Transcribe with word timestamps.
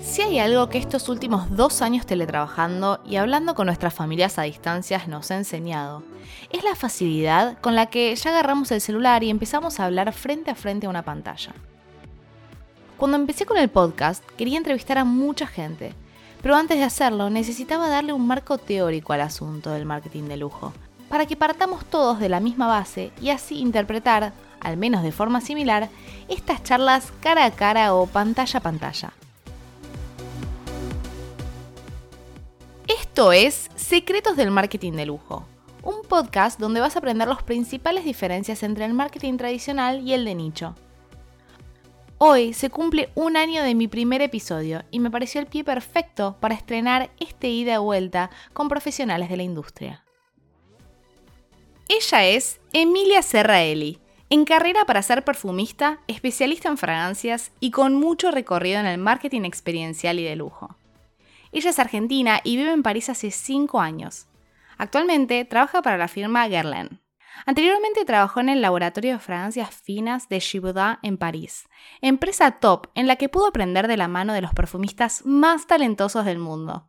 Si 0.00 0.22
hay 0.22 0.38
algo 0.38 0.68
que 0.68 0.78
estos 0.78 1.08
últimos 1.08 1.54
dos 1.54 1.82
años 1.82 2.06
teletrabajando 2.06 3.00
y 3.04 3.16
hablando 3.16 3.54
con 3.54 3.66
nuestras 3.66 3.92
familias 3.94 4.38
a 4.38 4.42
distancias 4.42 5.06
nos 5.06 5.30
ha 5.30 5.36
enseñado, 5.36 6.02
es 6.50 6.64
la 6.64 6.74
facilidad 6.74 7.58
con 7.60 7.74
la 7.74 7.86
que 7.86 8.16
ya 8.16 8.30
agarramos 8.30 8.70
el 8.72 8.80
celular 8.80 9.22
y 9.22 9.30
empezamos 9.30 9.78
a 9.78 9.84
hablar 9.84 10.12
frente 10.12 10.50
a 10.50 10.54
frente 10.54 10.86
a 10.86 10.90
una 10.90 11.04
pantalla. 11.04 11.52
Cuando 12.96 13.16
empecé 13.16 13.44
con 13.44 13.58
el 13.58 13.68
podcast 13.68 14.24
quería 14.36 14.58
entrevistar 14.58 14.98
a 14.98 15.04
mucha 15.04 15.46
gente, 15.46 15.92
pero 16.42 16.56
antes 16.56 16.78
de 16.78 16.84
hacerlo 16.84 17.30
necesitaba 17.30 17.88
darle 17.88 18.12
un 18.12 18.26
marco 18.26 18.58
teórico 18.58 19.12
al 19.12 19.20
asunto 19.20 19.70
del 19.70 19.84
marketing 19.84 20.24
de 20.24 20.36
lujo, 20.36 20.72
para 21.08 21.26
que 21.26 21.36
partamos 21.36 21.84
todos 21.84 22.18
de 22.18 22.28
la 22.28 22.40
misma 22.40 22.66
base 22.66 23.12
y 23.20 23.30
así 23.30 23.58
interpretar, 23.58 24.32
al 24.60 24.76
menos 24.76 25.02
de 25.02 25.12
forma 25.12 25.40
similar, 25.40 25.88
estas 26.28 26.62
charlas 26.62 27.12
cara 27.20 27.44
a 27.44 27.50
cara 27.50 27.94
o 27.94 28.06
pantalla 28.06 28.58
a 28.58 28.62
pantalla. 28.62 29.12
Esto 32.86 33.32
es 33.32 33.70
Secretos 33.76 34.36
del 34.36 34.50
Marketing 34.50 34.92
de 34.92 35.06
Lujo, 35.06 35.44
un 35.82 36.02
podcast 36.08 36.58
donde 36.60 36.80
vas 36.80 36.96
a 36.96 37.00
aprender 37.00 37.28
las 37.28 37.42
principales 37.42 38.04
diferencias 38.04 38.62
entre 38.62 38.84
el 38.84 38.94
marketing 38.94 39.36
tradicional 39.36 40.00
y 40.06 40.12
el 40.12 40.24
de 40.24 40.34
nicho. 40.34 40.74
Hoy 42.20 42.52
se 42.52 42.68
cumple 42.68 43.10
un 43.14 43.36
año 43.36 43.62
de 43.62 43.76
mi 43.76 43.86
primer 43.86 44.22
episodio 44.22 44.82
y 44.90 44.98
me 44.98 45.10
pareció 45.10 45.40
el 45.40 45.46
pie 45.46 45.62
perfecto 45.62 46.36
para 46.40 46.54
estrenar 46.54 47.10
este 47.20 47.48
ida 47.48 47.74
y 47.74 47.78
vuelta 47.78 48.30
con 48.52 48.68
profesionales 48.68 49.28
de 49.28 49.36
la 49.36 49.44
industria. 49.44 50.04
Ella 51.90 52.26
es 52.26 52.60
Emilia 52.74 53.22
Serraeli, 53.22 53.98
en 54.28 54.44
carrera 54.44 54.84
para 54.84 55.00
ser 55.00 55.24
perfumista, 55.24 56.00
especialista 56.06 56.68
en 56.68 56.76
fragancias 56.76 57.50
y 57.60 57.70
con 57.70 57.94
mucho 57.94 58.30
recorrido 58.30 58.78
en 58.78 58.84
el 58.84 58.98
marketing 58.98 59.44
experiencial 59.44 60.18
y 60.18 60.24
de 60.24 60.36
lujo. 60.36 60.76
Ella 61.50 61.70
es 61.70 61.78
argentina 61.78 62.42
y 62.44 62.58
vive 62.58 62.72
en 62.72 62.82
París 62.82 63.08
hace 63.08 63.30
5 63.30 63.80
años. 63.80 64.26
Actualmente 64.76 65.42
trabaja 65.46 65.80
para 65.80 65.96
la 65.96 66.08
firma 66.08 66.46
Guerlain. 66.46 67.00
Anteriormente 67.46 68.04
trabajó 68.04 68.40
en 68.40 68.50
el 68.50 68.60
laboratorio 68.60 69.14
de 69.14 69.18
fragancias 69.18 69.74
finas 69.74 70.28
de 70.28 70.40
Givaudan 70.40 70.98
en 71.02 71.16
París, 71.16 71.70
empresa 72.02 72.50
top 72.50 72.88
en 72.96 73.06
la 73.06 73.16
que 73.16 73.30
pudo 73.30 73.46
aprender 73.46 73.88
de 73.88 73.96
la 73.96 74.08
mano 74.08 74.34
de 74.34 74.42
los 74.42 74.52
perfumistas 74.52 75.24
más 75.24 75.66
talentosos 75.66 76.26
del 76.26 76.38
mundo. 76.38 76.86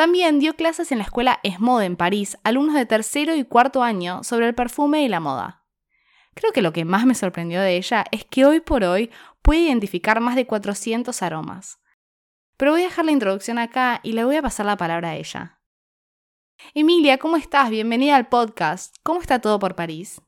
También 0.00 0.38
dio 0.38 0.56
clases 0.56 0.92
en 0.92 0.96
la 0.96 1.04
escuela 1.04 1.40
Esmode 1.42 1.84
en 1.84 1.94
París, 1.94 2.38
alumnos 2.42 2.74
de 2.74 2.86
tercero 2.86 3.36
y 3.36 3.44
cuarto 3.44 3.82
año, 3.82 4.24
sobre 4.24 4.48
el 4.48 4.54
perfume 4.54 5.02
y 5.02 5.08
la 5.08 5.20
moda. 5.20 5.66
Creo 6.32 6.52
que 6.52 6.62
lo 6.62 6.72
que 6.72 6.86
más 6.86 7.04
me 7.04 7.14
sorprendió 7.14 7.60
de 7.60 7.76
ella 7.76 8.06
es 8.10 8.24
que 8.24 8.46
hoy 8.46 8.60
por 8.60 8.82
hoy 8.82 9.10
puede 9.42 9.60
identificar 9.60 10.20
más 10.20 10.36
de 10.36 10.46
400 10.46 11.20
aromas. 11.20 11.80
Pero 12.56 12.70
voy 12.70 12.80
a 12.80 12.84
dejar 12.84 13.04
la 13.04 13.10
introducción 13.10 13.58
acá 13.58 14.00
y 14.02 14.14
le 14.14 14.24
voy 14.24 14.36
a 14.36 14.42
pasar 14.42 14.64
la 14.64 14.78
palabra 14.78 15.10
a 15.10 15.16
ella. 15.16 15.60
Emilia, 16.72 17.18
¿cómo 17.18 17.36
estás? 17.36 17.68
Bienvenida 17.68 18.16
al 18.16 18.30
podcast. 18.30 18.96
¿Cómo 19.02 19.20
está 19.20 19.42
todo 19.42 19.58
por 19.58 19.76
París? 19.76 20.22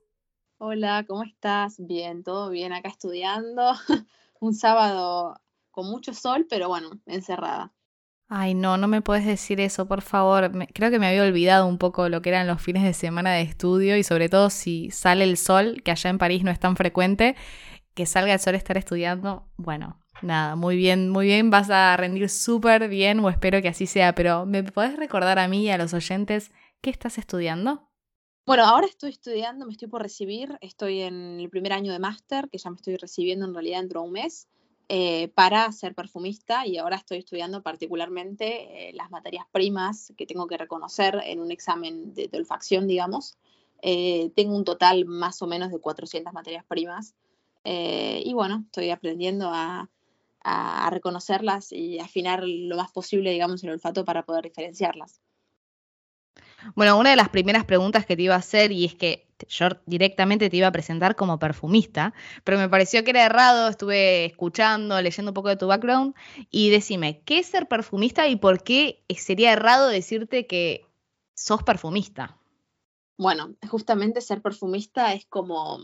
Hola, 0.59 1.07
¿cómo 1.09 1.23
estás? 1.23 1.77
Bien, 1.79 2.23
todo 2.25 2.51
bien 2.51 2.75
acá 2.75 2.91
estudiando. 2.91 3.73
Un 4.39 4.53
sábado 4.53 5.41
con 5.71 5.87
mucho 5.87 6.13
sol, 6.13 6.47
pero 6.51 6.69
bueno, 6.69 6.91
encerrada. 7.07 7.73
Ay, 8.35 8.55
no, 8.55 8.79
no 8.79 8.89
me 8.89 9.03
puedes 9.03 9.27
decir 9.27 9.61
eso, 9.61 9.87
por 9.87 10.01
favor. 10.01 10.51
creo 10.73 10.91
que 10.91 10.99
me 10.99 11.07
había 11.07 11.23
olvidado 11.23 11.67
un 11.67 11.77
poco 11.77 12.09
lo 12.09 12.23
que 12.23 12.31
eran 12.31 12.47
los 12.47 12.63
fines 12.63 12.83
de 12.83 12.95
semana 12.95 13.35
de 13.35 13.43
estudio 13.43 13.99
y 13.99 14.05
sobre 14.05 14.31
todo 14.31 14.49
si 14.49 14.91
sale 14.91 15.25
el 15.25 15.37
sol, 15.37 15.83
que 15.85 15.91
allá 15.91 16.09
en 16.09 16.17
París 16.17 16.43
no 16.43 16.51
es 16.51 16.59
tan 16.59 16.75
frecuente, 16.75 17.37
que 17.93 18.07
salga 18.07 18.33
el 18.33 18.41
sol 18.41 18.55
estar 18.55 18.79
estudiando. 18.79 19.45
Bueno, 19.59 20.01
nada, 20.23 20.57
muy 20.57 20.77
bien, 20.77 21.11
muy 21.11 21.27
bien, 21.27 21.51
vas 21.51 21.69
a 21.69 21.95
rendir 21.99 22.31
súper 22.31 22.89
bien 22.89 23.21
o 23.21 23.29
espero 23.29 23.61
que 23.61 23.69
así 23.69 23.87
sea, 23.87 24.15
pero 24.15 24.47
¿me 24.47 24.63
podés 24.63 24.97
recordar 24.97 25.39
a 25.39 25.47
mí 25.47 25.65
y 25.65 25.69
a 25.69 25.77
los 25.77 25.93
oyentes 25.93 26.53
qué 26.81 26.89
estás 26.89 27.19
estudiando? 27.19 27.91
Bueno, 28.47 28.65
ahora 28.65 28.87
estoy 28.87 29.11
estudiando, 29.11 29.67
me 29.67 29.73
estoy 29.73 29.89
por 29.89 30.01
recibir, 30.01 30.57
estoy 30.63 31.03
en 31.03 31.39
el 31.39 31.51
primer 31.51 31.75
año 31.75 31.93
de 31.93 31.99
máster, 31.99 32.49
que 32.49 32.57
ya 32.57 32.71
me 32.71 32.77
estoy 32.77 32.97
recibiendo 32.97 33.45
en 33.45 33.53
realidad 33.53 33.81
dentro 33.81 34.01
de 34.01 34.07
un 34.07 34.13
mes, 34.15 34.49
eh, 34.95 35.29
para 35.29 35.73
ser 35.73 35.95
perfumista 35.95 36.67
y 36.67 36.77
ahora 36.77 36.97
estoy 36.97 37.17
estudiando 37.17 37.63
particularmente 37.63 38.91
eh, 38.91 38.93
las 38.93 39.11
materias 39.11 39.47
primas 39.51 40.13
que 40.19 40.27
tengo 40.27 40.47
que 40.47 40.59
reconocer 40.59 41.19
en 41.25 41.41
un 41.41 41.51
examen 41.51 42.13
de, 42.13 42.29
olfacción, 42.35 42.87
digamos. 42.87 43.39
Eh, 43.81 44.33
tengo 44.37 44.55
un 44.55 44.67
total 44.67 45.07
más 45.07 45.41
o 45.41 45.47
menos 45.47 45.73
de 45.73 45.79
400 45.79 46.35
materias 46.35 46.67
primas 46.67 47.15
y 47.65 48.35
bueno, 48.35 48.65
estoy 48.67 48.91
aprendiendo 48.91 49.49
a, 49.51 49.89
a, 50.43 50.91
reconocerlas 50.91 51.73
y 51.73 51.99
afinar 51.99 52.43
lo 52.45 52.77
más 52.77 52.93
posible, 52.93 53.31
digamos, 53.31 53.65
el 53.65 53.71
olfato 53.71 54.05
para 54.05 54.27
poder 54.27 54.45
diferenciarlas. 54.45 55.23
Bueno, 56.75 56.99
una 56.99 57.11
de 57.11 57.17
las 57.17 57.31
primeras 57.31 57.65
preguntas 57.65 58.05
que 58.05 58.15
te 58.15 58.25
iba 58.25 58.35
a 58.35 58.39
hacer, 58.39 58.73
y 58.73 58.85
es 58.85 58.95
que 58.95 59.32
yo 59.49 59.69
directamente 59.87 60.51
te 60.51 60.57
iba 60.57 60.67
a 60.67 60.73
presentar 60.73 61.17
como 61.17 61.39
perfumista, 61.39 62.15
pero 62.45 62.59
me 62.59 62.69
pareció 62.69 63.05
que 63.05 63.11
era 63.11 63.25
errado, 63.25 63.69
estuve 63.69 64.25
escuchando, 64.25 65.01
leyendo 65.01 65.31
un 65.31 65.35
poco 65.35 65.49
de 65.49 65.57
tu 65.57 65.67
background, 65.67 66.15
y 66.51 66.71
decime, 66.71 67.23
¿qué 67.25 67.39
es 67.39 67.47
ser 67.47 67.69
perfumista 67.69 68.29
y 68.29 68.37
por 68.37 68.63
qué 68.63 69.03
sería 69.17 69.53
errado 69.53 69.89
decirte 69.89 70.47
que 70.47 70.87
sos 71.35 71.63
perfumista? 71.63 72.39
Bueno, 73.17 73.55
justamente 73.69 74.21
ser 74.21 74.43
perfumista 74.43 75.13
es 75.15 75.27
como, 75.27 75.79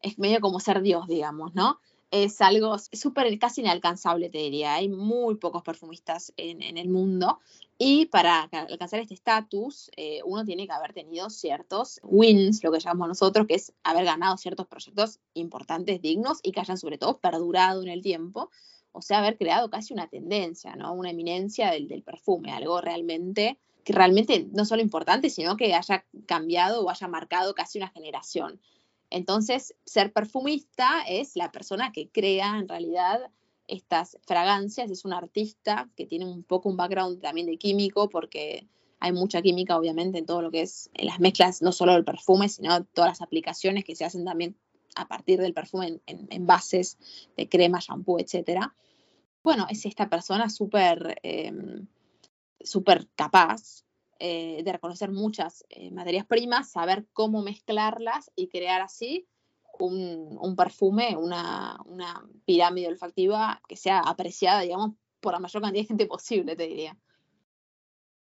es 0.00 0.18
medio 0.18 0.40
como 0.40 0.60
ser 0.60 0.82
Dios, 0.82 1.06
digamos, 1.06 1.54
¿no? 1.54 1.80
Es 2.10 2.40
algo 2.40 2.76
súper 2.78 3.38
casi 3.38 3.60
inalcanzable, 3.60 4.30
te 4.30 4.38
diría. 4.38 4.74
Hay 4.74 4.88
muy 4.88 5.36
pocos 5.36 5.62
perfumistas 5.62 6.32
en, 6.36 6.76
el 6.76 6.88
mundo 6.88 7.40
y 7.78 8.06
para 8.06 8.42
alcanzar 8.42 9.00
este 9.00 9.14
estatus 9.14 9.90
eh, 9.96 10.20
uno 10.24 10.44
tiene 10.44 10.66
que 10.66 10.72
haber 10.72 10.92
tenido 10.92 11.30
ciertos 11.30 12.00
wins, 12.02 12.62
lo 12.64 12.72
que 12.72 12.80
llamamos 12.80 13.08
nosotros, 13.08 13.46
que 13.46 13.54
es 13.54 13.72
haber 13.84 14.04
ganado 14.04 14.36
ciertos 14.36 14.66
proyectos 14.66 15.20
importantes, 15.34 16.02
dignos 16.02 16.40
y 16.42 16.52
que 16.52 16.60
hayan 16.60 16.78
sobre 16.78 16.98
todo 16.98 17.18
perdurado 17.18 17.82
en 17.82 17.88
el 17.88 18.02
tiempo. 18.02 18.50
O 18.92 19.02
sea, 19.02 19.18
haber 19.18 19.38
creado 19.38 19.70
casi 19.70 19.94
una 19.94 20.08
tendencia, 20.08 20.74
¿no? 20.74 20.92
Una 20.92 21.10
eminencia 21.10 21.70
del, 21.70 21.86
del 21.86 22.02
perfume, 22.02 22.50
algo 22.52 22.80
realmente 22.80 23.58
que 23.84 23.92
realmente 23.92 24.46
no 24.52 24.64
solo 24.64 24.82
importante, 24.82 25.30
sino 25.30 25.56
que 25.56 25.74
haya 25.74 26.04
cambiado 26.26 26.82
o 26.82 26.90
haya 26.90 27.08
marcado 27.08 27.54
casi 27.54 27.78
una 27.78 27.88
generación. 27.88 28.60
Entonces, 29.10 29.74
ser 29.84 30.12
perfumista 30.12 31.02
es 31.08 31.36
la 31.36 31.50
persona 31.50 31.92
que 31.92 32.08
crea 32.08 32.58
en 32.58 32.68
realidad 32.68 33.30
estas 33.66 34.18
fragancias, 34.26 34.90
es 34.90 35.04
un 35.04 35.12
artista 35.12 35.88
que 35.96 36.06
tiene 36.06 36.26
un 36.26 36.42
poco 36.42 36.68
un 36.68 36.76
background 36.76 37.20
también 37.20 37.46
de 37.46 37.58
químico, 37.58 38.08
porque 38.08 38.68
hay 39.00 39.12
mucha 39.12 39.42
química 39.42 39.76
obviamente 39.76 40.18
en 40.18 40.26
todo 40.26 40.42
lo 40.42 40.50
que 40.50 40.62
es 40.62 40.90
en 40.94 41.06
las 41.06 41.20
mezclas, 41.20 41.62
no 41.62 41.72
solo 41.72 41.92
del 41.92 42.04
perfume, 42.04 42.48
sino 42.48 42.84
todas 42.84 43.10
las 43.10 43.22
aplicaciones 43.22 43.84
que 43.84 43.96
se 43.96 44.04
hacen 44.04 44.24
también 44.24 44.56
a 44.96 45.06
partir 45.06 45.40
del 45.40 45.54
perfume 45.54 46.00
en, 46.06 46.46
bases 46.46 46.98
de 47.36 47.48
crema, 47.48 47.78
shampoo, 47.80 48.18
etc. 48.18 48.72
Bueno, 49.42 49.66
es 49.70 49.86
esta 49.86 50.08
persona 50.08 50.50
súper 50.50 51.18
em, 51.22 51.86
súper 52.60 53.08
capaz 53.14 53.84
eh, 54.22 54.60
de 54.62 54.72
reconocer 54.72 55.10
muchas 55.10 55.64
eh, 55.70 55.90
materias 55.90 56.26
primas, 56.26 56.70
saber 56.70 57.06
cómo 57.14 57.42
mezclarlas 57.42 58.30
y 58.36 58.48
crear 58.48 58.82
así 58.82 59.26
un, 59.78 60.54
perfume, 60.56 61.16
una, 61.16 61.78
pirámide 62.44 62.88
olfactiva 62.88 63.62
que 63.66 63.76
sea 63.76 64.00
apreciada, 64.00 64.60
digamos, 64.60 64.92
por 65.20 65.32
la 65.32 65.38
mayor 65.38 65.62
cantidad 65.62 65.84
de 65.84 65.88
gente 65.88 66.04
posible, 66.04 66.54
te 66.54 66.66
diría. 66.66 66.96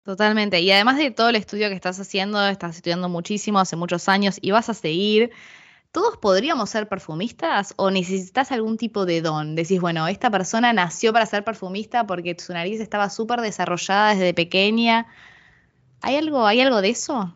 Totalmente. 0.05 0.61
Y 0.61 0.71
además 0.71 0.99
de 0.99 1.11
todo 1.11 1.31
el 1.31 1.37
estudio 1.37 1.69
que 1.69 1.75
estás 1.75 1.99
haciendo, 1.99 2.47
estás 2.47 2.77
estudiando 2.77 3.09
muchísimo 3.09 3.59
hace 3.59 3.75
muchos 3.75 4.09
años 4.09 4.39
y 4.41 4.53
vas 4.53 4.69
a 4.69 4.75
seguir. 4.75 5.33
¿Todos 5.91 6.17
podríamos 6.19 6.71
ser 6.71 6.89
perfumistas 6.89 7.75
o 7.77 7.91
necesitas 7.91 8.53
algún 8.53 8.77
tipo 8.77 9.05
de 9.05 9.21
don? 9.21 9.57
Decís, 9.57 9.81
bueno, 9.81 10.07
esta 10.07 10.31
persona 10.31 10.73
nació 10.73 11.13
para 11.13 11.27
ser 11.27 11.43
perfumista 11.43 12.07
porque 12.07 12.37
su 12.39 12.53
nariz 12.53 12.81
estaba 12.81 13.11
súper 13.11 13.41
desarrollada 13.41 14.11
desde 14.11 14.33
pequeña 14.33 15.09
¿Hay 16.01 16.17
algo, 16.17 16.47
¿Hay 16.47 16.61
algo 16.61 16.81
de 16.81 16.91
eso? 16.91 17.35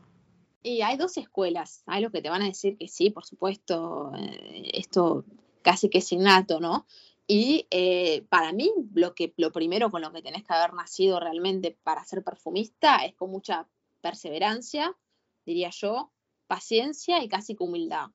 Y 0.63 0.83
hay 0.83 0.97
dos 0.97 1.17
escuelas. 1.17 1.83
Hay 1.87 2.03
los 2.03 2.13
que 2.13 2.23
te 2.23 2.31
van 2.31 2.43
a 2.43 2.47
decir 2.47 2.77
que 2.79 2.89
sí, 2.89 3.11
por 3.11 3.25
supuesto, 3.25 4.13
eh, 4.17 4.71
esto 4.75 5.25
casi 5.63 5.89
que 5.89 5.99
es 5.99 6.13
innato, 6.13 6.61
¿no? 6.61 6.87
Y 7.27 7.67
eh, 7.71 8.27
para 8.29 8.53
mí, 8.53 8.73
lo, 8.95 9.15
que, 9.15 9.33
lo 9.37 9.53
primero 9.53 9.91
con 9.91 10.03
lo 10.03 10.13
que 10.13 10.23
tenés 10.23 10.45
que 10.45 10.53
haber 10.53 10.75
nacido 10.75 11.21
realmente 11.21 11.77
para 11.83 12.05
ser 12.05 12.23
perfumista 12.23 13.05
es 13.05 13.15
con 13.15 13.31
mucha 13.31 13.69
perseverancia, 14.01 14.97
diría 15.47 15.71
yo, 15.71 16.13
paciencia 16.47 17.23
y 17.23 17.29
casi 17.29 17.57
que 17.57 17.65
humildad. 17.65 18.11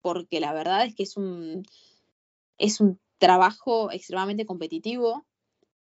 Porque 0.00 0.40
la 0.40 0.52
verdad 0.52 0.84
es 0.84 0.94
que 0.94 1.04
es 1.04 1.16
un, 1.16 1.64
es 2.58 2.80
un 2.80 3.00
trabajo 3.18 3.90
extremadamente 3.90 4.46
competitivo, 4.46 5.24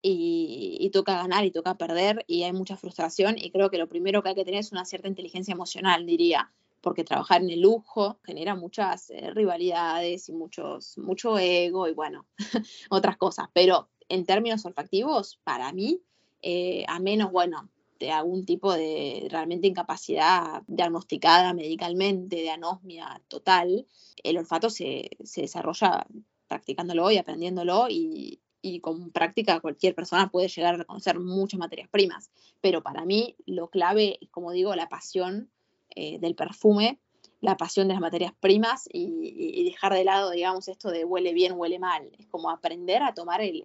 y, 0.07 0.91
toca 0.91 1.15
ganar 1.15 1.47
y 1.47 1.51
toca 1.51 1.79
perder 1.79 2.25
y 2.29 2.43
hay 2.43 2.53
mucha 2.53 2.77
frustración 2.77 3.37
y 3.39 3.51
creo 3.51 3.71
que 3.71 3.79
lo 3.79 3.89
primero 3.89 4.23
que 4.23 4.29
hay 4.29 4.35
que 4.35 4.45
tener 4.45 4.61
es 4.61 4.71
una 4.71 4.85
cierta 4.85 5.09
inteligencia 5.09 5.53
emocional, 5.53 6.05
diría, 6.05 6.53
porque 6.83 7.05
trabajar 7.05 7.41
en 7.41 7.49
el 7.49 7.63
lujo 7.63 8.19
genera 8.23 8.55
muchas 8.55 9.09
eh, 9.09 9.31
rivalidades 9.31 10.29
y 10.29 10.33
muchos, 10.33 10.99
mucho 10.99 11.39
ego 11.39 11.89
y 11.89 11.95
bueno, 11.95 12.27
otras 12.91 13.17
cosas. 13.17 13.49
Pero 13.55 13.89
en 14.11 14.27
términos 14.27 14.67
olfactivos, 14.67 15.41
para 15.43 15.73
mí, 15.73 16.03
eh, 16.43 16.85
a 16.87 17.01
menos, 17.01 17.33
bueno, 17.33 17.71
de 17.99 18.11
algún 18.11 18.45
tipo 18.45 18.75
de 18.75 19.27
realmente 19.31 19.67
incapacidad 19.67 20.63
diagnosticada 20.67 21.55
medicalmente, 21.55 22.37
de 22.37 22.51
anosmia 22.51 23.23
total, 23.29 23.87
el 24.23 24.37
olfato 24.37 24.69
se, 24.69 25.09
se 25.25 25.41
desarrolla 25.41 26.07
practicándolo 26.47 27.11
y 27.11 27.17
aprendiéndolo 27.17 27.87
y, 27.89 28.41
y 28.65 28.81
con 28.81 29.11
práctica 29.11 29.61
cualquier 29.61 29.95
persona 29.95 30.31
puede 30.31 30.49
llegar 30.49 30.75
a 30.75 30.79
reconocer 30.79 31.21
muchas 31.21 31.61
materias 31.61 31.87
primas. 31.91 32.31
Pero 32.63 32.83
para 32.83 33.05
mí 33.05 33.37
lo 33.45 33.69
clave 33.69 34.19
como 34.31 34.53
digo, 34.53 34.75
la 34.75 34.89
pasión 34.89 35.51
eh, 35.95 36.19
del 36.19 36.35
perfume, 36.35 36.99
la 37.43 37.59
pasión 37.59 37.89
de 37.89 37.93
las 37.93 38.01
materias 38.01 38.33
primas 38.41 38.89
y, 38.91 39.65
dejar 39.65 39.93
de 39.93 40.05
lado, 40.05 40.31
digamos, 40.31 40.69
esto 40.69 40.91
de 40.91 41.05
huele 41.05 41.35
bien, 41.35 41.53
huele 41.59 41.79
mal. 41.79 42.11
Es 42.19 42.27
como 42.27 42.49
aprender 42.49 43.03
a 43.03 43.13
tomar 43.13 43.43
el, 43.43 43.63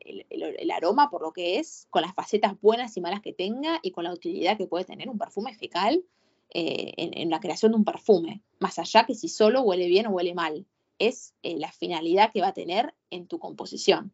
aroma 0.75 1.10
por 1.10 1.22
lo 1.22 1.31
que 1.31 1.60
es, 1.60 1.88
con 1.90 2.01
las 2.01 2.13
facetas 2.13 2.60
buenas 2.60 2.98
y 2.98 3.01
malas 3.01 3.22
que 3.22 3.31
tenga 3.31 3.80
y 3.81 3.92
con 3.92 4.04
la 4.04 4.12
utilidad 4.12 4.57
que 4.57 4.68
puede 4.68 4.84
tener 4.84 5.07
un 5.07 5.18
perfume 5.18 5.56
fecal 5.56 6.04
eh, 6.54 6.92
en, 6.98 7.30
la 7.30 7.40
creación 7.40 7.72
de 7.72 7.78
un 7.78 7.86
perfume. 7.86 8.42
Más 8.60 8.78
allá 8.80 9.06
que 9.06 9.16
si 9.16 9.30
solo 9.30 9.62
huele 9.62 9.88
bien 9.88 10.07
o 10.07 10.12
huele 10.12 10.34
mal. 10.34 10.66
Es 10.98 11.34
eh, 11.44 11.57
la 11.57 11.72
finalidad 11.72 12.34
que 12.34 12.42
va 12.42 12.50
a 12.50 12.54
tener 12.54 12.94
en 13.10 13.28
tu 13.28 13.40
composición. 13.40 14.12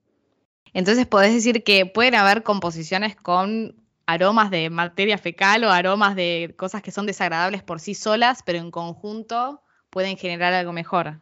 Entonces 0.73 1.07
podés 1.07 1.33
decir 1.33 1.63
que 1.63 1.85
pueden 1.85 2.15
haber 2.15 2.44
composiciones 2.44 3.15
con 3.15 3.75
aromas 4.06 4.51
de 4.51 4.69
materia 4.69 5.17
fecal 5.17 5.63
o 5.63 5.71
aromas 5.71 6.15
de 6.15 6.53
cosas 6.57 6.81
que 6.81 6.91
son 6.91 7.06
desagradables 7.06 7.63
por 7.63 7.79
sí 7.79 7.95
solas, 7.95 8.41
pero 8.45 8.59
en 8.59 8.71
conjunto 8.71 9.62
pueden 9.89 10.17
generar 10.17 10.53
algo 10.53 10.73
mejor. 10.73 11.21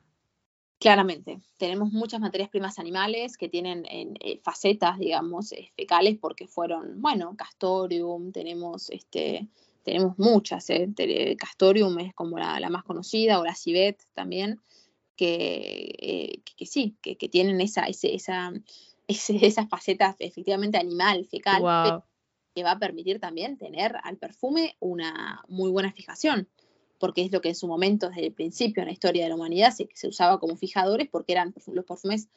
Claramente, 0.79 1.39
tenemos 1.57 1.93
muchas 1.93 2.19
materias 2.19 2.49
primas 2.49 2.77
animales 2.77 3.37
que 3.37 3.47
tienen 3.47 3.85
eh, 3.89 4.41
facetas, 4.43 4.99
digamos, 4.99 5.53
eh, 5.53 5.71
fecales 5.77 6.17
porque 6.19 6.45
fueron, 6.45 7.01
bueno, 7.01 7.35
castorium, 7.37 8.33
tenemos, 8.33 8.89
este, 8.89 9.47
tenemos 9.83 10.19
muchas, 10.19 10.69
eh, 10.69 11.37
castorium 11.39 11.99
es 11.99 12.13
como 12.13 12.37
la, 12.37 12.69
más 12.69 12.83
conocida, 12.83 13.39
o 13.39 13.45
la 13.45 13.55
civet 13.55 14.03
también, 14.13 14.59
que, 15.15 16.41
que, 16.57 16.65
sí, 16.65 16.97
que, 17.01 17.15
tienen 17.29 17.61
esa, 17.61 17.85
esa 17.85 18.51
esas 19.07 19.69
facetas 19.69 20.15
efectivamente 20.19 20.77
animal, 20.77 21.25
fecal, 21.25 22.03
que 22.55 22.63
va 22.63 22.71
a 22.71 22.79
permitir 22.79 23.19
también 23.19 23.57
tener 23.57 23.95
al 24.03 24.17
perfume 24.17 24.75
una 24.79 25.43
muy 25.47 25.71
buena 25.71 25.91
fijación, 25.91 26.47
porque 26.99 27.23
es 27.23 27.31
lo 27.31 27.41
que 27.41 27.49
en 27.49 27.55
su 27.55 27.67
momento, 27.67 28.09
desde 28.09 28.27
el 28.27 28.33
principio 28.33 28.81
en 28.81 28.87
la 28.87 28.93
historia 28.93 29.23
de 29.23 29.29
la 29.29 29.35
humanidad, 29.35 29.71
se, 29.71 29.89
se 29.93 30.07
usaba 30.07 30.39
como 30.39 30.55
fijadores 30.55 31.09
porque 31.09 31.33
eran 31.33 31.53
los 31.67 31.85
perfumes, 31.85 32.29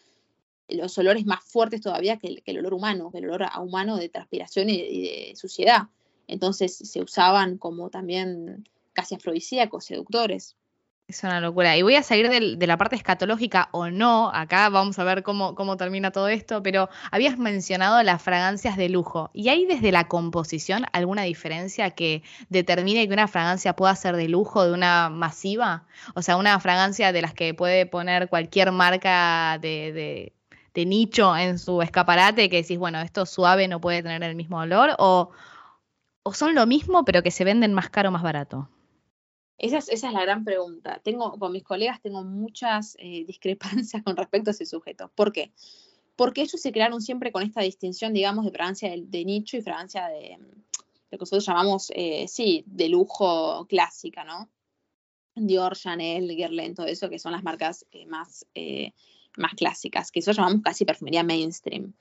los 0.69 0.97
olores 0.99 1.27
más 1.27 1.45
fuertes 1.45 1.81
todavía 1.81 2.19
que 2.19 2.43
el, 2.45 2.59
olor 2.59 2.75
humano, 2.75 3.11
que 3.13 3.19
el 3.19 3.27
olor 3.27 3.45
a 3.45 3.61
humano 3.61 3.97
de 3.97 4.09
transpiración 4.09 4.71
y 4.71 5.03
de, 5.03 5.33
suciedad. 5.37 5.83
Entonces 6.27 6.77
se 6.77 7.01
usaban 7.01 7.59
como 7.59 7.91
también 7.91 8.69
casi 8.93 9.15
afrodisíacos, 9.15 9.85
seductores. 9.85 10.57
Es 11.09 11.23
una 11.23 11.41
locura. 11.41 11.77
Y 11.77 11.83
voy 11.83 11.95
a 11.95 12.03
salir 12.03 12.29
de, 12.29 12.67
la 12.67 12.77
parte 12.77 12.97
escatológica 12.97 13.69
o 13.71 13.91
no, 13.91 14.29
acá 14.35 14.69
vamos 14.71 14.99
a 14.99 15.05
ver 15.05 15.23
cómo, 15.23 15.77
termina 15.77 16.11
todo 16.11 16.27
esto, 16.27 16.65
pero 16.65 16.89
habías 17.13 17.39
mencionado 17.39 18.03
las 18.03 18.21
fragancias 18.21 18.77
de 18.77 18.89
lujo. 18.89 19.31
¿Y 19.33 19.49
hay 19.49 19.67
desde 19.67 19.93
la 19.93 20.09
composición 20.09 20.85
alguna 20.93 21.23
diferencia 21.23 21.91
que 21.91 22.25
determine 22.49 23.07
que 23.07 23.15
una 23.15 23.29
fragancia 23.29 23.77
pueda 23.77 23.95
ser 23.95 24.17
de 24.17 24.29
lujo 24.29 24.67
de 24.67 24.73
una 24.73 25.09
masiva? 25.09 25.87
O 26.15 26.23
sea, 26.23 26.37
una 26.37 26.59
fragancia 26.59 27.13
de 27.13 27.23
las 27.23 27.35
que 27.35 27.55
puede 27.55 27.87
poner 27.87 28.29
cualquier 28.29 28.73
marca 28.73 29.59
de, 29.63 30.33
de 30.75 30.87
nicho 30.87 31.37
en 31.37 31.61
su 31.61 31.83
escaparate, 31.83 32.51
que 32.51 32.63
decís, 32.63 32.79
bueno, 32.79 33.01
esto 33.01 33.27
suave 33.27 33.69
no 33.69 33.81
puede 33.81 34.03
tener 34.03 34.25
el 34.25 34.35
mismo 34.35 34.59
olor, 34.59 34.97
o, 34.99 35.31
o 36.25 36.35
son 36.35 36.57
lo 36.57 36.67
mismo 36.67 37.05
pero 37.05 37.23
que 37.23 37.31
se 37.31 37.45
venden 37.45 37.73
más 37.73 37.91
caro 37.91 38.09
o 38.09 38.13
más 38.13 38.25
barato. 38.25 38.69
Esa 39.59 39.79
es, 39.79 39.89
esa 39.89 40.09
es, 40.09 40.13
la 40.13 40.23
gran 40.23 40.45
pregunta. 40.45 41.01
Tengo, 41.03 41.39
con 41.39 41.53
mis 41.53 41.63
colegas 41.63 42.01
tengo 42.03 42.23
muchas 42.25 42.97
eh, 42.99 43.25
discrepancias 43.27 44.03
con 44.03 44.17
respecto 44.17 44.51
a 44.51 44.53
ese 44.53 44.67
sujeto. 44.67 45.11
¿Por 45.15 45.33
qué? 45.33 45.53
Porque 46.15 46.43
ellos 46.43 46.61
se 46.61 46.73
crearon 46.73 47.01
siempre 47.01 47.33
con 47.33 47.43
esta 47.43 47.61
distinción, 47.63 48.13
digamos, 48.13 48.45
de 48.45 48.51
fragancia 48.51 48.91
de, 48.91 49.25
nicho 49.25 49.57
y 49.57 49.63
fragancia 49.63 50.07
de 50.09 50.39
lo 51.11 51.19
que 51.19 51.23
nosotros 51.23 51.47
llamamos, 51.47 51.93
eh, 51.95 52.27
sí, 52.27 52.65
de 52.67 52.89
lujo 52.89 53.67
clásica, 53.67 54.25
¿no? 54.25 54.51
Dior, 55.35 55.77
Chanel, 55.77 56.35
Guerlain, 56.35 56.75
todo 56.75 56.87
eso, 56.87 57.11
que 57.11 57.19
son 57.19 57.33
las 57.33 57.43
marcas 57.43 57.87
eh, 57.93 58.07
más, 58.07 58.47
más 59.37 59.53
clásicas, 59.55 60.11
que 60.11 60.21
nosotros 60.21 60.39
llamamos 60.39 60.63
casi 60.63 60.87
perfumería 60.87 61.23
mainstream. 61.23 61.93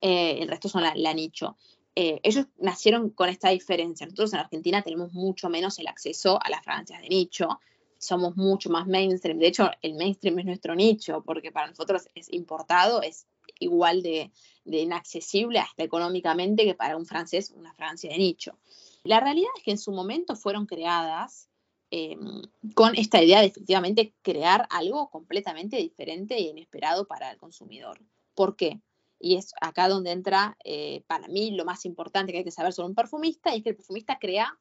el 0.00 0.48
resto 0.48 0.70
son 0.70 0.82
la, 0.82 0.94
la 0.94 1.12
nicho. 1.12 1.56
Eh, 2.00 2.20
ellos 2.22 2.46
nacieron 2.58 3.10
con 3.10 3.28
esta 3.28 3.48
diferencia. 3.48 4.06
Nosotros 4.06 4.32
en 4.32 4.38
Argentina 4.38 4.82
tenemos 4.82 5.12
mucho 5.14 5.48
menos 5.48 5.80
el 5.80 5.88
acceso 5.88 6.38
a 6.40 6.48
las 6.48 6.62
fragancias 6.62 7.02
de 7.02 7.08
nicho, 7.08 7.58
somos 7.98 8.36
mucho 8.36 8.70
más 8.70 8.86
mainstream. 8.86 9.40
De 9.40 9.48
hecho, 9.48 9.68
el 9.82 9.94
mainstream 9.94 10.38
es 10.38 10.44
nuestro 10.44 10.76
nicho, 10.76 11.24
porque 11.26 11.50
para 11.50 11.66
nosotros 11.66 12.08
es 12.14 12.32
importado, 12.32 13.02
es 13.02 13.26
igual 13.58 14.04
de, 14.04 14.30
inaccesible 14.64 15.58
hasta 15.58 15.82
económicamente 15.82 16.64
que 16.64 16.76
para 16.76 16.96
un 16.96 17.04
francés 17.04 17.50
una 17.50 17.74
fragancia 17.74 18.12
de 18.12 18.18
nicho. 18.18 18.56
La 19.02 19.18
realidad 19.18 19.50
es 19.56 19.64
que 19.64 19.72
en 19.72 19.78
su 19.78 19.90
momento 19.90 20.36
fueron 20.36 20.66
creadas 20.66 21.48
em, 21.90 22.42
con 22.74 22.94
esta 22.94 23.20
idea 23.20 23.40
de 23.40 23.46
efectivamente 23.46 24.14
crear 24.22 24.68
algo 24.70 25.10
completamente 25.10 25.78
diferente 25.78 26.36
e 26.36 26.42
inesperado 26.42 27.08
para 27.08 27.32
el 27.32 27.38
consumidor. 27.38 27.98
¿Por 28.36 28.54
qué? 28.54 28.78
Y 29.20 29.36
es 29.36 29.52
acá 29.60 29.88
donde 29.88 30.12
entra, 30.12 30.56
eh, 30.64 31.02
para 31.06 31.28
mí, 31.28 31.50
lo 31.52 31.64
más 31.64 31.84
importante 31.84 32.32
que 32.32 32.38
hay 32.38 32.44
que 32.44 32.50
saber 32.50 32.72
sobre 32.72 32.88
un 32.88 32.94
perfumista, 32.94 33.54
es 33.54 33.62
que 33.62 33.70
el 33.70 33.76
perfumista 33.76 34.18
crea 34.18 34.58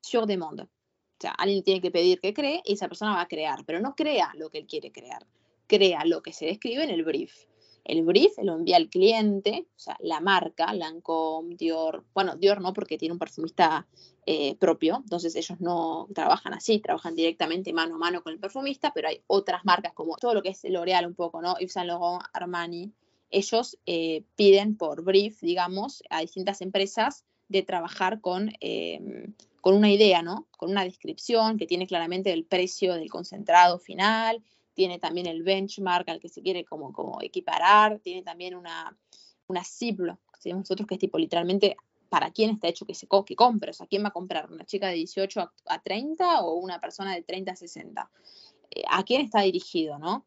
sur 0.00 0.26
demande. 0.26 0.64
O 0.64 1.20
sea, 1.20 1.30
alguien 1.32 1.62
tiene 1.62 1.80
que 1.80 1.90
pedir 1.90 2.20
que 2.20 2.34
cree 2.34 2.60
y 2.64 2.74
esa 2.74 2.88
persona 2.88 3.14
va 3.14 3.22
a 3.22 3.28
crear, 3.28 3.64
pero 3.64 3.80
no 3.80 3.94
crea 3.94 4.32
lo 4.34 4.50
que 4.50 4.58
él 4.58 4.66
quiere 4.66 4.90
crear, 4.90 5.26
crea 5.66 6.04
lo 6.04 6.22
que 6.22 6.32
se 6.32 6.46
describe 6.46 6.84
en 6.84 6.90
el 6.90 7.04
brief. 7.04 7.46
El 7.84 8.02
brief 8.02 8.32
lo 8.42 8.54
envía 8.54 8.76
al 8.76 8.88
cliente, 8.88 9.66
o 9.76 9.78
sea, 9.78 9.96
la 10.00 10.20
marca, 10.20 10.72
Lancôme, 10.72 11.54
Dior, 11.54 12.04
bueno, 12.14 12.34
Dior 12.34 12.62
no 12.62 12.72
porque 12.72 12.96
tiene 12.96 13.12
un 13.12 13.18
perfumista 13.18 13.86
eh, 14.24 14.56
propio, 14.56 14.96
entonces 15.02 15.36
ellos 15.36 15.60
no 15.60 16.08
trabajan 16.14 16.54
así, 16.54 16.78
trabajan 16.78 17.14
directamente 17.14 17.74
mano 17.74 17.96
a 17.96 17.98
mano 17.98 18.22
con 18.22 18.32
el 18.32 18.40
perfumista, 18.40 18.92
pero 18.94 19.08
hay 19.08 19.22
otras 19.26 19.66
marcas 19.66 19.92
como 19.92 20.16
todo 20.16 20.32
lo 20.32 20.42
que 20.42 20.48
es 20.48 20.64
L'Oreal 20.64 21.06
un 21.06 21.14
poco, 21.14 21.42
¿no? 21.42 21.58
Yves 21.58 21.74
Saint 21.74 21.88
Laurent, 21.88 22.24
Armani, 22.32 22.90
ellos 23.34 23.78
eh, 23.86 24.22
piden 24.36 24.76
por 24.76 25.02
brief, 25.02 25.40
digamos, 25.40 26.02
a 26.08 26.20
distintas 26.20 26.60
empresas 26.60 27.24
de 27.48 27.62
trabajar 27.62 28.20
con, 28.20 28.52
em, 28.60 29.34
con 29.60 29.74
una 29.74 29.90
idea, 29.90 30.22
¿no? 30.22 30.46
Con 30.56 30.70
una 30.70 30.84
descripción 30.84 31.58
que 31.58 31.66
tiene 31.66 31.86
claramente 31.86 32.32
el 32.32 32.44
precio 32.44 32.94
del 32.94 33.10
concentrado 33.10 33.78
final, 33.78 34.42
tiene 34.74 34.98
también 34.98 35.26
el 35.26 35.42
benchmark 35.42 36.08
al 36.08 36.20
que 36.20 36.28
se 36.28 36.42
quiere 36.42 36.64
como, 36.64 36.92
como 36.92 37.20
equiparar, 37.22 37.98
tiene 38.00 38.22
también 38.22 38.54
una, 38.54 38.96
una 39.48 39.64
CIBL, 39.64 40.12
que 40.42 40.52
nosotros, 40.52 40.86
que 40.86 40.94
es 40.94 41.00
tipo 41.00 41.18
literalmente 41.18 41.76
para 42.08 42.30
quién 42.30 42.50
está 42.50 42.68
hecho 42.68 42.86
que 42.86 42.94
se 42.94 43.08
que 43.26 43.34
compre, 43.34 43.70
o 43.70 43.74
sea, 43.74 43.86
quién 43.86 44.04
va 44.04 44.08
a 44.08 44.12
comprar, 44.12 44.50
una 44.52 44.64
chica 44.64 44.88
de 44.88 44.94
18 44.94 45.50
a, 45.66 45.82
30 45.82 46.42
o 46.42 46.54
una 46.54 46.80
persona 46.80 47.14
de 47.14 47.22
30 47.22 47.52
a 47.52 47.56
60. 47.56 48.10
Eh, 48.70 48.82
¿A 48.88 49.02
quién 49.02 49.22
está 49.22 49.40
dirigido, 49.40 49.98
no? 49.98 50.24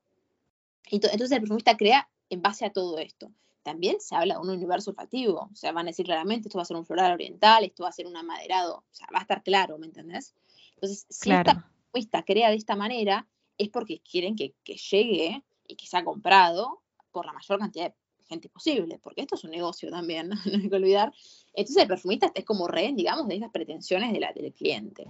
Entonces 0.89 1.31
el 1.31 1.39
perfumista 1.39 1.77
crea 1.77 2.09
en 2.29 2.41
base 2.41 2.65
a 2.65 2.71
todo 2.71 2.97
esto. 2.97 3.31
También 3.63 3.99
se 3.99 4.15
habla 4.15 4.35
de 4.35 4.39
un 4.39 4.49
universo 4.49 4.91
olfativo, 4.91 5.49
o 5.51 5.55
sea, 5.55 5.73
van 5.73 5.87
a 5.87 5.91
decir 5.91 6.05
claramente, 6.05 6.47
esto 6.47 6.57
va 6.57 6.61
a 6.61 6.65
ser 6.65 6.77
un 6.77 6.85
floral 6.85 7.11
oriental, 7.11 7.65
esto 7.65 7.83
va 7.83 7.89
a 7.89 7.91
ser 7.91 8.07
un 8.07 8.15
amaderado, 8.15 8.77
o 8.77 8.93
sea, 8.93 9.07
va 9.13 9.19
a 9.19 9.23
estar 9.23 9.43
claro, 9.43 9.77
¿me 9.77 9.87
entendés? 9.87 10.33
Entonces, 10.75 11.05
si 11.09 11.31
esta 11.31 11.69
propuesta 11.81 12.23
crea 12.23 12.49
de 12.49 12.55
esta 12.55 12.75
manera, 12.75 13.27
es 13.57 13.69
porque 13.69 13.99
quieren 13.99 14.35
que, 14.35 14.53
llegue 14.63 15.43
y 15.67 15.75
que 15.75 15.85
sea 15.85 16.05
comprado 16.05 16.81
por 17.11 17.25
la 17.25 17.33
mayor 17.33 17.59
cantidad 17.59 17.89
de 17.89 18.25
gente 18.25 18.47
posible, 18.47 18.99
porque 18.99 19.21
esto 19.21 19.35
es 19.35 19.43
un 19.43 19.51
negocio 19.51 19.89
también, 19.89 20.29
no 20.29 20.37
hay 20.45 20.69
que 20.69 20.75
olvidar. 20.75 21.13
Entonces 21.53 21.81
el 21.81 21.89
perfumista 21.89 22.31
es 22.33 22.45
como 22.45 22.67
rehén, 22.67 22.95
digamos, 22.95 23.27
de 23.27 23.35
esas 23.35 23.49
pretensiones 23.49 24.13
de 24.13 24.19
la, 24.19 24.31
del 24.31 24.53
cliente. 24.53 25.05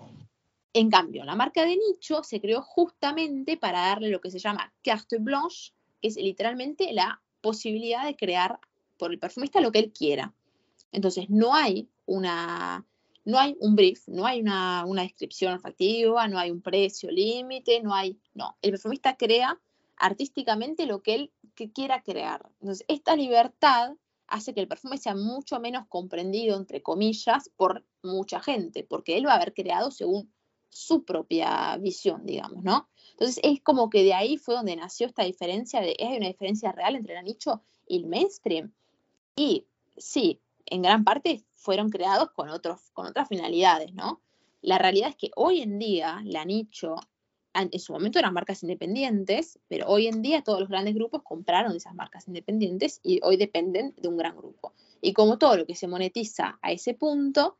En 0.73 0.89
cambio, 0.89 1.25
la 1.25 1.35
marca 1.35 1.63
de 1.63 1.75
nicho 1.75 2.23
se 2.23 2.39
creó 2.39 2.61
justamente 2.61 3.57
para 3.57 3.81
darle 3.81 4.09
lo 4.09 4.21
que 4.21 4.31
se 4.31 4.39
llama 4.39 4.73
carte 4.83 5.17
blanche 5.19 5.73
es 6.01 6.15
literalmente 6.15 6.91
la 6.93 7.21
posibilidad 7.41 8.05
de 8.05 8.15
crear 8.15 8.59
por 8.97 9.11
el 9.11 9.19
perfumista 9.19 9.61
lo 9.61 9.71
que 9.71 9.79
él 9.79 9.93
quiera. 9.93 10.33
Entonces, 10.91 11.29
no 11.29 11.53
hay 11.53 11.89
una, 12.05 12.85
no 13.25 13.39
hay 13.39 13.55
un 13.59 13.75
brief, 13.75 14.07
no 14.07 14.25
hay 14.25 14.41
una, 14.41 14.85
descripción 15.01 15.53
olfativa, 15.53 16.27
no 16.27 16.39
hay 16.39 16.51
un 16.51 16.61
precio 16.61 17.11
límite, 17.11 17.81
no 17.81 17.93
hay, 17.93 18.17
no, 18.33 18.57
el 18.61 18.71
perfumista 18.71 19.17
crea 19.17 19.59
artísticamente 19.97 20.85
lo 20.85 21.01
que 21.01 21.15
él 21.15 21.31
quiera 21.73 22.01
crear. 22.01 22.49
Entonces, 22.61 22.85
esta 22.87 23.15
libertad 23.15 23.95
hace 24.27 24.53
que 24.53 24.61
el 24.61 24.67
perfume 24.67 24.97
sea 24.97 25.15
mucho 25.15 25.59
menos 25.59 25.87
comprendido, 25.87 26.57
entre 26.57 26.81
comillas, 26.81 27.49
por 27.55 27.85
mucha 28.03 28.39
gente, 28.39 28.83
porque 28.83 29.17
él 29.17 29.25
va 29.25 29.33
a 29.33 29.35
haber 29.37 29.53
creado 29.53 29.91
según 29.91 30.31
su 30.69 31.03
propia 31.03 31.77
visión, 31.77 32.25
digamos, 32.25 32.63
¿no? 32.63 32.87
Entonces 33.11 33.39
es 33.43 33.61
como 33.61 33.89
que 33.89 34.03
de 34.03 34.13
ahí 34.13 34.37
fue 34.37 34.55
donde 34.55 34.75
nació 34.75 35.07
esta 35.07 35.23
diferencia 35.23 35.81
de, 35.81 35.95
¿hay 35.99 36.17
una 36.17 36.27
diferencia 36.27 36.71
real 36.71 36.95
entre 36.95 37.17
el 37.17 37.25
nicho 37.25 37.61
y 37.87 37.97
el 37.97 38.05
mainstream? 38.05 38.71
Y 39.35 39.65
sí, 39.97 40.39
en 40.65 40.81
gran 40.81 41.03
parte 41.03 41.43
fueron 41.53 41.89
creados 41.89 42.31
con, 42.31 42.49
otros, 42.49 42.91
con 42.93 43.07
otras 43.07 43.27
finalidades, 43.27 43.93
¿no? 43.93 44.21
La 44.61 44.77
realidad 44.77 45.09
es 45.09 45.15
que 45.15 45.31
hoy 45.35 45.61
en 45.61 45.79
día 45.79 46.21
la 46.25 46.45
nicho, 46.45 46.95
en 47.53 47.79
su 47.79 47.93
momento 47.93 48.19
eran 48.19 48.33
marcas 48.33 48.61
independientes, 48.63 49.59
pero 49.67 49.87
hoy 49.87 50.07
en 50.07 50.21
día 50.21 50.43
todos 50.43 50.59
los 50.59 50.69
grandes 50.69 50.93
grupos 50.93 51.23
compraron 51.23 51.75
esas 51.75 51.95
marcas 51.95 52.27
independientes 52.27 52.99
y 53.03 53.19
hoy 53.23 53.37
dependen 53.37 53.95
de 53.97 54.07
un 54.07 54.17
gran 54.17 54.35
grupo. 54.37 54.73
Y 55.01 55.13
como 55.13 55.37
todo 55.37 55.57
lo 55.57 55.65
que 55.65 55.75
se 55.75 55.87
monetiza 55.87 56.59
a 56.61 56.71
ese 56.71 56.93
punto, 56.93 57.57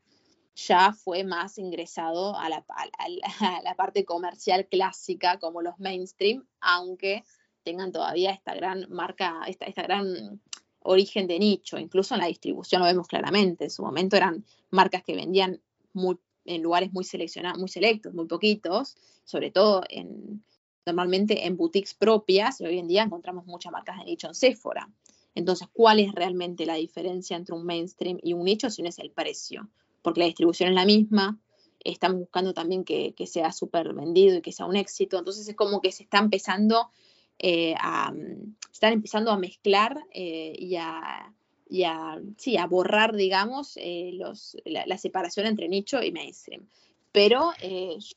ya 0.66 0.92
fue 0.92 1.22
más 1.22 1.58
ingresado 1.58 2.36
a 2.38 2.48
la, 2.48 3.74
parte 3.76 4.04
comercial 4.04 4.66
clásica 4.66 5.38
como 5.38 5.62
los 5.62 5.78
mainstream, 5.78 6.46
aunque 6.60 7.24
tengan 7.62 7.92
todavía 7.92 8.30
esta 8.32 8.54
gran 8.54 8.86
marca, 8.90 9.42
esta, 9.46 9.66
esta 9.66 9.82
gran 9.82 10.40
origen 10.80 11.26
de 11.26 11.38
nicho, 11.38 11.78
incluso 11.78 12.14
en 12.14 12.20
la 12.20 12.26
distribución 12.26 12.80
lo 12.80 12.86
vemos 12.86 13.06
claramente, 13.06 13.64
en 13.64 13.70
su 13.70 13.82
momento 13.82 14.16
eran 14.16 14.44
marcas 14.70 15.02
que 15.04 15.14
vendían 15.14 15.60
en 16.44 16.62
lugares 16.62 16.92
muy 16.92 17.04
seleccionados, 17.04 17.58
muy 17.58 17.68
selectos, 17.68 18.14
muy 18.14 18.26
poquitos, 18.26 18.96
sobre 19.24 19.50
todo 19.50 19.82
en, 19.88 20.42
normalmente 20.86 21.46
en 21.46 21.56
boutiques 21.56 21.94
propias, 21.94 22.60
y 22.60 22.66
hoy 22.66 22.78
en 22.78 22.88
día 22.88 23.02
encontramos 23.02 23.46
muchas 23.46 23.70
marcas 23.70 23.98
de 23.98 24.04
nicho 24.04 24.28
en 24.28 24.34
Sephora. 24.34 24.88
Entonces, 25.34 25.68
¿cuál 25.72 26.00
es 26.00 26.12
realmente 26.12 26.64
la 26.64 26.74
diferencia 26.74 27.36
entre 27.36 27.54
un 27.54 27.64
mainstream 27.64 28.18
y 28.22 28.32
un 28.32 28.44
nicho 28.44 28.70
si 28.70 28.82
no 28.82 28.88
es 28.88 28.98
el 28.98 29.10
precio? 29.10 29.68
Porque 30.02 30.20
la 30.20 30.26
distribución 30.26 30.70
es 30.70 30.74
la 30.74 30.84
misma, 30.84 31.38
están 31.80 32.18
buscando 32.18 32.52
también 32.54 32.84
que, 32.84 33.14
sea 33.26 33.52
súper 33.52 33.94
vendido 33.94 34.36
y 34.36 34.42
que 34.42 34.52
sea 34.52 34.66
un 34.66 34.76
éxito, 34.76 35.18
entonces 35.18 35.48
es 35.48 35.56
como 35.56 35.80
que 35.80 35.92
se 35.92 36.02
está 36.02 36.18
empezando 36.18 36.90
eh, 37.38 37.74
a, 37.78 38.12
están 38.72 38.94
empezando 38.94 39.30
a 39.30 39.38
mezclar 39.38 39.96
eh, 40.12 40.54
y, 40.58 40.74
a, 40.76 41.32
sí, 42.36 42.56
a 42.56 42.66
borrar, 42.66 43.14
digamos, 43.14 43.76
eh, 43.76 44.10
los, 44.14 44.56
la, 44.64 44.98
separación 44.98 45.46
entre 45.46 45.68
nicho 45.68 46.02
y 46.02 46.10
mainstream. 46.10 46.68
Pero 47.12 47.52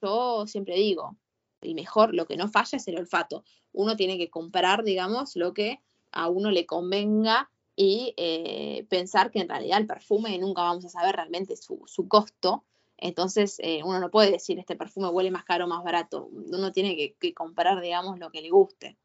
yo 0.02 0.48
siempre 0.48 0.76
digo, 0.76 1.18
el 1.62 1.76
mejor, 1.76 2.14
lo 2.14 2.26
que 2.26 2.38
no 2.38 2.50
falla 2.50 2.78
es 2.78 2.88
el 2.88 2.98
olfato. 2.98 3.44
Uno 3.72 3.96
tiene 3.96 4.18
que 4.18 4.30
comprar, 4.30 4.84
digamos, 4.84 5.36
lo 5.36 5.54
que 5.54 5.80
a 6.12 6.28
uno 6.28 6.52
le 6.52 6.66
convenga 6.66 7.51
y 7.84 8.14
eh, 8.16 8.86
pensar 8.90 9.32
que 9.32 9.40
en 9.40 9.50
realidad 9.50 9.80
el 9.80 9.88
perfume 9.88 10.38
nunca 10.38 10.62
vamos 10.62 10.86
a 10.86 10.90
saber 10.90 11.16
realmente 11.16 11.56
su, 11.56 12.08
costo. 12.08 12.64
Entonces, 12.96 13.58
eh, 13.58 13.82
uno 13.84 14.00
no 14.00 14.12
puede 14.12 14.30
decir 14.30 14.60
este 14.60 14.76
perfume 14.76 15.10
huele 15.10 15.32
más 15.32 15.46
caro 15.46 15.66
o 15.66 15.68
más 15.68 15.84
barato. 15.84 16.30
Uno 16.32 16.72
tiene 16.72 16.96
que, 17.20 17.34
comprar, 17.34 17.82
digamos, 17.82 18.20
lo 18.20 18.30
que 18.30 18.44
le 18.44 18.52
guste. 18.52 18.98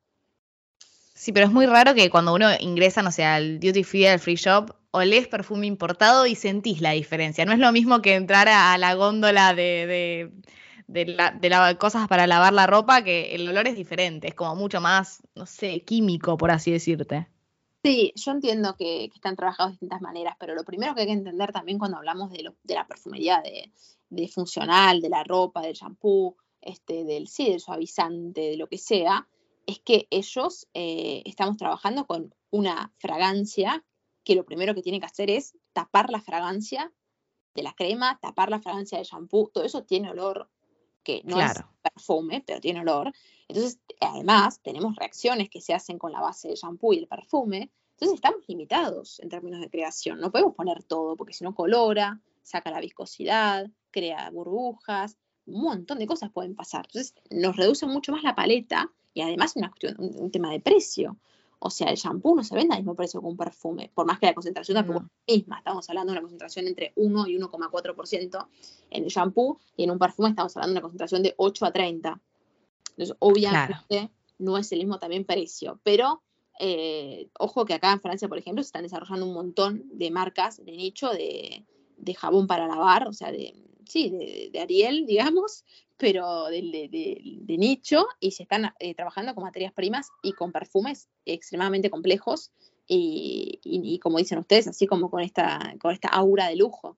Sí, 1.14 1.32
pero 1.32 1.46
es 1.46 1.52
muy 1.52 1.64
raro 1.64 1.94
que 1.94 2.10
cuando 2.10 2.34
uno 2.34 2.50
ingresa, 2.60 3.00
no 3.00 3.10
sé, 3.10 3.24
al 3.24 3.60
duty 3.60 3.82
free, 3.82 4.04
al 4.04 4.20
free 4.20 4.36
shop, 4.36 4.76
olés 4.90 5.26
perfume 5.26 5.66
importado 5.66 6.26
y 6.26 6.34
sentís 6.34 6.82
la 6.82 6.90
diferencia. 6.90 7.46
No 7.46 7.52
es 7.52 7.58
lo 7.58 7.72
mismo 7.72 8.02
que 8.02 8.14
entrar 8.14 8.46
a, 8.50 8.76
la 8.76 8.92
góndola 8.92 9.54
de, 9.54 10.30
de, 10.86 11.76
cosas 11.78 12.08
para 12.08 12.26
lavar 12.26 12.52
la 12.52 12.66
ropa, 12.66 13.02
que 13.02 13.34
el 13.34 13.48
olor 13.48 13.68
es 13.68 13.76
diferente, 13.76 14.28
es 14.28 14.34
como 14.34 14.54
mucho 14.54 14.82
más, 14.82 15.22
no 15.34 15.46
sé, 15.46 15.80
químico, 15.80 16.36
por 16.36 16.50
así 16.50 16.70
decirte. 16.70 17.26
Sí, 17.86 18.12
yo 18.16 18.32
entiendo 18.32 18.74
que, 18.76 19.04
están 19.14 19.36
trabajados 19.36 19.70
de 19.70 19.74
distintas 19.74 20.00
maneras, 20.00 20.34
pero 20.40 20.56
lo 20.56 20.64
primero 20.64 20.92
que 20.92 21.02
hay 21.02 21.06
que 21.06 21.12
entender 21.12 21.52
también 21.52 21.78
cuando 21.78 21.98
hablamos 21.98 22.32
de, 22.32 22.52
la 22.74 22.84
perfumería 22.84 23.40
de, 23.40 24.26
funcional, 24.26 25.00
de 25.00 25.08
la 25.08 25.22
ropa, 25.22 25.62
del 25.62 25.74
shampoo, 25.74 26.36
este, 26.60 27.04
del 27.04 27.28
sí, 27.28 27.48
del 27.48 27.60
suavizante, 27.60 28.40
de 28.40 28.56
lo 28.56 28.66
que 28.66 28.78
sea, 28.78 29.28
es 29.66 29.78
que 29.78 30.08
ellos 30.10 30.66
eh, 30.74 31.22
estamos 31.26 31.58
trabajando 31.58 32.08
con 32.08 32.34
una 32.50 32.92
fragancia 32.98 33.84
que 34.24 34.34
lo 34.34 34.44
primero 34.44 34.74
que 34.74 34.82
tiene 34.82 34.98
que 34.98 35.06
hacer 35.06 35.30
es 35.30 35.56
tapar 35.72 36.10
la 36.10 36.20
fragancia 36.20 36.92
de 37.54 37.62
la 37.62 37.72
crema, 37.72 38.18
tapar 38.20 38.50
la 38.50 38.58
fragancia 38.58 38.98
del 38.98 39.06
shampoo, 39.06 39.48
todo 39.54 39.62
eso 39.62 39.84
tiene 39.84 40.10
olor 40.10 40.50
que 41.06 41.22
no 41.24 41.40
es 41.40 41.52
perfume, 41.80 42.42
pero 42.44 42.60
tiene 42.60 42.80
olor. 42.80 43.12
Entonces, 43.46 43.78
además, 44.00 44.58
tenemos 44.60 44.96
reacciones 44.96 45.48
que 45.48 45.60
se 45.60 45.72
hacen 45.72 45.98
con 45.98 46.10
la 46.10 46.20
base 46.20 46.48
del 46.48 46.56
shampoo 46.56 46.92
y 46.94 46.98
el 46.98 47.06
perfume. 47.06 47.70
Entonces, 47.92 48.16
estamos 48.16 48.40
limitados 48.48 49.20
en 49.20 49.28
términos 49.28 49.60
de 49.60 49.70
creación. 49.70 50.18
No 50.18 50.32
podemos 50.32 50.56
poner 50.56 50.82
todo, 50.82 51.16
porque 51.16 51.32
si 51.32 51.44
no 51.44 51.54
colora, 51.54 52.20
saca 52.42 52.72
la 52.72 52.80
viscosidad, 52.80 53.70
crea 53.92 54.28
burbujas, 54.30 55.16
un 55.46 55.62
montón 55.62 56.00
de 56.00 56.08
cosas 56.08 56.32
pueden 56.32 56.56
pasar. 56.56 56.86
Entonces, 56.86 57.14
nos 57.30 57.56
reduce 57.56 57.86
mucho 57.86 58.10
más 58.10 58.24
la 58.24 58.34
paleta 58.34 58.90
y 59.14 59.20
además 59.20 59.54
una 59.54 59.72
un, 59.98 60.32
tema 60.32 60.50
de 60.50 60.58
precio. 60.58 61.16
O 61.58 61.70
sea, 61.70 61.88
el 61.88 61.96
shampoo 61.96 62.36
no 62.36 62.44
se 62.44 62.54
vende 62.54 62.74
al 62.74 62.80
mismo 62.80 62.94
precio 62.94 63.20
que 63.20 63.26
un 63.26 63.36
perfume, 63.36 63.90
por 63.94 64.06
más 64.06 64.18
que 64.18 64.26
la 64.26 64.34
concentración 64.34 64.76
tampoco 64.76 64.98
es 64.98 65.04
la 65.04 65.34
misma. 65.34 65.58
Estamos 65.58 65.88
hablando 65.88 66.12
de 66.12 66.18
una 66.18 66.22
concentración 66.22 66.66
entre 66.66 66.92
1 66.96 67.28
y 67.28 67.38
1,4% 67.38 68.48
en 68.90 69.04
el 69.04 69.10
shampoo 69.10 69.58
y 69.76 69.84
en 69.84 69.90
un 69.90 69.98
perfume 69.98 70.28
estamos 70.30 70.56
hablando 70.56 70.74
de 70.74 70.78
una 70.78 70.82
concentración 70.82 71.22
de 71.22 71.34
8 71.36 71.66
a 71.66 71.72
30. 71.72 72.20
Entonces, 72.90 73.16
obviamente 73.18 74.10
no 74.38 74.58
es 74.58 74.70
el 74.72 74.80
mismo 74.80 74.98
también 74.98 75.24
precio, 75.24 75.80
pero 75.82 76.22
eh, 76.58 77.28
ojo 77.38 77.64
que 77.64 77.74
acá 77.74 77.92
en 77.92 78.00
Francia, 78.00 78.28
por 78.28 78.38
ejemplo, 78.38 78.62
se 78.62 78.68
están 78.68 78.82
desarrollando 78.82 79.26
un 79.26 79.34
montón 79.34 79.84
de 79.92 80.10
marcas 80.10 80.64
de 80.64 80.72
nicho 80.72 81.10
de, 81.10 81.64
jabón 82.16 82.46
para 82.46 82.66
lavar, 82.66 83.08
o 83.08 83.12
sea, 83.12 83.32
de, 83.32 83.54
sí, 83.84 84.10
de, 84.52 84.60
Ariel, 84.60 85.06
digamos, 85.06 85.64
pero 85.96 86.46
de, 86.46 87.56
nicho 87.58 88.06
y 88.20 88.32
se 88.32 88.42
están 88.42 88.72
eh, 88.78 88.94
trabajando 88.94 89.34
con 89.34 89.44
materias 89.44 89.72
primas 89.72 90.08
y 90.22 90.32
con 90.32 90.52
perfumes 90.52 91.08
extremadamente 91.24 91.90
complejos 91.90 92.52
y, 92.88 93.98
como 94.02 94.18
dicen 94.18 94.38
ustedes, 94.38 94.68
así 94.68 94.86
como 94.86 95.10
con 95.10 95.20
esta, 95.20 95.74
con 95.80 95.92
esta 95.92 96.08
aura 96.08 96.48
de 96.48 96.56
lujo. 96.56 96.96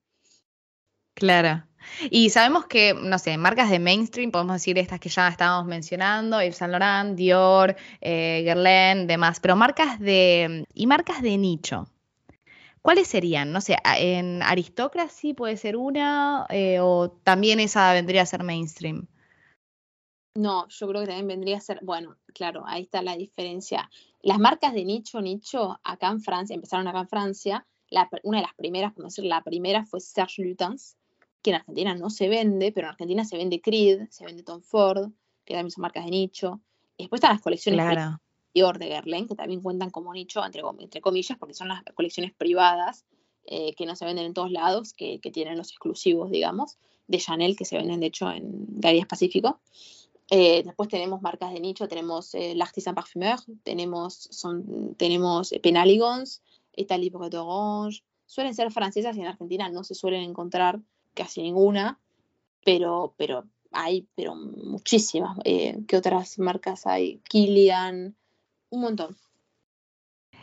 Claro. 1.15 1.65
Y 2.11 2.31
sabemos 2.31 2.67
que, 2.67 2.95
no 2.95 3.19
sé, 3.19 3.39
marcas 3.39 3.71
de 3.71 3.79
mainstream, 3.79 4.31
podemos 4.31 4.57
decir 4.57 4.79
estas 4.79 5.01
que 5.01 5.09
ya 5.09 5.29
estábamos 5.29 5.67
mencionando, 5.67 6.41
Yves 6.43 6.57
Saint 6.57 6.73
Laurent, 6.73 7.17
Dior, 7.17 7.77
eh, 8.01 8.43
Guerlain, 8.45 9.07
demás, 9.07 9.41
pero 9.41 9.57
marcas 9.57 9.99
de, 9.99 10.67
y 10.75 10.87
marcas 10.87 11.23
de 11.23 11.39
nicho. 11.39 11.89
¿Cuáles 12.89 13.09
serían? 13.09 13.53
No 13.53 13.61
sé, 13.61 13.77
en 13.99 14.43
Aristocracy 14.43 15.35
puede 15.35 15.59
ser 15.59 15.77
una, 15.77 16.47
eh, 16.49 16.81
o 16.81 17.11
también 17.23 17.61
esa 17.61 17.93
vendría 17.93 18.23
a 18.23 18.25
ser 18.25 18.45
mainstream. 18.45 19.07
No, 20.35 20.67
yo 20.69 20.89
creo 20.89 21.03
que 21.03 21.09
también 21.09 21.27
vendría 21.27 21.59
a 21.59 21.61
ser, 21.61 21.81
bueno, 21.83 22.17
claro, 22.33 22.63
ahí 22.65 22.85
está 22.85 23.03
la 23.03 23.15
diferencia. 23.15 23.91
Las 24.23 24.39
marcas 24.39 24.73
de 24.73 24.87
nicho, 24.87 25.21
nicho, 25.21 25.79
acá 25.85 26.09
en 26.09 26.23
Francia, 26.23 26.55
empezaron 26.55 26.89
acá 26.89 27.01
en 27.01 27.09
Francia, 27.09 27.67
una 28.23 28.39
de 28.39 28.45
las 28.45 28.55
primeras, 28.55 28.95
como 28.95 29.09
decir, 29.09 29.27
la 29.27 29.45
primera 29.45 29.85
fue 29.85 30.01
Serge 30.01 30.43
Lutens, 30.43 30.97
que 31.43 31.51
en 31.51 31.57
Argentina 31.57 31.95
no 31.95 32.09
se 32.09 32.29
vende, 32.31 32.73
pero 32.73 32.87
en 32.87 32.93
Argentina 32.93 33.23
se 33.27 33.37
vende 33.37 33.61
Creed, 33.61 34.09
se 34.09 34.25
vende 34.25 34.45
Tom 34.45 34.63
Ford, 34.63 35.11
que 35.45 35.53
también 35.53 35.73
son 35.73 35.83
marcas 35.83 36.07
de 36.07 36.11
nicho. 36.11 36.63
Y 36.97 37.03
después 37.03 37.19
están 37.19 37.35
las 37.35 37.43
colecciones 37.43 37.83
claro. 37.83 38.19
Dior 38.55 38.79
de 38.79 38.89
Guerlain, 38.89 39.27
que 39.29 39.35
también 39.35 39.61
cuentan 39.61 39.91
como 39.91 40.13
nicho, 40.13 40.43
entre, 40.45 40.63
comillas, 41.01 41.39
porque 41.39 41.55
son 41.55 41.69
las 41.69 41.83
colecciones 41.95 42.33
privadas 42.33 43.05
eh, 43.45 43.75
que 43.75 43.87
no 43.87 43.97
se 43.97 44.05
venden 44.05 44.27
en 44.27 44.35
todos 44.35 44.51
lados, 44.51 44.93
que, 44.93 45.19
tienen 45.33 45.57
los 45.57 45.71
exclusivos, 45.71 46.31
digamos, 46.31 46.79
de 47.07 47.19
Chanel, 47.19 47.57
que 47.57 47.65
se 47.65 47.77
venden 47.77 48.01
de 48.01 48.07
hecho 48.07 48.31
en 48.31 48.67
Galerías 48.81 49.07
Pacífico. 49.07 49.61
Eh, 50.31 50.63
después 50.63 50.89
tenemos 50.89 51.23
marcas 51.23 51.53
de 51.53 51.61
nicho, 51.61 51.89
tenemos 51.89 52.35
eh, 52.35 52.55
l'Artisan 52.55 52.95
Parfumeur, 52.95 53.39
tenemos, 53.63 54.29
son, 54.31 54.95
tenemos 54.97 55.55
Penaligons, 55.63 56.43
Italie 56.77 57.11
Pocket 57.11 57.37
Orange, 57.39 58.03
suelen 58.27 58.55
ser 58.55 58.71
francesas 58.71 59.17
y 59.17 59.21
en 59.21 59.27
Argentina 59.27 59.71
no 59.71 59.85
se 59.85 59.95
suelen 59.95 60.23
encontrar 60.23 60.81
casi 61.15 61.43
ninguna, 61.43 61.99
pero, 62.63 63.15
pero 63.17 63.45
hay 63.73 64.07
pero 64.15 64.35
muchísimas. 64.35 65.39
Eh, 65.45 65.79
¿Qué 65.87 65.97
otras 65.97 66.39
marcas 66.39 66.87
hay? 66.87 67.21
Kilian, 67.29 68.17
un 68.71 68.81
montón. 68.81 69.17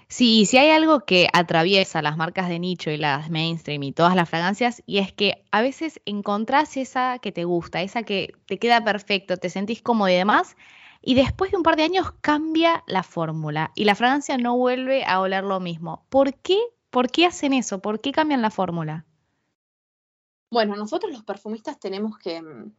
Sí, 0.07 0.45
si 0.45 0.57
hay 0.57 0.69
algo 0.69 1.01
que 1.05 1.29
atraviesa 1.33 2.01
las 2.01 2.15
marcas 2.15 2.47
de 2.47 2.59
nicho 2.59 2.91
y 2.91 2.97
las 2.97 3.31
mainstream 3.31 3.81
y 3.83 3.91
todas 3.91 4.15
las 4.15 4.29
fragancias, 4.29 4.83
y 4.85 4.99
es 4.99 5.11
que 5.11 5.43
a 5.51 5.61
veces 5.61 5.99
encontrás 6.05 6.77
esa 6.77 7.17
que 7.19 7.31
te 7.31 7.43
gusta, 7.43 7.81
esa 7.81 8.03
que 8.03 8.35
te 8.45 8.59
queda 8.59 8.83
perfecto, 8.83 9.37
te 9.37 9.49
sentís 9.49 9.81
cómodo 9.81 10.09
y 10.09 10.13
demás, 10.13 10.55
y 11.01 11.15
después 11.15 11.51
de 11.51 11.57
un 11.57 11.63
par 11.63 11.75
de 11.75 11.83
años 11.83 12.11
cambia 12.21 12.83
la 12.87 13.03
fórmula 13.03 13.71
y 13.75 13.85
la 13.85 13.95
fragancia 13.95 14.37
no 14.37 14.57
vuelve 14.57 15.05
a 15.05 15.21
oler 15.21 15.43
lo 15.43 15.59
mismo. 15.59 16.05
¿Por 16.09 16.33
qué? 16.35 16.57
¿Por 16.89 17.09
qué 17.09 17.25
hacen 17.25 17.53
eso? 17.53 17.79
¿Por 17.79 17.99
qué 17.99 18.11
cambian 18.11 18.41
la 18.41 18.51
fórmula? 18.51 19.05
Bueno, 20.51 20.75
nosotros 20.75 21.11
los 21.11 21.23
perfumistas 21.23 21.79
tenemos 21.79 22.17
que, 22.17 22.41
mm, 22.41 22.71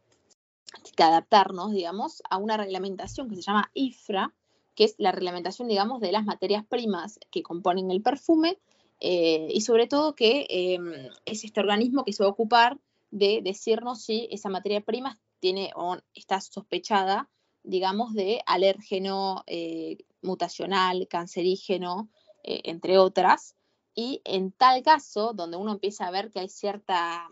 que, 0.95 1.03
adaptarnos, 1.03 1.71
digamos, 1.71 2.21
a 2.29 2.37
una 2.37 2.57
reglamentación 2.57 3.29
que 3.29 3.35
se 3.35 3.43
llama 3.43 3.69
IFRA, 3.73 4.33
que 4.77 4.83
es 4.83 4.95
la 4.99 5.11
reglamentación, 5.11 5.67
digamos, 5.67 5.99
de 5.99 6.11
las 6.11 6.23
materias 6.23 6.63
primas 6.63 7.19
que 7.31 7.41
componen 7.41 7.89
el 7.89 8.03
perfume 8.03 8.59
eh, 8.99 9.47
y 9.51 9.61
sobre 9.61 9.87
todo 9.87 10.13
que 10.13 10.45
em, 10.49 11.09
es 11.25 11.43
este 11.43 11.59
organismo 11.59 12.05
que 12.05 12.13
se 12.13 12.21
va 12.21 12.29
a 12.29 12.31
ocupar 12.31 12.79
de 13.09 13.41
decirnos 13.43 14.03
si 14.03 14.27
esa 14.29 14.49
materia 14.49 14.81
prima 14.81 15.19
tiene 15.39 15.71
o 15.75 15.97
está 16.13 16.39
sospechada, 16.41 17.27
digamos, 17.63 18.13
de 18.13 18.43
alérgeno 18.45 19.43
eh, 19.47 19.97
mutacional, 20.21 21.07
cancerígeno, 21.07 22.11
eh, 22.43 22.61
entre 22.65 22.99
otras. 22.99 23.55
Y 23.95 24.21
en 24.25 24.51
tal 24.51 24.83
caso, 24.83 25.33
donde 25.33 25.57
uno 25.57 25.71
empieza 25.71 26.05
a 26.05 26.11
ver 26.11 26.29
que 26.29 26.39
hay 26.39 26.49
cierta, 26.49 27.27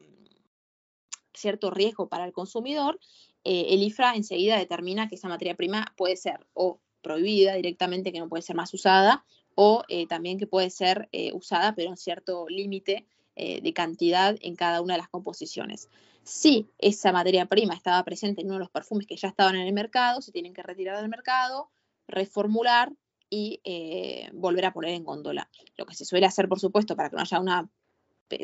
cierto 1.32 1.70
riesgo 1.70 2.10
para 2.10 2.26
el 2.26 2.34
consumidor, 2.34 3.00
el 3.44 3.84
IFRA 3.84 4.16
enseguida 4.16 4.58
determina 4.58 5.08
que 5.08 5.14
esa 5.14 5.28
materia 5.28 5.54
prima 5.54 5.94
puede 5.96 6.18
ser 6.18 6.48
o 6.56 6.80
prohibida 7.06 7.54
directamente, 7.54 8.12
que 8.12 8.20
no 8.20 8.28
puede 8.28 8.42
ser 8.42 8.56
más 8.56 8.74
usada, 8.74 9.24
o 9.54 9.84
también 10.10 10.38
que 10.38 10.48
puede 10.48 10.70
ser 10.70 11.08
usada, 11.32 11.76
pero 11.76 11.92
en 11.92 11.98
cierto 11.98 12.46
límite 12.50 13.06
de 13.38 13.74
cantidad 13.74 14.36
en 14.42 14.56
cada 14.58 14.82
una 14.82 14.96
de 14.96 15.00
las 15.00 15.08
composiciones. 15.08 15.88
Si 16.26 16.68
esa 16.80 17.12
materia 17.12 17.46
prima 17.46 17.76
estaba 17.76 18.04
presente 18.04 18.42
en 18.42 18.48
uno 18.48 18.56
de 18.56 18.62
los 18.62 18.72
perfumes 18.72 19.06
que 19.06 19.16
ya 19.16 19.28
estaban 19.28 19.56
en 19.56 19.68
el 19.68 19.74
mercado, 19.74 20.24
se 20.24 20.32
tienen 20.32 20.54
que 20.54 20.64
retirar 20.64 20.98
del 21.00 21.08
mercado, 21.08 21.70
reformular 22.08 22.92
y 23.30 23.62
eh, 23.64 24.30
volver 24.34 24.66
a 24.66 24.74
poner 24.74 24.96
en 24.96 25.04
góndola. 25.04 25.50
Lo 25.78 25.86
que 25.86 25.94
se 25.94 26.04
suele 26.04 26.26
hacer, 26.26 26.48
por 26.48 26.60
supuesto, 26.60 26.96
para 26.96 27.12
que 27.12 27.16
no 27.16 27.22
haya 27.22 27.40
una, 27.40 27.70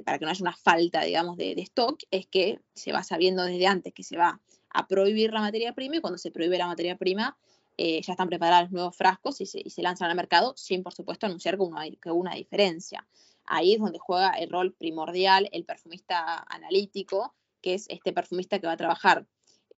para 0.05 0.19
que 0.19 0.25
no 0.25 0.31
haya 0.31 0.41
una 0.43 0.55
falta, 0.55 1.01
digamos, 1.01 1.37
de, 1.37 1.53
stock, 1.53 1.99
es 2.11 2.27
que 2.27 2.59
se 2.75 2.91
va 2.91 3.03
sabiendo 3.03 3.43
desde 3.43 3.65
antes 3.65 3.93
que 3.93 4.03
se 4.03 4.15
va 4.15 4.39
a 4.69 4.87
prohibir 4.87 5.33
la 5.33 5.41
materia 5.41 5.73
prima 5.73 5.97
y 5.97 6.01
cuando 6.01 6.17
se 6.17 6.29
prohíbe 6.29 6.59
la 6.59 6.67
materia 6.67 6.97
prima 6.97 7.35
eh, 7.83 7.99
ya 8.03 8.13
están 8.13 8.29
preparados 8.29 8.69
nuevos 8.69 8.95
frascos 8.95 9.41
y 9.41 9.47
se, 9.47 9.81
lanzan 9.81 10.11
al 10.11 10.15
mercado 10.15 10.53
sin, 10.55 10.83
por 10.83 10.93
supuesto, 10.93 11.25
anunciar 11.25 11.57
que, 11.57 11.97
que 11.99 12.11
hubo 12.11 12.19
una 12.19 12.35
diferencia. 12.35 13.07
Ahí 13.43 13.73
es 13.73 13.79
donde 13.79 13.97
juega 13.97 14.33
el 14.33 14.51
rol 14.51 14.73
primordial 14.73 15.49
el 15.51 15.65
perfumista 15.65 16.45
analítico, 16.47 17.33
que 17.59 17.73
es 17.73 17.87
este 17.89 18.13
perfumista 18.13 18.59
que 18.59 18.67
va 18.67 18.73
a 18.73 18.77
trabajar 18.77 19.25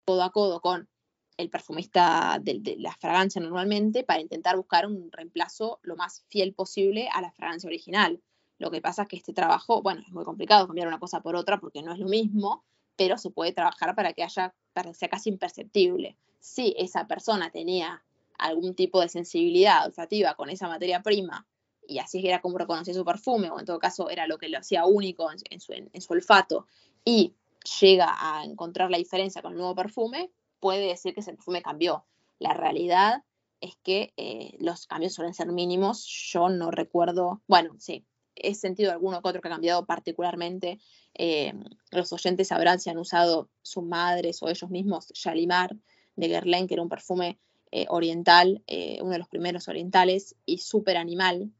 codo 0.03 0.23
a 0.23 0.33
codo 0.33 0.59
con 0.59 0.89
el 1.37 1.49
perfumista 1.49 2.39
de, 2.41 2.75
la 2.77 2.91
fragancia 2.91 3.41
normalmente 3.41 4.03
para 4.03 4.19
intentar 4.19 4.57
buscar 4.57 4.85
un 4.85 5.09
reemplazo 5.09 5.79
lo 5.81 5.95
más 5.95 6.25
fiel 6.27 6.53
posible 6.53 7.07
a 7.13 7.21
la 7.21 7.31
fragancia 7.31 7.69
original. 7.69 8.21
Lo 8.59 8.69
que 8.69 8.81
pasa 8.81 9.03
es 9.03 9.07
que 9.07 9.15
este 9.15 9.31
trabajo, 9.31 9.81
bueno, 9.81 10.01
es 10.05 10.11
muy 10.11 10.25
complicado 10.25 10.67
cambiar 10.67 10.89
una 10.89 10.99
cosa 10.99 11.21
por 11.21 11.37
otra 11.37 11.57
porque 11.57 11.81
no 11.81 11.93
es 11.93 11.99
lo 11.99 12.09
mismo, 12.09 12.65
pero 12.95 13.17
se 13.17 13.29
puede 13.31 13.53
trabajar 13.53 13.95
para 13.95 14.13
que 14.13 14.23
haya, 14.23 14.53
para 14.73 14.89
que 14.89 14.95
sea 14.95 15.09
casi 15.09 15.29
imperceptible. 15.29 16.17
Si 16.39 16.75
esa 16.77 17.07
persona 17.07 17.49
tenía 17.49 18.03
algún 18.37 18.75
tipo 18.75 19.01
de 19.01 19.09
sensibilidad 19.09 19.85
olfativa 19.85 20.35
con 20.35 20.49
esa 20.49 20.67
materia 20.67 21.01
prima 21.01 21.47
y 21.87 21.99
así 21.99 22.25
era 22.25 22.41
como 22.41 22.57
reconocía 22.57 22.93
su 22.93 23.05
perfume, 23.05 23.49
o 23.49 23.59
en 23.59 23.65
todo 23.65 23.79
caso 23.79 24.09
era 24.09 24.27
lo 24.27 24.37
que 24.37 24.49
lo 24.49 24.57
hacía 24.57 24.85
único 24.85 25.29
en, 25.31 25.59
su, 25.59 25.73
en 25.73 26.01
su 26.01 26.13
olfato, 26.13 26.67
y 27.03 27.35
llega 27.81 28.15
a 28.17 28.45
encontrar 28.45 28.89
la 28.89 28.97
diferencia 28.97 29.41
con 29.41 29.53
el 29.53 29.57
nuevo 29.57 29.75
perfume, 29.75 30.31
puede 30.59 30.87
decir 30.87 31.13
que 31.13 31.19
ese 31.19 31.33
perfume 31.33 31.61
cambió. 31.61 32.05
La 32.39 32.53
realidad 32.53 33.23
es 33.61 33.75
que 33.83 34.13
eh, 34.17 34.55
los 34.59 34.87
cambios 34.87 35.13
suelen 35.13 35.33
ser 35.33 35.47
mínimos. 35.51 36.05
Yo 36.05 36.49
no 36.49 36.71
recuerdo, 36.71 37.41
bueno, 37.47 37.75
sí, 37.79 38.05
he 38.35 38.55
sentido 38.55 38.91
alguno 38.91 39.21
que 39.21 39.29
otro 39.29 39.41
que 39.41 39.47
ha 39.47 39.51
cambiado 39.51 39.85
particularmente. 39.85 40.79
Eh, 41.13 41.53
los 41.91 42.11
oyentes 42.13 42.47
sabrán 42.47 42.79
si 42.79 42.89
han 42.89 42.97
usado 42.97 43.49
sus 43.61 43.83
madres 43.83 44.41
o 44.41 44.49
ellos 44.49 44.69
mismos 44.69 45.11
Shalimar 45.13 45.75
de 46.15 46.27
Guerlain, 46.27 46.67
que 46.67 46.75
era 46.75 46.83
un 46.83 46.89
perfume 46.89 47.39
eh, 47.71 47.85
oriental, 47.89 48.63
uno 49.01 49.11
de 49.11 49.17
los 49.17 49.27
primeros 49.27 49.67
orientales 49.67 50.35
y 50.45 50.59
súper 50.59 50.97
animal, 50.97 51.51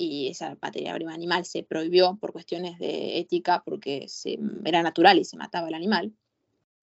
y 0.00 0.28
esa 0.28 0.56
materia 0.62 0.94
prima 0.94 1.12
animal 1.12 1.44
se 1.44 1.62
prohibió 1.62 2.16
por 2.20 2.32
cuestiones 2.32 2.78
de 2.78 3.18
ética 3.18 3.62
porque 3.64 4.06
se, 4.08 4.38
era 4.64 4.82
natural 4.82 5.18
y 5.18 5.24
se 5.24 5.36
mataba 5.36 5.68
el 5.68 5.74
animal. 5.74 6.14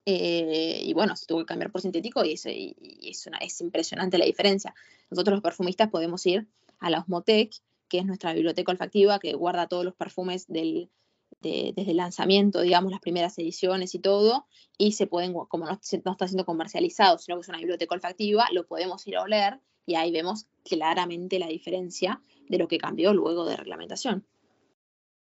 Eh, 0.05 0.81
y 0.83 0.93
bueno, 0.93 1.15
se 1.15 1.25
tuvo 1.25 1.39
que 1.39 1.47
cambiar 1.47 1.71
por 1.71 1.81
sintético 1.81 2.23
y, 2.23 2.33
es, 2.33 2.45
es, 2.45 3.61
impresionante 3.61 4.17
la 4.17 4.25
diferencia. 4.25 4.73
Nosotros 5.09 5.35
los 5.35 5.43
perfumistas 5.43 5.89
podemos 5.89 6.25
ir 6.25 6.47
a 6.79 6.89
la 6.89 6.99
Osmotec, 6.99 7.51
que 7.87 7.99
es 7.99 8.05
nuestra 8.05 8.33
biblioteca 8.33 8.71
olfactiva, 8.71 9.19
que 9.19 9.33
guarda 9.33 9.67
todos 9.67 9.85
los 9.85 9.95
perfumes 9.95 10.47
del, 10.47 10.89
desde 11.41 11.91
el 11.91 11.97
lanzamiento, 11.97 12.61
digamos, 12.61 12.91
las 12.91 13.01
primeras 13.01 13.37
ediciones 13.37 13.95
y 13.95 13.99
todo, 13.99 14.45
y 14.77 14.93
se 14.93 15.07
pueden, 15.07 15.33
como 15.33 15.65
no, 15.65 15.79
no 16.05 16.11
está 16.11 16.27
siendo 16.27 16.45
comercializado, 16.45 17.17
sino 17.17 17.37
que 17.37 17.41
es 17.41 17.49
una 17.49 17.59
biblioteca 17.59 17.95
olfactiva, 17.95 18.47
lo 18.51 18.65
podemos 18.65 19.05
ir 19.07 19.17
a 19.17 19.23
oler 19.23 19.59
y 19.85 19.95
ahí 19.95 20.11
vemos 20.11 20.47
claramente 20.63 21.39
la 21.39 21.47
diferencia 21.47 22.21
de 22.49 22.57
lo 22.57 22.67
que 22.67 22.77
cambió 22.77 23.13
luego 23.13 23.45
de 23.45 23.55
reglamentación. 23.55 24.25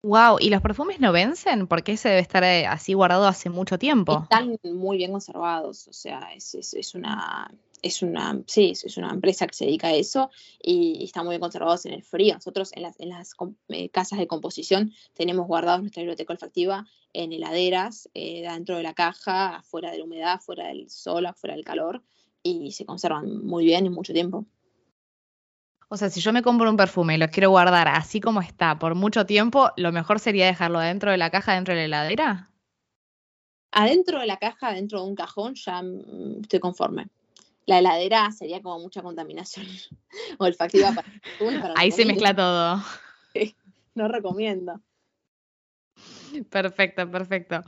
Wow, 0.03 0.37
¿y 0.39 0.49
los 0.49 0.61
perfumes 0.61 0.99
no 0.99 1.11
vencen? 1.11 1.67
Porque 1.67 1.95
se 1.95 2.09
debe 2.09 2.21
estar 2.21 2.43
eh, 2.43 2.65
así 2.65 2.93
guardado 2.93 3.27
hace 3.27 3.51
mucho 3.51 3.77
tiempo. 3.77 4.21
Están 4.23 4.57
muy 4.63 4.97
bien 4.97 5.11
conservados, 5.11 5.87
o 5.87 5.93
sea, 5.93 6.29
es, 6.35 6.95
una, 6.95 7.51
es 7.81 8.01
una, 8.01 8.41
sí, 8.47 8.71
es 8.71 8.97
una 8.97 9.11
empresa 9.11 9.47
que 9.47 9.53
se 9.53 9.65
dedica 9.65 9.87
a 9.87 9.93
eso 9.93 10.29
y, 10.61 11.03
están 11.03 11.25
muy 11.25 11.33
bien 11.33 11.41
conservados 11.41 11.85
en 11.85 11.93
el 11.93 12.03
frío. 12.03 12.35
Nosotros 12.35 12.71
en 12.73 12.83
las, 12.83 12.99
en 12.99 13.09
las 13.09 13.33
eh, 13.69 13.89
casas 13.89 14.19
de 14.19 14.27
composición 14.27 14.93
tenemos 15.13 15.47
guardados 15.47 15.81
nuestra 15.81 16.01
biblioteca 16.01 16.33
olfactiva 16.33 16.85
en 17.13 17.33
heladeras, 17.33 18.09
eh, 18.13 18.43
dentro 18.47 18.77
de 18.77 18.83
la 18.83 18.93
caja, 18.93 19.57
afuera 19.57 19.91
de 19.91 19.97
la 19.97 20.03
humedad, 20.03 20.39
fuera 20.39 20.67
del 20.67 20.89
sol, 20.89 21.25
afuera 21.25 21.55
del 21.55 21.65
calor, 21.65 22.03
y 22.43 22.71
se 22.71 22.85
conservan 22.85 23.45
muy 23.45 23.65
bien 23.65 23.85
y 23.85 23.89
mucho 23.89 24.13
tiempo. 24.13 24.45
O 25.89 25.97
sea, 25.97 26.09
si 26.09 26.21
yo 26.21 26.31
me 26.31 26.41
compro 26.41 26.69
un 26.69 26.77
perfume 26.77 27.15
y 27.15 27.17
lo 27.17 27.27
quiero 27.27 27.49
guardar 27.49 27.89
así 27.89 28.21
como 28.21 28.41
está 28.41 28.79
por 28.79 28.95
mucho 28.95 29.25
tiempo, 29.25 29.71
lo 29.75 29.91
mejor 29.91 30.19
sería 30.19 30.45
dejarlo 30.45 30.79
adentro 30.79 31.11
de 31.11 31.17
la 31.17 31.29
caja, 31.29 31.53
dentro 31.53 31.73
de 31.73 31.81
la 31.81 31.85
heladera. 31.85 32.49
Adentro 33.73 34.19
de 34.19 34.25
la 34.25 34.37
caja, 34.37 34.71
dentro 34.71 35.01
de 35.01 35.07
un 35.07 35.15
cajón, 35.15 35.55
ya 35.55 35.81
mm, 35.81 36.41
estoy 36.43 36.61
conforme. 36.61 37.09
La 37.65 37.79
heladera 37.79 38.31
sería 38.31 38.61
como 38.61 38.79
mucha 38.79 39.01
contaminación 39.01 39.65
olfactiva 40.39 40.93
para, 40.93 41.07
para 41.61 41.73
Ahí 41.77 41.91
se 41.91 42.05
mezcla 42.05 42.35
todo. 42.35 42.83
no 43.95 44.07
recomiendo. 44.07 44.81
Perfecto, 46.49 47.09
perfecto. 47.09 47.61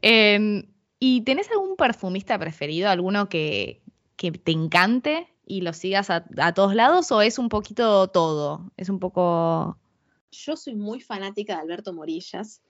Em, 0.00 0.64
¿Y 0.98 1.22
tenés 1.22 1.50
algún 1.50 1.76
perfumista 1.76 2.38
preferido? 2.38 2.88
¿Alguno 2.88 3.28
que, 3.28 3.82
que 4.16 4.30
te 4.30 4.52
encante? 4.52 5.32
y 5.46 5.60
lo 5.60 5.72
sigas 5.72 6.08
a, 6.10 6.24
todos 6.54 6.74
lados 6.74 7.10
o 7.12 7.20
es 7.20 7.38
un 7.38 7.48
poquito 7.48 8.08
todo? 8.08 8.72
Es 8.76 8.88
un 8.88 8.98
poco... 8.98 9.78
Yo 10.30 10.56
soy 10.56 10.74
muy 10.74 11.00
fanática 11.00 11.56
de 11.56 11.60
Alberto 11.60 11.92
Morillas, 11.92 12.62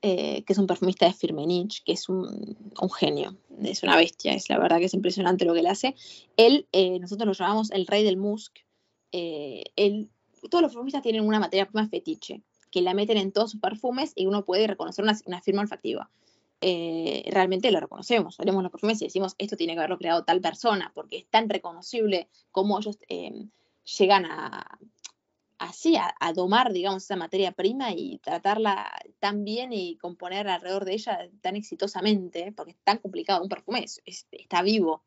eh, 0.00 0.44
que 0.44 0.52
es 0.52 0.58
un 0.58 0.68
perfumista 0.68 1.06
de 1.06 1.12
Firmenich, 1.12 1.82
que 1.82 1.92
es 1.92 2.08
un, 2.08 2.56
genio, 2.96 3.36
es 3.62 3.82
una 3.82 3.96
bestia, 3.96 4.32
es 4.32 4.48
la 4.48 4.58
verdad 4.58 4.78
que 4.78 4.84
es 4.84 4.94
impresionante 4.94 5.44
lo 5.44 5.54
que 5.54 5.60
él 5.60 5.66
hace. 5.66 5.96
Él, 6.36 6.68
eh, 6.70 7.00
nosotros 7.00 7.26
lo 7.26 7.32
llamamos 7.32 7.72
el 7.72 7.86
rey 7.86 8.04
del 8.04 8.16
musk. 8.16 8.58
Eh, 9.10 9.64
todos 10.50 10.62
los 10.62 10.72
perfumistas 10.72 11.02
tienen 11.02 11.26
una 11.26 11.40
materia 11.40 11.66
prima 11.66 11.88
fetiche, 11.88 12.42
que 12.70 12.80
la 12.80 12.94
meten 12.94 13.16
en 13.16 13.32
todos 13.32 13.50
sus 13.50 13.60
perfumes 13.60 14.12
y 14.14 14.26
uno 14.26 14.44
puede 14.44 14.68
reconocer 14.68 15.04
una, 15.04 15.42
firma 15.42 15.62
olfactiva. 15.62 16.08
Eh, 16.60 17.24
realmente 17.32 17.72
lo 17.72 17.80
reconocemos. 17.80 18.38
Haremos 18.38 18.62
los 18.62 18.70
perfumes 18.70 19.02
y 19.02 19.06
decimos, 19.06 19.34
esto 19.38 19.56
tiene 19.56 19.72
que 19.72 19.80
haberlo 19.80 19.98
creado 19.98 20.22
tal 20.22 20.40
persona, 20.40 20.92
porque 20.94 21.16
es 21.18 21.26
tan 21.26 21.48
reconocible 21.48 22.28
como 22.52 22.78
ellos 22.78 22.98
llegan 23.98 24.26
a, 24.26 24.78
así, 25.58 25.96
a, 25.96 26.32
domar, 26.32 26.72
digamos, 26.72 27.04
esa 27.04 27.16
materia 27.16 27.52
prima 27.52 27.92
y 27.92 28.18
tratarla 28.18 28.90
tan 29.18 29.44
bien 29.44 29.72
y 29.72 29.96
componer 29.96 30.48
alrededor 30.48 30.84
de 30.84 30.94
ella 30.94 31.28
tan 31.40 31.56
exitosamente, 31.56 32.52
porque 32.52 32.72
es 32.72 32.78
tan 32.84 32.98
complicado. 32.98 33.42
Un 33.42 33.48
perfume 33.48 33.84
está 34.04 34.62
vivo, 34.62 35.02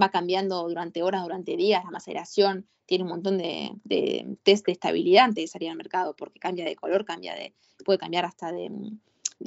va 0.00 0.10
cambiando 0.10 0.68
durante 0.68 1.02
horas, 1.02 1.22
durante 1.22 1.56
días, 1.56 1.84
la 1.84 1.90
maceración, 1.90 2.66
tiene 2.86 3.04
un 3.04 3.10
montón 3.10 3.38
de, 3.38 3.72
de 3.84 4.36
test 4.42 4.66
de 4.66 4.72
estabilidad 4.72 5.24
antes 5.24 5.44
de 5.44 5.48
salir 5.48 5.70
al 5.70 5.76
mercado, 5.76 6.14
porque 6.16 6.40
cambia 6.40 6.64
de 6.64 6.76
color, 6.76 7.04
cambia 7.04 7.34
de, 7.34 7.54
puede 7.84 7.98
cambiar 7.98 8.24
hasta 8.24 8.52
de 8.52 8.70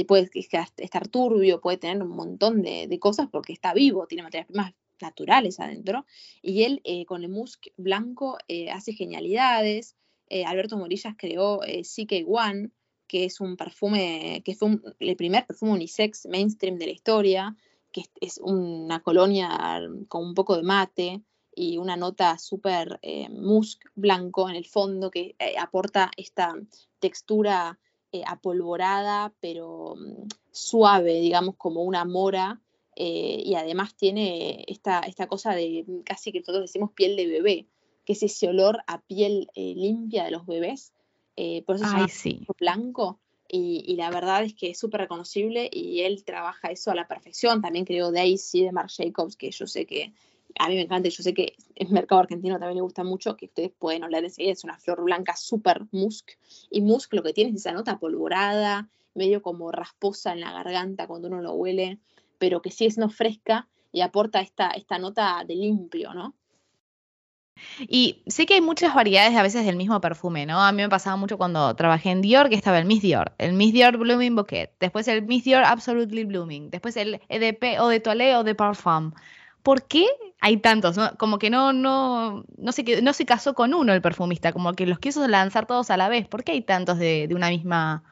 puede 0.03 0.29
estar 0.33 1.07
turbio, 1.07 1.61
puede 1.61 1.77
tener 1.77 2.01
un 2.03 2.09
montón 2.09 2.61
de, 2.61 2.97
cosas 2.99 3.29
porque 3.31 3.53
está 3.53 3.73
vivo, 3.73 4.07
tiene 4.07 4.23
materias 4.23 4.47
primas 4.47 4.73
naturales 4.99 5.59
adentro. 5.59 6.05
Y 6.41 6.63
él 6.63 6.81
eh, 6.83 7.05
con 7.05 7.23
el 7.23 7.29
musk 7.29 7.67
blanco 7.77 8.37
eh, 8.49 8.71
hace 8.71 8.91
genialidades. 8.91 9.95
Eh, 10.29 10.45
Alberto 10.45 10.77
Morillas 10.77 11.15
creó 11.17 11.61
CK1, 11.61 12.71
que 13.07 13.25
es 13.25 13.39
un 13.39 13.55
perfume, 13.55 14.41
que 14.43 14.55
fue 14.55 14.79
el 14.99 15.15
primer 15.15 15.45
perfume 15.45 15.73
unisex 15.73 16.25
mainstream 16.25 16.77
de 16.77 16.87
la 16.87 16.91
historia, 16.91 17.55
que 17.91 18.03
es, 18.19 18.39
una 18.43 19.01
colonia 19.01 19.81
con 20.07 20.25
un 20.25 20.33
poco 20.33 20.57
de 20.57 20.63
mate 20.63 21.21
y 21.55 21.77
una 21.77 21.95
nota 21.95 22.37
súper 22.37 22.99
musk 23.29 23.83
blanco 23.93 24.49
en 24.49 24.55
el 24.55 24.65
fondo 24.65 25.11
que 25.11 25.35
aporta 25.57 26.11
esta 26.17 26.55
textura 26.99 27.79
eh, 28.15 28.23
apolvorada, 28.25 29.33
pero 29.41 29.95
mm, 29.97 30.27
suave, 30.51 31.19
digamos, 31.19 31.55
como 31.57 31.83
una 31.83 32.05
mora. 32.05 32.61
Eh, 32.95 33.41
y 33.43 33.55
además 33.55 33.95
tiene 33.97 34.63
esta, 34.69 35.01
esta 35.01 35.27
cosa 35.27 35.53
de 35.53 35.85
casi 36.05 36.31
que 36.31 36.39
nosotros 36.39 36.61
decimos 36.63 36.91
piel 36.93 37.17
de 37.17 37.27
bebé, 37.27 37.67
que 38.05 38.13
es 38.13 38.23
ese 38.23 38.47
olor 38.47 38.79
a 38.87 39.01
piel 39.01 39.49
eh, 39.55 39.73
limpia 39.75 40.25
de 40.25 40.31
los 40.31 40.45
bebés. 40.45 40.93
por 41.65 41.75
eso 41.75 41.85
es 42.05 42.37
blanco. 42.59 43.19
y, 43.47 43.95
la 43.95 44.09
verdad 44.09 44.43
es 44.43 44.53
que 44.53 44.71
es 44.71 44.79
súper 44.79 45.01
reconocible 45.01 45.69
y 45.71 46.01
él 46.01 46.23
trabaja 46.23 46.69
eso 46.69 46.91
a 46.91 46.95
la 46.95 47.07
perfección. 47.07 47.61
También 47.61 47.85
creo 47.85 48.11
Daisy 48.11 48.63
de 48.63 48.71
Marc 48.71 48.91
Jacobs, 48.95 49.35
que 49.35 49.51
yo 49.51 49.67
sé 49.67 49.85
que 49.85 50.13
a 50.57 50.69
mí 50.69 50.75
me 50.75 50.81
encanta 50.81 51.09
yo 51.09 51.23
sé 51.23 51.33
que 51.33 51.55
el 51.75 51.89
mercado 51.89 52.21
argentino 52.21 52.57
también 52.57 52.77
le 52.77 52.81
gusta 52.81 53.03
mucho, 53.03 53.35
que 53.35 53.45
ustedes 53.45 53.71
pueden 53.77 54.03
oler 54.03 54.23
enseguida, 54.23 54.53
es 54.53 54.63
una 54.63 54.77
flor 54.77 55.03
blanca 55.03 55.35
súper 55.35 55.85
musk. 55.91 56.31
Y 56.69 56.81
musk 56.81 57.13
lo 57.13 57.23
que 57.23 57.33
tiene 57.33 57.51
es 57.51 57.57
esa 57.57 57.73
nota 57.73 57.99
polvorada, 57.99 58.89
medio 59.13 59.41
como 59.41 59.71
rasposa 59.71 60.33
en 60.33 60.41
la 60.41 60.51
garganta 60.51 61.07
cuando 61.07 61.27
uno 61.27 61.41
lo 61.41 61.53
huele, 61.53 61.99
pero 62.37 62.61
que 62.61 62.71
sigue 62.71 62.91
siendo 62.91 63.09
fresca 63.09 63.67
y 63.91 64.01
aporta 64.01 64.41
esta, 64.41 64.69
esta 64.71 64.97
nota 64.97 65.43
de 65.45 65.55
limpio, 65.55 66.13
¿no? 66.13 66.35
Y 67.79 68.23
sé 68.27 68.45
que 68.45 68.55
hay 68.55 68.61
muchas 68.61 68.93
variedades 68.93 69.35
a 69.35 69.43
veces 69.43 69.65
del 69.65 69.75
mismo 69.75 69.99
perfume, 70.01 70.45
¿no? 70.45 70.61
A 70.61 70.71
mí 70.71 70.81
me 70.81 70.89
pasaba 70.89 71.15
mucho 71.15 71.37
cuando 71.37 71.75
trabajé 71.75 72.11
en 72.11 72.21
Dior, 72.21 72.49
que 72.49 72.55
estaba 72.55 72.79
el 72.79 72.85
Miss 72.85 73.01
Dior, 73.01 73.33
el 73.37 73.53
Miss 73.53 73.73
Dior 73.73 73.97
Blooming 73.97 74.35
Bouquet, 74.35 74.71
después 74.79 75.07
el 75.07 75.23
Miss 75.23 75.43
Dior 75.43 75.63
Absolutely 75.63 76.23
Blooming, 76.25 76.69
después 76.69 76.97
el 76.97 77.21
EDP 77.29 77.79
o 77.79 77.87
de 77.87 77.99
Toilette 77.99 78.35
o 78.37 78.43
de 78.43 78.55
Parfum. 78.55 79.11
¿Por 79.63 79.87
qué 79.87 80.05
hay 80.41 80.57
tantos? 80.57 80.95
Como 81.17 81.39
que 81.39 81.49
no, 81.49 81.73
no, 81.73 82.45
no, 82.57 82.71
se, 82.71 83.01
no 83.01 83.13
se 83.13 83.25
casó 83.25 83.55
con 83.55 83.73
uno 83.73 83.93
el 83.93 84.01
perfumista, 84.01 84.53
como 84.53 84.73
que 84.73 84.85
los 84.85 84.99
quiso 84.99 85.27
lanzar 85.27 85.65
todos 85.65 85.89
a 85.89 85.97
la 85.97 86.07
vez. 86.07 86.27
¿Por 86.27 86.43
qué 86.43 86.51
hay 86.51 86.61
tantos 86.61 86.99
de, 86.99 87.27
una 87.33 87.49
misma, 87.49 88.03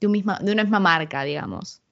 de, 0.00 0.08
misma, 0.08 0.38
de 0.40 0.50
una 0.52 0.62
misma 0.62 0.80
marca, 0.80 1.24
digamos? 1.24 1.82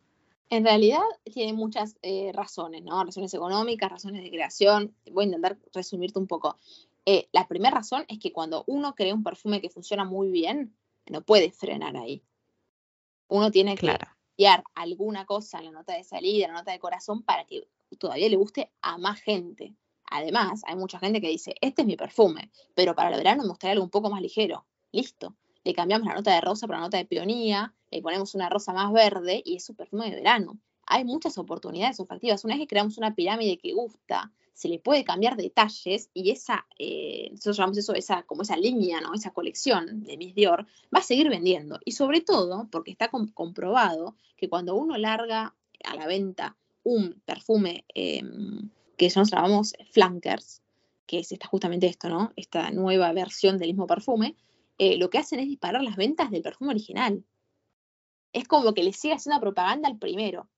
En 0.48 0.64
realidad 0.64 1.02
tiene 1.24 1.52
muchas 1.52 1.96
eh, 2.02 2.30
razones, 2.32 2.84
¿no? 2.84 3.02
Razones 3.02 3.34
económicas, 3.34 3.90
razones 3.90 4.22
de 4.22 4.30
creación. 4.30 4.94
Voy 5.10 5.24
a 5.24 5.26
intentar 5.26 5.58
resumirte 5.72 6.18
un 6.18 6.26
poco. 6.28 6.58
Eh, 7.04 7.28
la 7.32 7.48
primera 7.48 7.76
razón 7.76 8.04
es 8.08 8.18
que 8.18 8.32
cuando 8.32 8.64
uno 8.66 8.94
crea 8.94 9.14
un 9.14 9.24
perfume 9.24 9.60
que 9.60 9.70
funciona 9.70 10.04
muy 10.04 10.30
bien, 10.30 10.76
no 11.06 11.22
puede 11.22 11.50
frenar 11.50 11.96
ahí. 11.96 12.22
Uno 13.28 13.50
tiene 13.50 13.76
que 13.76 13.86
cambiar 13.86 14.62
alguna 14.74 15.26
cosa 15.26 15.58
en 15.58 15.66
la 15.66 15.70
nota 15.72 15.94
de 15.94 16.04
salida, 16.04 16.46
en 16.46 16.52
la 16.52 16.58
nota 16.60 16.72
de 16.72 16.78
corazón, 16.78 17.22
para 17.22 17.44
que 17.44 17.68
todavía 17.98 18.28
le 18.28 18.36
guste 18.36 18.70
a 18.82 18.98
más 18.98 19.20
gente. 19.20 19.74
Además, 20.08 20.62
hay 20.66 20.76
mucha 20.76 21.00
gente 21.00 21.20
que 21.20 21.28
dice, 21.28 21.56
este 21.60 21.82
es 21.82 21.88
mi 21.88 21.96
perfume, 21.96 22.50
pero 22.74 22.94
para 22.94 23.10
el 23.10 23.16
verano 23.16 23.42
me 23.42 23.48
gustaría 23.48 23.72
algo 23.72 23.84
un 23.84 23.90
poco 23.90 24.10
más 24.10 24.20
ligero. 24.20 24.64
Listo. 24.92 25.34
Le 25.66 25.74
cambiamos 25.74 26.06
la 26.06 26.14
nota 26.14 26.32
de 26.32 26.40
rosa 26.40 26.68
por 26.68 26.76
la 26.76 26.82
nota 26.82 26.96
de 26.96 27.06
peonía, 27.06 27.74
le 27.90 28.00
ponemos 28.00 28.36
una 28.36 28.48
rosa 28.48 28.72
más 28.72 28.92
verde 28.92 29.42
y 29.44 29.56
es 29.56 29.68
un 29.68 29.74
perfume 29.74 30.08
de 30.08 30.14
verano. 30.14 30.60
Hay 30.86 31.04
muchas 31.04 31.38
oportunidades 31.38 31.98
olfativas. 31.98 32.44
Una 32.44 32.54
vez 32.54 32.60
que 32.60 32.68
creamos 32.68 32.98
una 32.98 33.16
pirámide 33.16 33.58
que 33.58 33.72
gusta, 33.72 34.30
se 34.54 34.68
le 34.68 34.78
puede 34.78 35.02
cambiar 35.02 35.36
detalles 35.36 36.08
y 36.14 36.30
esa, 36.30 36.68
eh, 36.78 37.30
nosotros 37.32 37.56
llamamos 37.56 37.78
eso, 37.78 37.94
esa, 37.94 38.22
como 38.22 38.42
esa 38.42 38.56
línea, 38.56 39.00
¿no? 39.00 39.12
esa 39.12 39.32
colección 39.32 40.04
de 40.04 40.16
Miss 40.16 40.36
Dior, 40.36 40.68
va 40.94 41.00
a 41.00 41.02
seguir 41.02 41.28
vendiendo. 41.30 41.80
Y 41.84 41.92
sobre 41.92 42.20
todo 42.20 42.68
porque 42.70 42.92
está 42.92 43.08
comprobado 43.08 44.14
que 44.36 44.48
cuando 44.48 44.76
uno 44.76 44.96
larga 44.96 45.56
a 45.84 45.96
la 45.96 46.06
venta 46.06 46.56
un 46.84 47.20
perfume 47.24 47.84
em, 47.92 48.70
que 48.96 49.06
nosotros 49.06 49.32
llamamos 49.32 49.74
flankers, 49.90 50.62
que 51.06 51.18
es 51.18 51.32
esta, 51.32 51.48
justamente 51.48 51.88
esto, 51.88 52.08
¿no? 52.08 52.32
Esta 52.36 52.70
nueva 52.70 53.12
versión 53.12 53.58
del 53.58 53.70
mismo 53.70 53.88
perfume, 53.88 54.36
eh, 54.78 54.98
lo 54.98 55.10
que 55.10 55.18
hacen 55.18 55.40
es 55.40 55.46
disparar 55.46 55.82
las 55.82 55.96
ventas 55.96 56.30
del 56.30 56.42
perfume 56.42 56.70
original 56.72 57.24
es 58.36 58.46
como 58.46 58.74
que 58.74 58.82
le 58.82 58.92
sigue 58.92 59.14
haciendo 59.14 59.40
propaganda 59.40 59.88
al 59.88 59.98
primero. 59.98 60.48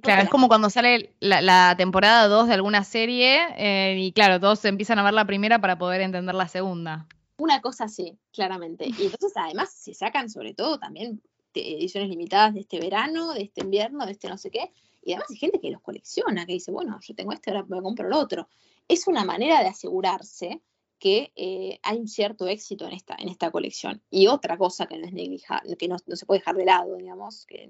claro, 0.00 0.22
es 0.22 0.30
como 0.30 0.48
cuando 0.48 0.70
sale 0.70 1.14
la, 1.20 1.74
temporada 1.76 2.26
2 2.26 2.48
de 2.48 2.54
alguna 2.54 2.84
serie 2.84 3.38
eh, 3.58 3.96
y 3.98 4.12
claro, 4.12 4.40
todos 4.40 4.64
empiezan 4.64 4.98
a 4.98 5.02
ver 5.02 5.12
la 5.12 5.26
primera 5.26 5.60
para 5.60 5.76
poder 5.76 6.00
entender 6.00 6.34
la 6.34 6.48
segunda. 6.48 7.06
Una 7.36 7.60
cosa 7.60 7.84
así, 7.84 8.18
claramente. 8.32 8.86
Y 8.86 9.04
entonces 9.04 9.32
además 9.34 9.72
se 9.72 9.92
sacan 9.92 10.30
sobre 10.30 10.54
todo 10.54 10.78
también 10.78 11.22
ediciones 11.54 12.08
limitadas 12.08 12.54
de 12.54 12.60
este 12.60 12.80
verano, 12.80 13.34
de 13.34 13.42
este 13.42 13.62
invierno, 13.62 14.06
de 14.06 14.12
este 14.12 14.28
no 14.28 14.38
sé 14.38 14.50
qué. 14.50 14.72
Y 15.02 15.12
además 15.12 15.28
hay 15.30 15.36
gente 15.36 15.60
que 15.60 15.70
los 15.70 15.82
colecciona, 15.82 16.46
que 16.46 16.54
dice, 16.54 16.70
bueno, 16.70 16.98
yo 17.02 17.14
tengo 17.14 17.32
este, 17.32 17.50
ahora 17.50 17.66
me 17.68 17.82
compro 17.82 18.06
el 18.06 18.14
otro. 18.14 18.48
Es 18.88 19.06
una 19.06 19.24
manera 19.24 19.60
de 19.60 19.68
asegurarse 19.68 20.62
que 21.02 21.32
eh, 21.34 21.80
hay 21.82 21.98
un 21.98 22.06
cierto 22.06 22.46
éxito 22.46 22.86
en 22.86 22.92
esta, 22.92 23.16
en 23.18 23.28
esta 23.28 23.50
colección. 23.50 24.00
Y 24.08 24.28
otra 24.28 24.56
cosa 24.56 24.86
que 24.86 24.98
no 24.98 25.04
es 25.04 25.76
que 25.76 25.88
no, 25.88 25.98
se 25.98 26.26
puede 26.26 26.38
dejar 26.38 26.54
de 26.54 26.64
lado, 26.64 26.94
digamos, 26.94 27.44
que 27.44 27.68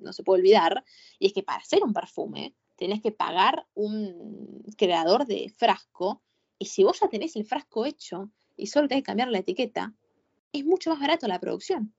no, 0.00 0.12
se 0.12 0.22
puede 0.22 0.40
olvidar, 0.40 0.84
y 1.18 1.28
es 1.28 1.32
que 1.32 1.42
para 1.42 1.60
hacer 1.60 1.82
un 1.82 1.94
perfume 1.94 2.54
tenés 2.76 3.00
que 3.00 3.10
pagar 3.10 3.66
un 3.72 4.62
creador 4.76 5.24
de 5.24 5.50
frasco, 5.56 6.20
y 6.58 6.66
si 6.66 6.84
vos 6.84 7.00
ya 7.00 7.08
tenés 7.08 7.36
el 7.36 7.46
frasco 7.46 7.86
hecho 7.86 8.30
y 8.54 8.66
solo 8.66 8.86
tenés 8.86 9.02
que 9.02 9.06
cambiar 9.06 9.28
la 9.28 9.38
etiqueta, 9.38 9.94
es 10.52 10.62
mucho 10.66 10.90
más 10.90 11.00
barato 11.00 11.26
la 11.26 11.40
producción. 11.40 11.94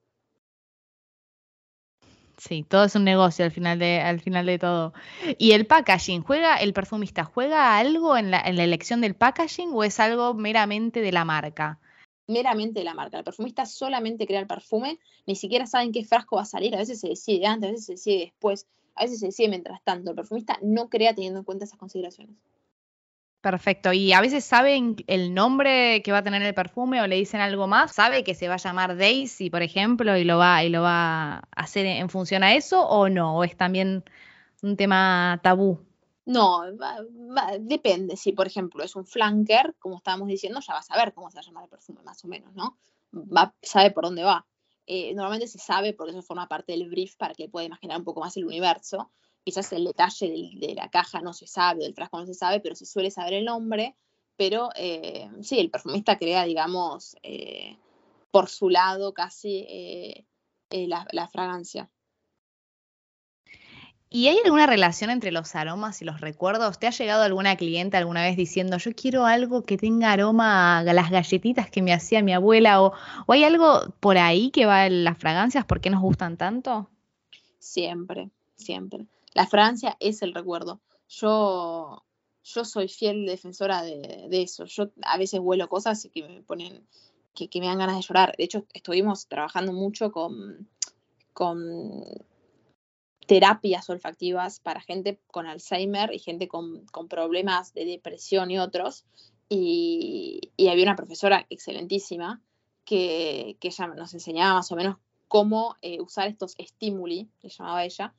Sí, 2.40 2.64
todo 2.64 2.86
es 2.86 2.96
un 2.96 3.04
negocio 3.04 3.46
al 3.46 3.52
final 3.52 3.80
de, 3.80 4.00
al 4.00 4.22
final 4.22 4.46
de 4.46 4.58
todo. 4.58 4.94
¿Y 5.38 5.52
el 5.52 5.68
packaging? 5.68 6.24
¿Juega 6.24 6.56
el 6.56 6.74
perfumista? 6.74 7.26
¿Juega 7.26 7.78
algo 7.78 8.18
en 8.18 8.32
la, 8.32 8.42
en 8.42 8.56
la 8.56 8.64
elección 8.64 9.02
del 9.02 9.16
packaging 9.16 9.72
o 9.74 9.84
es 9.84 10.00
algo 10.00 10.34
meramente 10.34 11.02
de 11.02 11.12
la 11.12 11.26
marca? 11.26 11.80
meramente 12.30 12.80
de 12.80 12.86
la 12.86 12.94
marca. 12.94 13.18
El 13.18 13.24
perfumista 13.24 13.66
solamente 13.66 14.28
crea 14.28 14.40
el 14.40 14.48
perfume, 14.48 15.00
ni 15.26 15.36
siquiera 15.36 15.66
saben 15.66 15.92
qué 15.92 16.06
frasco 16.06 16.36
va 16.36 16.44
a 16.44 16.46
salir, 16.46 16.76
a 16.76 16.78
veces 16.78 17.00
se 17.00 17.10
decide 17.10 17.48
antes, 17.48 17.68
a 17.68 17.72
veces 17.72 17.86
se 17.88 17.94
decide 17.94 18.20
después, 18.20 18.68
a 18.96 19.04
veces 19.04 19.20
se 19.20 19.26
decide 19.28 19.50
mientras 19.50 19.84
tanto. 19.84 20.12
El 20.12 20.16
perfumista 20.16 20.60
no 20.62 20.90
crea 20.90 21.16
teniendo 21.16 21.40
en 21.40 21.46
cuenta 21.46 21.66
esas 21.66 21.80
consideraciones. 21.80 22.36
Perfecto. 23.42 23.94
¿Y 23.94 24.12
a 24.12 24.20
veces 24.20 24.44
saben 24.44 24.98
el 25.08 25.34
nombre 25.34 26.02
que 26.04 26.12
va 26.12 26.18
a 26.18 26.24
tener 26.24 26.42
el 26.42 26.54
perfume 26.54 27.02
o 27.02 27.08
le 27.08 27.16
dicen 27.16 27.40
algo 27.40 27.68
más? 27.68 27.94
¿Sabe 27.94 28.24
que 28.26 28.36
se 28.36 28.50
va 28.50 28.56
a 28.56 28.58
llamar 28.58 28.98
Daisy, 28.98 29.50
por 29.50 29.62
ejemplo, 29.62 30.18
y 30.18 30.26
lo 30.26 30.38
va, 30.38 30.64
y 30.64 30.70
lo 30.70 30.82
va 30.82 31.36
a 31.36 31.42
hacer 31.56 31.86
en 31.86 32.10
función 32.10 32.44
a 32.44 32.56
eso 32.56 32.86
o 32.86 33.08
no? 33.08 33.38
¿O 33.38 33.44
es 33.46 33.56
también 33.56 34.04
un 34.62 34.76
tema 34.76 35.40
tabú? 35.42 35.80
No, 36.26 36.64
depende. 37.62 38.18
Si, 38.18 38.34
por 38.34 38.46
ejemplo, 38.46 38.84
es 38.84 38.96
un 38.98 39.06
flanker, 39.06 39.74
como 39.80 39.98
estábamos 39.98 40.28
diciendo, 40.28 40.60
ya 40.60 40.74
va 40.74 40.80
a 40.80 40.84
saber 40.84 41.14
cómo 41.14 41.32
se 41.32 41.38
va 41.38 41.42
a 41.42 41.46
llamar 41.46 41.64
el 41.64 41.70
perfume, 41.70 42.04
más 42.04 42.24
o 42.26 42.28
menos, 42.28 42.54
¿no? 42.56 42.78
Va, 43.14 43.56
sabe 43.62 43.92
por 43.92 44.04
dónde 44.04 44.24
va. 44.24 44.46
Eh, 44.86 45.14
normalmente 45.14 45.48
se 45.48 45.60
sabe 45.60 45.94
porque 45.94 46.12
eso 46.12 46.22
forma 46.22 46.48
parte 46.48 46.74
del 46.74 46.90
brief 46.90 47.16
para 47.16 47.34
que 47.34 47.48
pueda 47.48 47.66
imaginar 47.66 47.98
un 47.98 48.04
poco 48.04 48.20
más 48.20 48.36
el 48.36 48.46
universo 48.46 49.12
quizás 49.44 49.72
el 49.74 49.86
detalle 49.86 50.54
de, 50.60 50.76
la 50.76 50.90
caja 50.90 51.22
no 51.22 51.34
se 51.34 51.48
sabe, 51.48 51.84
del 51.84 51.94
frasco 51.94 52.20
no 52.20 52.26
se 52.26 52.34
sabe, 52.34 52.60
pero 52.60 52.76
se 52.76 52.86
suele 52.86 53.12
saber 53.12 53.34
el 53.34 53.46
nombre. 53.46 53.96
Pero 54.38 54.70
eh, 54.76 55.30
sí, 55.42 55.60
el 55.60 55.70
perfumista 55.70 56.18
crea, 56.18 56.46
digamos, 56.46 57.18
eh, 57.24 57.78
por 58.32 58.48
su 58.48 58.70
lado 58.70 59.14
casi 59.14 59.66
eh, 59.70 60.26
la, 60.70 61.28
fragancia. 61.28 61.90
¿Y 64.12 64.28
hay 64.28 64.40
alguna 64.44 64.66
relación 64.66 65.12
entre 65.12 65.32
los 65.32 65.56
aromas 65.56 66.02
y 66.02 66.06
los 66.06 66.22
recuerdos? 66.22 66.80
¿Te 66.80 66.88
ha 66.88 66.92
llegado 66.92 67.24
alguna 67.24 67.58
cliente 67.58 67.98
alguna 67.98 68.24
vez 68.24 68.38
diciendo, 68.38 68.78
yo 68.78 68.92
quiero 68.96 69.26
algo 69.26 69.64
que 69.64 69.78
tenga 69.78 70.12
aroma 70.12 70.80
a 70.80 70.84
las 70.84 71.12
galletitas 71.12 71.70
que 71.70 71.82
me 71.82 71.94
hacía 71.94 72.24
mi 72.24 72.34
abuela? 72.34 72.82
¿O, 72.82 72.94
o 73.28 73.34
hay 73.34 73.44
algo 73.44 73.94
por 74.00 74.18
ahí 74.18 74.52
que 74.52 74.66
va 74.66 74.88
en 74.88 75.04
las 75.04 75.18
fragancias? 75.18 75.66
¿Por 75.66 75.82
qué 75.82 75.90
nos 75.90 76.02
gustan 76.02 76.38
tanto? 76.38 76.90
Siempre, 77.60 78.32
siempre. 78.56 79.06
La 79.40 79.48
Francia 79.48 79.96
es 80.02 80.22
el 80.22 80.34
recuerdo. 80.34 80.82
Yo, 81.08 82.04
yo 82.44 82.66
soy 82.66 82.90
fiel 82.90 83.26
defensora 83.26 83.84
de, 83.84 84.28
eso. 84.32 84.66
Yo 84.66 84.92
a 85.02 85.18
veces 85.18 85.40
vuelo 85.40 85.70
cosas 85.70 86.10
que 86.14 86.28
me 86.28 86.42
ponen, 86.42 86.86
que, 87.34 87.48
me 87.62 87.68
dan 87.68 87.78
ganas 87.78 87.96
de 87.96 88.02
llorar. 88.02 88.36
De 88.38 88.44
hecho, 88.44 88.66
estuvimos 88.74 89.28
trabajando 89.30 89.72
mucho 89.72 90.12
con, 90.12 90.68
con 91.32 92.04
terapias 93.28 93.90
olfactivas 93.90 94.60
para 94.60 94.82
gente 94.82 95.22
con 95.32 95.46
Alzheimer 95.46 96.14
y 96.14 96.20
gente 96.20 96.50
con, 96.50 96.86
problemas 97.08 97.74
de 97.74 97.86
depresión 97.86 98.52
y 98.52 98.60
otros. 98.60 99.06
Y, 99.48 100.52
había 100.70 100.84
una 100.84 100.98
profesora 100.98 101.48
excelentísima 101.50 102.42
que, 102.84 103.56
que 103.62 103.70
ella 103.70 103.88
nos 103.88 104.14
enseñaba 104.14 104.56
más 104.56 104.70
o 104.74 104.76
menos 104.76 104.98
cómo 105.30 105.78
eh, 105.82 106.02
usar 106.02 106.28
estos 106.28 106.56
estímuli, 106.58 107.30
le 107.42 107.50
llamaba 107.50 107.86
ella, 107.86 108.14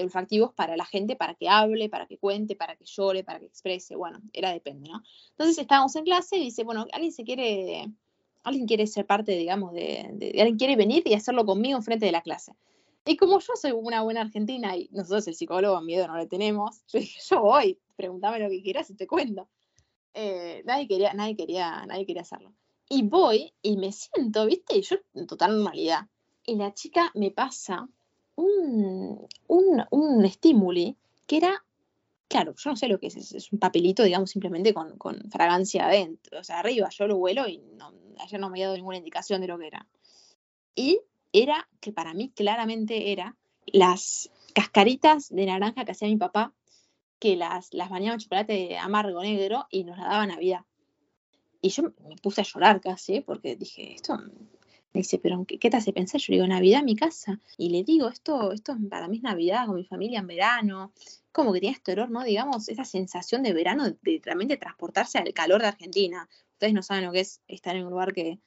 olfactivos 0.00 0.52
para 0.54 0.76
la 0.76 0.84
gente, 0.84 1.16
para 1.16 1.34
que 1.34 1.48
hable, 1.48 1.88
para 1.88 2.06
que 2.06 2.18
cuente, 2.18 2.56
para 2.56 2.76
que 2.76 2.84
llore, 2.84 3.24
para 3.24 3.38
que 3.40 3.46
exprese, 3.46 3.96
bueno, 3.96 4.20
era 4.32 4.52
depende, 4.52 4.88
¿no? 4.88 5.02
Entonces 5.30 5.58
estábamos 5.58 5.94
en 5.96 6.04
clase 6.04 6.36
y 6.36 6.44
dice, 6.44 6.64
bueno, 6.64 6.86
alguien 6.92 7.12
se 7.12 7.24
quiere, 7.24 7.92
alguien 8.42 8.66
quiere 8.66 8.86
ser 8.86 9.06
parte, 9.06 9.32
digamos, 9.32 9.72
de, 9.72 10.34
alguien 10.38 10.56
quiere 10.56 10.76
venir 10.76 11.02
y 11.06 11.14
hacerlo 11.14 11.44
conmigo 11.44 11.76
en 11.76 11.82
frente 11.82 12.06
de 12.06 12.12
la 12.12 12.22
clase. 12.22 12.52
Y 13.04 13.16
como 13.16 13.40
yo 13.40 13.54
soy 13.54 13.72
una 13.72 14.02
buena 14.02 14.20
argentina 14.20 14.76
y 14.76 14.88
nosotros 14.92 15.26
el 15.26 15.34
psicólogo 15.34 15.80
miedo 15.80 16.06
no 16.06 16.16
le 16.16 16.26
tenemos, 16.26 16.82
yo 16.92 17.00
dije, 17.00 17.20
yo 17.28 17.42
voy, 17.42 17.78
pregúntame 17.96 18.38
lo 18.38 18.48
que 18.48 18.62
quieras 18.62 18.88
y 18.90 18.94
te 18.94 19.06
cuento. 19.06 19.48
Eh, 20.14 20.62
nadie, 20.64 20.86
quería, 20.86 21.12
nadie, 21.14 21.36
quería, 21.36 21.84
nadie 21.86 22.06
quería 22.06 22.22
hacerlo. 22.22 22.52
Y 22.88 23.02
voy 23.02 23.52
y 23.62 23.76
me 23.76 23.90
siento, 23.92 24.46
¿viste? 24.46 24.76
Y 24.76 24.82
yo 24.82 24.96
en 25.14 25.26
total 25.26 25.56
normalidad. 25.56 26.06
Y 26.44 26.56
la 26.56 26.74
chica 26.74 27.10
me 27.14 27.30
pasa 27.30 27.88
un, 28.42 29.26
un, 29.48 29.84
un 29.90 30.24
estímulo 30.24 30.94
que 31.26 31.36
era, 31.36 31.64
claro, 32.28 32.54
yo 32.56 32.70
no 32.70 32.76
sé 32.76 32.88
lo 32.88 32.98
que 32.98 33.08
es, 33.08 33.16
es 33.16 33.52
un 33.52 33.58
papelito, 33.58 34.02
digamos, 34.02 34.30
simplemente 34.30 34.74
con, 34.74 34.96
con, 34.98 35.30
fragancia 35.30 35.86
adentro, 35.86 36.40
o 36.40 36.44
sea, 36.44 36.60
arriba, 36.60 36.88
yo 36.90 37.06
lo 37.06 37.16
huelo 37.16 37.48
y 37.48 37.58
no, 37.58 37.92
ayer 38.18 38.40
no 38.40 38.48
me 38.48 38.54
había 38.54 38.66
dado 38.66 38.76
ninguna 38.76 38.98
indicación 38.98 39.40
de 39.40 39.46
lo 39.46 39.58
que 39.58 39.66
era. 39.66 39.86
Y 40.74 41.00
era, 41.32 41.68
que 41.80 41.92
para 41.92 42.14
mí 42.14 42.30
claramente 42.34 43.12
era, 43.12 43.36
las 43.66 44.30
cascaritas 44.54 45.28
de 45.28 45.46
naranja 45.46 45.84
que 45.84 45.92
hacía 45.92 46.08
mi 46.08 46.16
papá, 46.16 46.52
que 47.18 47.36
las, 47.36 47.72
las 47.72 47.88
bañaba 47.88 48.14
en 48.14 48.20
chocolate 48.20 48.76
amargo 48.78 49.22
negro 49.22 49.66
y 49.70 49.84
nos 49.84 49.96
la 49.96 50.04
daba 50.04 50.26
Navidad. 50.26 50.64
Y 51.60 51.68
yo 51.68 51.84
me 52.08 52.16
puse 52.16 52.40
a 52.40 52.44
llorar 52.44 52.80
casi, 52.80 53.20
porque 53.20 53.54
dije, 53.54 53.94
esto, 53.94 54.18
me 54.92 55.00
dice, 55.00 55.18
pero 55.18 55.44
¿qué, 55.46 55.58
te 55.58 55.76
hace 55.76 55.92
pensar? 55.92 56.20
Yo 56.20 56.32
le 56.32 56.36
digo, 56.36 56.46
Navidad 56.46 56.80
en 56.80 56.84
mi 56.84 56.96
casa. 56.96 57.40
Y 57.56 57.70
le 57.70 57.82
digo, 57.82 58.08
esto, 58.08 58.52
esto 58.52 58.76
para 58.90 59.08
mí 59.08 59.18
es 59.18 59.22
Navidad 59.22 59.66
con 59.66 59.76
mi 59.76 59.84
familia 59.84 60.20
en 60.20 60.26
verano. 60.26 60.92
Como 61.32 61.52
que 61.52 61.60
tenía 61.60 61.76
este 61.76 61.92
olor, 61.92 62.10
¿no? 62.10 62.22
Digamos, 62.24 62.68
esa 62.68 62.84
sensación 62.84 63.42
de 63.42 63.54
verano, 63.54 63.84
de, 64.02 64.20
realmente 64.22 64.58
transportarse 64.58 65.18
al 65.18 65.32
calor 65.32 65.62
de 65.62 65.68
Argentina. 65.68 66.28
Ustedes 66.52 66.74
no 66.74 66.82
saben 66.82 67.06
lo 67.06 67.12
que 67.12 67.20
es 67.20 67.40
estar 67.48 67.74
en 67.74 67.86
un 67.86 67.90
lugar 67.90 68.12
que, 68.12 68.38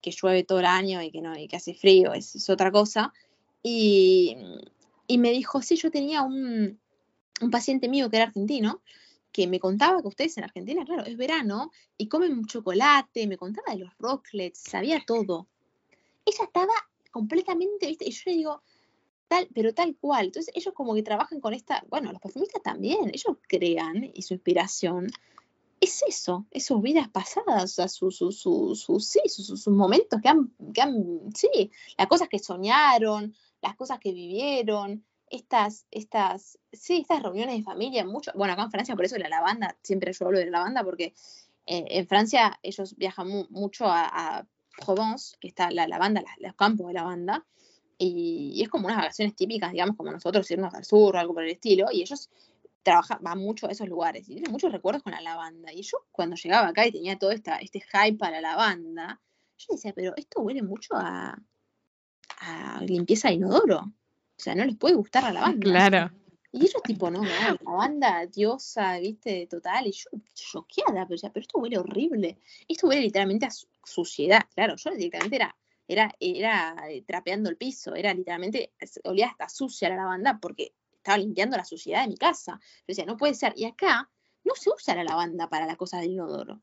que 0.00 0.10
llueve 0.10 0.42
todo 0.42 0.58
el 0.58 0.66
año 0.66 1.00
y 1.00 1.12
que, 1.12 1.20
no, 1.20 1.38
y 1.38 1.46
que 1.46 1.56
hace 1.56 1.74
frío, 1.74 2.12
es, 2.12 2.34
es 2.34 2.50
otra 2.50 2.72
cosa. 2.72 3.12
Y, 3.62 4.36
y, 5.06 5.18
me 5.18 5.30
dijo, 5.30 5.62
sí, 5.62 5.76
yo 5.76 5.92
tenía 5.92 6.22
un, 6.22 6.80
un 7.40 7.50
paciente 7.50 7.88
mío 7.88 8.10
que 8.10 8.16
era 8.16 8.26
argentino, 8.26 8.82
que 9.30 9.46
me 9.46 9.60
contaba 9.60 10.02
que 10.02 10.08
ustedes 10.08 10.36
en 10.38 10.44
Argentina, 10.44 10.84
claro, 10.84 11.04
es 11.04 11.16
verano 11.16 11.70
y 11.96 12.08
comen 12.08 12.46
chocolate, 12.46 13.28
me 13.28 13.36
contaba 13.36 13.72
de 13.72 13.84
los 13.84 13.92
rocklets, 13.98 14.58
sabía 14.58 15.02
todo 15.06 15.48
ella 16.24 16.44
estaba 16.44 16.72
completamente, 17.10 17.86
¿viste? 17.86 18.06
Y 18.08 18.10
yo 18.10 18.22
le 18.26 18.32
digo, 18.32 18.62
tal, 19.28 19.48
pero 19.54 19.74
tal 19.74 19.96
cual. 19.96 20.26
Entonces 20.26 20.52
ellos 20.54 20.74
como 20.74 20.94
que 20.94 21.02
trabajan 21.02 21.40
con 21.40 21.54
esta, 21.54 21.84
bueno, 21.88 22.12
los 22.12 22.20
perfumistas 22.20 22.62
también, 22.62 23.10
ellos 23.12 23.36
crean 23.48 24.10
y 24.14 24.22
su 24.22 24.34
inspiración 24.34 25.08
es 25.80 26.02
eso, 26.06 26.46
es 26.50 26.64
sus 26.64 26.80
vidas 26.80 27.08
pasadas, 27.08 27.64
o 27.64 27.68
sea, 27.68 27.88
sus, 27.88 28.16
su, 28.16 29.00
sí, 29.00 29.20
sus, 29.26 29.68
momentos 29.68 30.20
que 30.22 30.28
han, 30.28 30.50
que 30.72 30.80
han, 30.80 31.30
sí, 31.34 31.70
las 31.98 32.06
cosas 32.06 32.28
que 32.28 32.38
soñaron, 32.38 33.34
las 33.60 33.76
cosas 33.76 33.98
que 33.98 34.12
vivieron, 34.12 35.04
estas, 35.28 35.86
estas, 35.90 36.58
sí, 36.72 37.00
estas 37.02 37.22
reuniones 37.22 37.56
de 37.56 37.62
familia, 37.62 38.04
mucho, 38.06 38.32
bueno, 38.34 38.54
acá 38.54 38.62
en 38.62 38.70
Francia, 38.70 38.96
por 38.96 39.04
eso 39.04 39.18
la 39.18 39.28
lavanda, 39.28 39.76
siempre 39.82 40.12
yo 40.12 40.26
hablo 40.26 40.38
de 40.38 40.46
la 40.46 40.58
lavanda, 40.58 40.84
porque 40.84 41.14
eh, 41.66 41.84
en 41.88 42.06
Francia 42.06 42.58
ellos 42.62 42.96
viajan 42.96 43.46
mucho 43.50 43.84
a 43.86 44.46
Provence, 44.76 45.36
que 45.40 45.48
está 45.48 45.70
la 45.70 45.86
lavanda, 45.86 46.22
los 46.38 46.54
campos 46.54 46.88
de 46.88 46.94
lavanda, 46.94 47.44
y, 47.96 48.52
y, 48.54 48.62
es 48.62 48.68
como 48.68 48.86
unas 48.86 48.98
vacaciones 48.98 49.36
típicas, 49.36 49.72
digamos, 49.72 49.96
como 49.96 50.10
nosotros 50.10 50.50
irnos 50.50 50.74
al 50.74 50.84
sur 50.84 51.14
o 51.14 51.18
algo 51.18 51.34
por 51.34 51.44
el 51.44 51.52
estilo, 51.52 51.86
y 51.92 52.02
ellos 52.02 52.28
trabajan, 52.84 53.18
van 53.20 53.38
mucho 53.38 53.66
a 53.66 53.70
esos 53.70 53.88
lugares 53.88 54.28
y 54.28 54.34
tienen 54.34 54.52
muchos 54.52 54.70
recuerdos 54.70 55.02
con 55.02 55.12
la 55.12 55.20
lavanda. 55.20 55.72
Y 55.72 55.82
yo 55.82 55.98
cuando 56.12 56.36
llegaba 56.36 56.68
acá 56.68 56.86
y 56.86 56.92
tenía 56.92 57.18
todo 57.18 57.32
esta, 57.32 57.56
este 57.56 57.80
hype 57.80 58.18
para 58.18 58.40
la 58.40 58.50
lavanda, 58.50 59.20
yo 59.56 59.74
decía, 59.74 59.92
pero 59.92 60.12
esto 60.16 60.40
huele 60.42 60.62
mucho 60.62 60.94
a, 60.94 61.36
a 62.40 62.80
limpieza 62.84 63.28
de 63.28 63.34
inodoro. 63.34 63.78
O 63.78 64.42
sea, 64.42 64.54
no 64.54 64.64
les 64.64 64.76
puede 64.76 64.94
gustar 64.94 65.24
la 65.24 65.32
lavanda. 65.40 65.60
Claro. 65.60 66.23
Y 66.54 66.66
ellos 66.66 66.82
tipo, 66.84 67.10
no, 67.10 67.20
no, 67.20 67.28
la 67.28 67.58
banda 67.64 68.26
diosa, 68.26 69.00
viste, 69.00 69.48
total, 69.48 69.88
y 69.88 69.90
yo 69.90 70.08
choqueada, 70.34 71.04
pero, 71.04 71.20
pero 71.32 71.40
esto 71.40 71.58
huele 71.58 71.78
horrible. 71.78 72.38
Esto 72.68 72.86
huele 72.86 73.00
literalmente 73.00 73.46
a 73.46 73.50
suciedad, 73.82 74.42
claro, 74.54 74.76
yo 74.76 74.92
directamente 74.92 75.34
era, 75.34 75.56
era, 75.88 76.14
era 76.20 76.76
eh, 76.88 77.02
trapeando 77.02 77.50
el 77.50 77.56
piso, 77.56 77.96
era 77.96 78.14
literalmente, 78.14 78.72
olía 79.02 79.26
hasta 79.26 79.48
sucia 79.48 79.88
la 79.88 79.96
lavanda 79.96 80.38
porque 80.40 80.74
estaba 80.94 81.18
limpiando 81.18 81.56
la 81.56 81.64
suciedad 81.64 82.02
de 82.02 82.10
mi 82.10 82.16
casa. 82.16 82.60
Yo 82.62 82.84
decía, 82.86 83.04
no 83.04 83.16
puede 83.16 83.34
ser. 83.34 83.52
Y 83.56 83.64
acá 83.64 84.08
no 84.44 84.54
se 84.54 84.70
usa 84.70 84.94
la 84.94 85.02
lavanda 85.02 85.48
para 85.48 85.66
la 85.66 85.74
cosa 85.74 85.98
del 85.98 86.12
inodoro. 86.12 86.62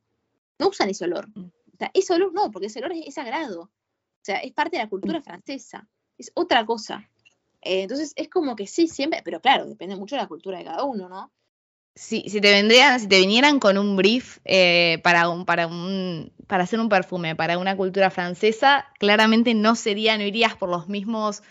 No 0.58 0.69
usan 0.69 0.89
ese 0.89 1.04
olor. 1.04 1.27
Mm. 1.36 1.51
O 1.73 1.77
sea, 1.77 1.91
ese 1.93 2.13
olor 2.13 2.32
no, 2.34 2.49
porque 2.49 2.67
ese 2.67 2.80
olor 2.80 2.93
es 2.93 3.13
sagrado. 3.13 3.63
O 3.63 4.23
sea, 4.23 4.38
es 4.38 4.54
parte 4.54 4.77
de 4.77 4.84
la 4.84 4.89
cultura 4.89 5.19
mm. 5.19 5.23
francesa. 5.23 5.89
Es 6.17 6.32
otra 6.34 6.65
cosa. 6.65 7.11
Eh, 7.62 7.84
entonces 7.84 8.13
es 8.15 8.30
como 8.30 8.56
que 8.56 8.67
sí, 8.67 8.88
siempre, 8.88 9.21
pero 9.24 9.39
claro, 9.39 9.65
depende 9.65 9.95
mucho 9.95 10.15
de 10.15 10.21
la 10.21 10.28
cultura 10.28 10.58
de 10.58 10.65
cada 10.65 10.84
uno, 10.84 11.08
¿no? 11.10 11.32
Sí, 11.93 12.24
si 12.28 12.39
te 12.39 12.52
vendrían, 12.52 13.00
si 13.00 13.08
te 13.08 13.19
vinieran 13.19 13.60
con 13.60 13.78
un 13.78 13.97
brief 13.97 14.39
eh, 14.45 15.00
para 15.04 15.28
un, 15.30 15.45
para 15.45 15.67
un, 15.67 16.32
para 16.47 16.63
hacer 16.63 16.80
un 16.80 16.88
perfume 16.88 17.36
para 17.36 17.58
una 17.58 17.76
cultura 17.76 18.10
francesa, 18.10 18.88
claramente 18.97 19.54
no 19.54 19.76
sería, 19.76 20.17
no 20.17 20.24
irías 20.24 20.56
por 20.56 20.69
los 20.69 20.88
mismos 20.88 21.43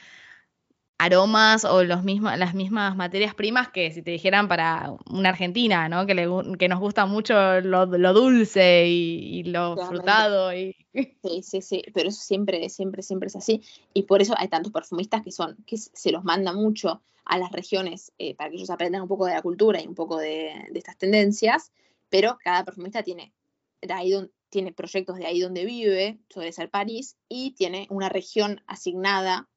aromas 1.00 1.64
o 1.64 1.82
los 1.82 2.04
mismos, 2.04 2.36
las 2.36 2.54
mismas 2.54 2.94
materias 2.94 3.34
primas 3.34 3.70
que 3.70 3.90
si 3.90 4.02
te 4.02 4.10
dijeran 4.10 4.48
para 4.48 4.92
una 5.10 5.30
argentina, 5.30 5.88
¿no? 5.88 6.04
Que, 6.04 6.14
le, 6.14 6.28
que 6.58 6.68
nos 6.68 6.78
gusta 6.78 7.06
mucho 7.06 7.62
lo, 7.62 7.86
dulce 7.86 8.86
y, 8.86 9.44
lo 9.44 9.76
frutado. 9.86 10.54
Y... 10.54 10.76
Sí, 11.22 11.42
sí, 11.42 11.62
sí, 11.62 11.82
pero 11.94 12.08
eso 12.08 12.20
siempre, 12.20 12.68
siempre, 12.68 13.02
siempre 13.02 13.28
es 13.28 13.36
así. 13.36 13.62
Y 13.94 14.02
por 14.02 14.20
eso 14.20 14.34
hay 14.36 14.48
tantos 14.48 14.72
perfumistas 14.72 15.22
que 15.22 15.30
son, 15.30 15.56
que 15.66 15.78
se 15.78 16.10
los 16.10 16.24
manda 16.24 16.52
mucho 16.52 17.00
a 17.24 17.38
las 17.38 17.50
regiones 17.52 18.12
eh, 18.18 18.34
para 18.34 18.50
que 18.50 18.56
ellos 18.56 18.70
aprendan 18.70 19.02
un 19.02 19.08
poco 19.08 19.24
de 19.24 19.34
la 19.34 19.42
cultura 19.42 19.80
y 19.80 19.86
un 19.86 19.94
poco 19.94 20.18
de, 20.18 20.52
estas 20.74 20.98
tendencias, 20.98 21.72
pero 22.10 22.36
cada 22.42 22.64
perfumista 22.64 23.02
tiene, 23.02 23.32
de 23.80 23.92
ahí 23.94 24.12
tiene 24.50 24.72
proyectos 24.72 25.16
de 25.16 25.26
ahí 25.26 25.40
donde 25.40 25.64
vive, 25.64 26.18
suele 26.28 26.52
ser 26.52 26.68
París, 26.70 27.16
y 27.28 27.52
tiene 27.52 27.86
una 27.88 28.08
región 28.08 28.62
asignada 28.66 29.48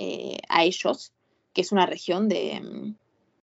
eh, 0.00 0.38
a 0.48 0.62
ellos, 0.62 1.12
que 1.52 1.62
es 1.62 1.72
una 1.72 1.84
región 1.84 2.28
de, 2.28 2.60
mm, 2.60 2.94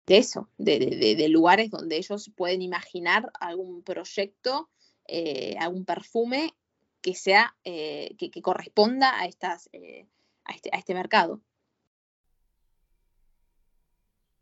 eso, 0.07 0.47
de, 0.57 1.27
lugares 1.27 1.69
donde 1.69 1.97
ellos 1.97 2.31
pueden 2.37 2.61
imaginar 2.61 3.29
algún 3.41 3.83
proyecto, 3.83 4.69
eh, 5.09 5.57
algún 5.59 5.83
perfume 5.83 6.53
que 7.01 7.15
sea, 7.15 7.53
eh, 7.65 8.15
que, 8.17 8.41
corresponda 8.41 9.19
a, 9.19 9.25
estas, 9.25 9.69
a, 10.45 10.53
este, 10.53 10.69
a 10.71 10.77
este 10.77 10.93
mercado. 10.93 11.41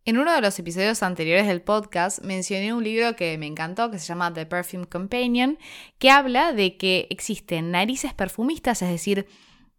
En 0.06 0.20
uno 0.20 0.32
de 0.32 0.42
los 0.42 0.60
episodios 0.60 1.02
anteriores 1.02 1.48
del 1.48 1.64
podcast 1.64 2.24
mencioné 2.24 2.72
un 2.72 2.84
libro 2.84 3.16
que 3.16 3.36
me 3.40 3.48
encantó, 3.48 3.90
que 3.90 3.98
se 3.98 4.06
llama 4.06 4.32
The 4.32 4.46
Perfume 4.46 4.86
Companion, 4.86 5.58
que 5.98 6.12
habla 6.12 6.54
de 6.54 6.78
que 6.78 7.08
existen 7.10 7.72
narices 7.72 8.14
perfumistas, 8.14 8.84
es 8.84 8.90
decir, 8.90 9.26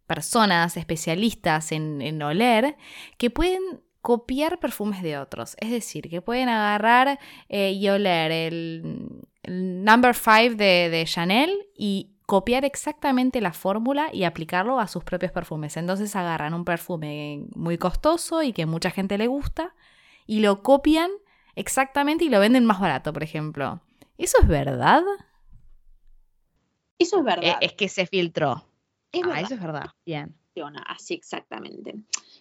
personas 0.07 0.77
especialistas 0.77 1.71
en, 1.71 2.21
oler 2.21 2.77
que 3.17 3.29
pueden 3.29 3.61
copiar 4.01 4.59
perfumes 4.59 5.03
de 5.03 5.17
otros. 5.17 5.55
Es 5.59 5.69
decir, 5.69 6.09
que 6.09 6.21
pueden 6.21 6.49
agarrar 6.49 7.19
eh, 7.49 7.73
y 7.73 7.89
oler 7.89 8.31
el, 8.31 9.21
number 9.47 10.15
5 10.15 10.55
de, 10.55 10.89
de, 10.89 11.05
Chanel 11.05 11.53
y 11.75 12.13
copiar 12.25 12.65
exactamente 12.65 13.39
la 13.39 13.53
fórmula 13.53 14.09
y 14.11 14.23
aplicarlo 14.23 14.79
a 14.79 14.87
sus 14.87 15.03
propios 15.03 15.31
perfumes. 15.31 15.77
Entonces 15.77 16.15
agarran 16.15 16.53
un 16.53 16.65
perfume 16.65 17.45
muy 17.55 17.77
costoso 17.77 18.43
y 18.43 18.53
que 18.53 18.65
mucha 18.65 18.91
gente 18.91 19.17
le 19.17 19.27
gusta 19.27 19.75
y 20.25 20.39
lo 20.39 20.63
copian 20.63 21.11
exactamente 21.55 22.25
y 22.25 22.29
lo 22.29 22.39
venden 22.39 22.65
más 22.65 22.79
barato, 22.79 23.13
por 23.13 23.23
ejemplo. 23.23 23.81
¿Eso 24.17 24.37
es 24.41 24.47
verdad? 24.47 25.03
Eso 26.99 27.19
es 27.19 27.23
verdad. 27.23 27.43
Eh, 27.43 27.57
es 27.61 27.73
que 27.73 27.87
se 27.87 28.05
filtró 28.05 28.66
ah, 29.13 29.41
eso 29.41 29.53
es 29.55 29.61
verdad. 29.61 29.85
Bien. 30.05 30.35
Así 30.87 31.13
exactamente. 31.13 31.95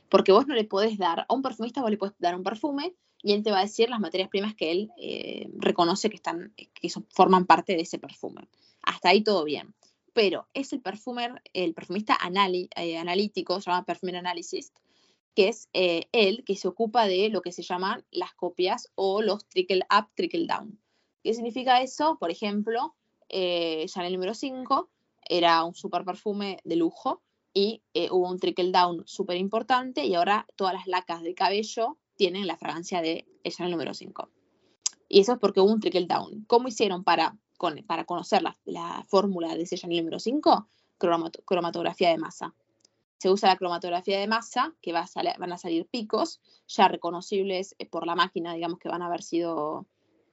Porque 0.08 0.32
vos 0.32 0.46
no 0.46 0.54
le 0.54 0.64
podés 0.64 0.98
dar, 0.98 1.26
a 1.28 1.34
un 1.34 1.42
perfumista 1.42 1.82
vos 1.82 1.90
le 1.90 1.98
podés 1.98 2.14
dar 2.18 2.34
un 2.34 2.42
perfume 2.42 2.94
y 3.22 3.32
él 3.32 3.42
te 3.42 3.50
va 3.50 3.58
a 3.58 3.62
decir 3.62 3.90
las 3.90 4.00
materias 4.00 4.28
primas 4.28 4.54
que 4.54 4.70
él 4.70 4.90
eh, 4.98 5.48
reconoce 5.56 6.08
que, 6.08 6.16
están, 6.16 6.54
que 6.56 6.88
forman 7.10 7.46
parte 7.46 7.74
de 7.74 7.82
ese 7.82 7.98
perfume. 7.98 8.48
Hasta 8.82 9.10
ahí 9.10 9.22
todo 9.22 9.44
bien. 9.44 9.74
Pero 10.12 10.48
es 10.54 10.72
el 10.72 10.80
perfumer, 10.80 11.42
el 11.52 11.74
perfumista 11.74 12.16
eh, 12.76 12.96
analítico, 12.96 13.60
se 13.60 13.70
llama 13.70 13.84
perfumer 13.84 14.16
analysis, 14.16 14.72
que 15.34 15.48
es 15.48 15.68
eh, 15.74 16.08
él 16.12 16.42
que 16.46 16.56
se 16.56 16.68
ocupa 16.68 17.06
de 17.06 17.28
lo 17.28 17.42
que 17.42 17.52
se 17.52 17.62
llaman 17.62 18.04
las 18.10 18.32
copias 18.32 18.90
o 18.94 19.20
los 19.20 19.46
trickle 19.46 19.82
up, 19.94 20.08
trickle 20.14 20.46
down. 20.46 20.80
¿Qué 21.22 21.34
significa 21.34 21.82
eso? 21.82 22.16
Por 22.18 22.30
ejemplo, 22.30 22.94
Chanel 23.28 24.12
número 24.12 24.32
5 24.32 24.88
era 25.28 25.64
un 25.64 25.74
super 25.74 26.04
perfume 26.04 26.58
de 26.64 26.76
lujo 26.76 27.22
y 27.52 27.82
eh, 27.94 28.08
hubo 28.10 28.28
un 28.28 28.38
trickle 28.38 28.70
down 28.70 29.02
súper 29.06 29.36
importante 29.36 30.04
y 30.04 30.14
ahora 30.14 30.46
todas 30.56 30.74
las 30.74 30.86
lacas 30.86 31.22
de 31.22 31.34
cabello 31.34 31.96
tienen 32.16 32.46
la 32.46 32.56
fragancia 32.56 33.00
de 33.00 33.26
Chanel 33.44 33.72
número 33.72 33.94
5. 33.94 34.28
Y 35.08 35.20
eso 35.20 35.32
es 35.32 35.38
porque 35.38 35.60
hubo 35.60 35.72
un 35.72 35.80
trickle 35.80 36.06
down. 36.06 36.44
¿Cómo 36.46 36.68
hicieron 36.68 37.04
para, 37.04 37.36
para 37.86 38.04
conocer 38.04 38.42
la, 38.42 39.06
fórmula 39.08 39.54
de 39.54 39.62
ese 39.62 39.76
Chanel 39.76 39.98
número 39.98 40.18
5? 40.18 40.68
cromatografía 40.98 42.10
de 42.10 42.18
masa. 42.18 42.54
Se 43.18 43.30
usa 43.30 43.50
la 43.50 43.56
cromatografía 43.56 44.18
de 44.18 44.26
masa, 44.26 44.74
que 44.82 44.92
va 44.92 45.06
van 45.38 45.52
a 45.52 45.58
salir 45.58 45.86
picos 45.86 46.40
ya 46.66 46.88
reconocibles 46.88 47.74
eh, 47.78 47.86
por 47.86 48.06
la 48.06 48.14
máquina, 48.14 48.54
digamos 48.54 48.78
que 48.78 48.88
van 48.88 49.02
a 49.02 49.06
haber 49.06 49.22
sido 49.22 49.86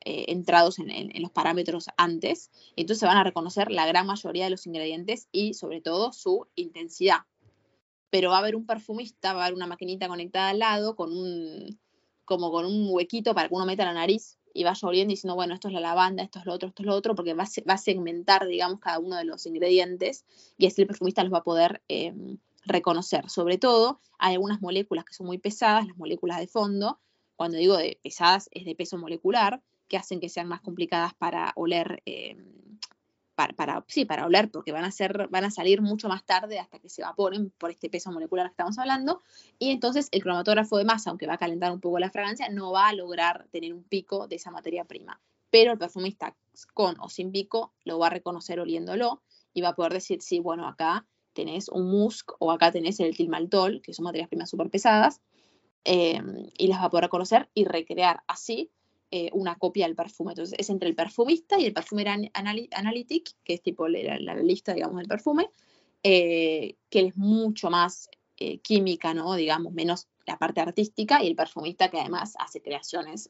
eh, 0.05 0.25
entrados 0.29 0.79
en, 0.79 1.21
los 1.21 1.31
parámetros 1.31 1.87
antes. 1.97 2.51
Entonces 2.75 2.99
se 2.99 3.05
van 3.05 3.17
a 3.17 3.23
reconocer 3.23 3.71
la 3.71 3.85
gran 3.85 4.05
mayoría 4.05 4.45
de 4.45 4.49
los 4.49 4.65
ingredientes 4.67 5.27
y 5.31 5.53
sobre 5.53 5.81
todo 5.81 6.11
su 6.11 6.47
intensidad. 6.55 7.19
Pero 8.09 8.29
va 8.29 8.37
a 8.37 8.39
haber 8.39 8.55
un 8.55 8.65
perfumista, 8.65 9.33
va 9.33 9.41
a 9.41 9.45
haber 9.45 9.55
una 9.55 9.67
maquinita 9.67 10.07
conectada 10.07 10.49
al 10.49 10.59
lado 10.59 10.95
con 10.95 11.11
un, 11.11 11.79
como 12.25 12.51
con 12.51 12.65
un 12.65 12.87
huequito 12.89 13.33
para 13.33 13.47
que 13.47 13.55
uno 13.55 13.65
meta 13.65 13.85
la 13.85 13.93
nariz 13.93 14.37
y 14.53 14.63
vaya 14.63 14.87
oliendo 14.87 15.11
diciendo, 15.11 15.35
bueno, 15.35 15.53
esto 15.53 15.67
es 15.67 15.73
la 15.73 15.79
lavanda, 15.79 16.23
esto 16.23 16.39
es 16.39 16.45
lo 16.45 16.53
otro, 16.53 16.69
esto 16.69 16.83
es 16.83 16.87
lo 16.87 16.95
otro, 16.95 17.15
porque 17.15 17.33
va 17.33 17.43
a, 17.43 17.77
segmentar, 17.77 18.45
digamos, 18.45 18.79
cada 18.79 18.99
uno 18.99 19.15
de 19.15 19.25
los 19.25 19.45
ingredientes 19.45 20.25
y 20.57 20.67
así 20.67 20.81
el 20.81 20.87
perfumista 20.87 21.23
los 21.23 21.33
va 21.33 21.39
a 21.39 21.43
poder 21.43 21.81
em, 21.87 22.37
reconocer. 22.65 23.29
Sobre 23.29 23.57
todo, 23.57 23.99
hay 24.19 24.33
algunas 24.33 24.61
moléculas 24.61 25.05
que 25.05 25.13
son 25.13 25.25
muy 25.25 25.39
pesadas, 25.39 25.87
las 25.87 25.97
moléculas 25.97 26.39
de 26.39 26.47
fondo, 26.47 26.99
cuando 27.35 27.57
digo 27.57 27.77
de 27.77 27.99
pesadas 28.03 28.47
es 28.51 28.65
de 28.65 28.75
peso 28.75 28.97
molecular, 28.97 29.61
que 29.93 29.97
hacen 29.97 30.19
que 30.19 30.27
sean 30.27 30.47
más 30.47 30.59
complicadas 30.61 31.13
para 31.13 31.53
oler, 31.55 32.01
eh, 32.07 32.35
para, 33.35 33.85
sí, 33.87 34.05
para 34.05 34.25
oler, 34.25 34.49
porque 34.49 34.71
van 34.71 34.85
a, 34.85 34.89
ser, 34.89 35.27
van 35.27 35.43
a 35.43 35.51
salir 35.51 35.83
mucho 35.83 36.07
más 36.09 36.25
tarde 36.25 36.57
hasta 36.57 36.79
que 36.79 36.89
se 36.89 37.03
evaporen 37.03 37.51
por 37.59 37.69
este 37.69 37.91
peso 37.91 38.11
molecular 38.11 38.47
que 38.47 38.53
estamos 38.53 38.79
hablando, 38.79 39.21
y 39.59 39.69
entonces 39.69 40.07
el 40.11 40.23
cromatógrafo 40.23 40.79
de 40.79 40.85
masa, 40.85 41.11
aunque 41.11 41.27
va 41.27 41.35
a 41.35 41.37
calentar 41.37 41.71
un 41.71 41.79
poco 41.79 41.99
la 41.99 42.09
fragancia, 42.09 42.49
no 42.49 42.71
va 42.71 42.87
a 42.87 42.93
lograr 42.93 43.47
tener 43.51 43.71
un 43.71 43.83
pico 43.83 44.27
de 44.27 44.37
esa 44.37 44.49
materia 44.49 44.83
prima. 44.85 45.21
Pero 45.51 45.73
el 45.73 45.77
perfumista 45.77 46.35
con 46.73 46.99
o 46.99 47.07
sin 47.07 47.31
pico 47.31 47.75
lo 47.85 47.99
va 47.99 48.07
a 48.07 48.09
reconocer 48.09 48.59
oliéndolo 48.59 49.21
y 49.53 49.61
va 49.61 49.69
a 49.69 49.75
poder 49.75 49.93
decir, 49.93 50.23
sí, 50.23 50.39
bueno, 50.39 50.67
acá 50.67 51.05
tenés 51.33 51.69
un 51.69 51.87
musk 51.87 52.31
o 52.39 52.51
acá 52.51 52.71
tenés 52.71 52.99
el 52.99 53.15
tilmaltol, 53.15 53.83
que 53.83 53.93
son 53.93 54.05
materias 54.05 54.29
primas 54.29 54.49
súper 54.49 54.71
pesadas, 54.71 55.21
em, 55.83 56.49
y 56.57 56.65
las 56.65 56.79
va 56.79 56.85
a 56.85 56.89
poder 56.89 57.03
reconocer 57.03 57.51
y 57.53 57.65
recrear 57.65 58.23
así 58.25 58.71
eh, 59.15 59.29
una 59.33 59.53
copia 59.53 59.85
del 59.85 59.95
perfume. 59.95 60.31
Entonces 60.31 60.55
es 60.57 60.71
entre 60.71 60.89
el 60.89 60.95
perfumista 60.95 61.59
y 61.59 61.65
el 61.65 61.73
perfumer 61.73 62.07
analytic, 62.33 63.29
que 63.43 63.53
es 63.53 63.61
tipo 63.61 63.87
la, 63.87 64.17
lista, 64.37 64.73
digamos, 64.73 64.97
del 64.97 65.07
perfume, 65.07 65.51
eh, 66.01 66.77
que 66.89 67.01
es 67.01 67.15
mucho 67.15 67.69
más 67.69 68.09
eh, 68.37 68.57
química, 68.57 69.13
¿no? 69.13 69.35
Digamos, 69.35 69.71
menos 69.71 70.07
la 70.25 70.39
parte 70.39 70.61
artística, 70.61 71.23
y 71.23 71.27
el 71.27 71.35
perfumista 71.35 71.91
que 71.91 71.99
además 71.99 72.33
hace 72.39 72.63
creaciones 72.63 73.29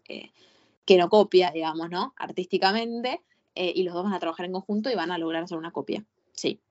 que 0.86 0.98
no 0.98 1.10
copia, 1.10 1.52
digamos, 1.52 1.90
¿no? 1.90 2.14
Artísticamente, 2.16 3.20
y 3.54 3.84
los 3.84 3.94
dos 3.94 4.06
van 4.06 4.14
a 4.14 4.20
trabajar 4.20 4.46
en 4.46 4.54
conjunto 4.54 4.90
y 4.90 4.96
van 4.96 5.12
a 5.12 5.18
lograr 5.18 5.44
hacer 5.44 5.58
una 5.58 5.72
copia. 5.72 6.06
Sí. 6.32 6.62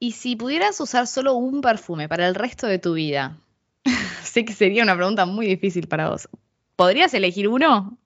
Y 0.00 0.10
si 0.10 0.34
pudieras 0.34 0.80
usar 0.80 1.06
solo 1.06 1.34
un 1.34 1.60
perfume 1.60 2.08
para 2.08 2.26
el 2.26 2.34
resto 2.34 2.66
de 2.66 2.80
tu 2.80 2.94
vida, 2.94 3.38
sé 4.24 4.44
que 4.44 4.54
sería 4.54 4.82
una 4.82 4.96
pregunta 4.96 5.24
muy 5.24 5.46
difícil 5.46 5.86
para 5.86 6.10
vos. 6.10 6.28
¿Podrías 6.76 7.14
elegir 7.14 7.48
uno? 7.48 7.98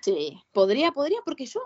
Sí, 0.00 0.42
podría, 0.52 0.92
podría, 0.92 1.18
porque 1.24 1.46
yo 1.46 1.60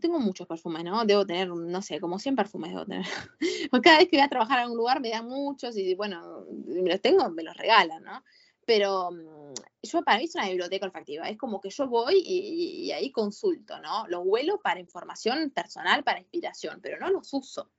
tengo 0.00 0.18
muchos 0.18 0.46
perfumes, 0.46 0.84
¿no? 0.84 1.04
Debo 1.04 1.24
tener, 1.26 1.48
no 1.48 1.82
sé, 1.82 2.00
como 2.00 2.18
100 2.18 2.36
perfumes 2.36 2.72
debo 2.72 2.86
tener. 2.86 3.06
cada 3.82 3.98
vez 3.98 4.08
que 4.08 4.16
voy 4.16 4.24
a 4.24 4.28
trabajar 4.28 4.64
en 4.64 4.70
un 4.70 4.76
lugar 4.76 5.00
me 5.00 5.10
dan 5.10 5.26
muchos 5.26 5.76
y 5.76 5.94
bueno, 5.94 6.44
me 6.66 6.90
los 6.90 7.00
tengo, 7.00 7.28
me 7.30 7.42
los 7.42 7.56
regalan, 7.56 8.02
¿no? 8.02 8.22
Pero 8.66 9.10
mm, 9.10 9.54
yo 9.82 10.02
para 10.02 10.18
mí 10.18 10.24
es 10.24 10.34
una 10.34 10.48
biblioteca 10.48 10.86
olfactiva, 10.86 11.28
es 11.28 11.38
como 11.38 11.60
que 11.60 11.70
yo 11.70 11.88
voy 11.88 12.22
y, 12.24 12.86
y 12.86 12.92
ahí 12.92 13.10
consulto, 13.10 13.80
¿no? 13.80 14.06
Los 14.08 14.22
huelo 14.24 14.60
para 14.60 14.80
información 14.80 15.50
personal, 15.50 16.04
para 16.04 16.20
inspiración, 16.20 16.80
pero 16.82 16.98
no 16.98 17.10
los 17.10 17.32
uso. 17.32 17.70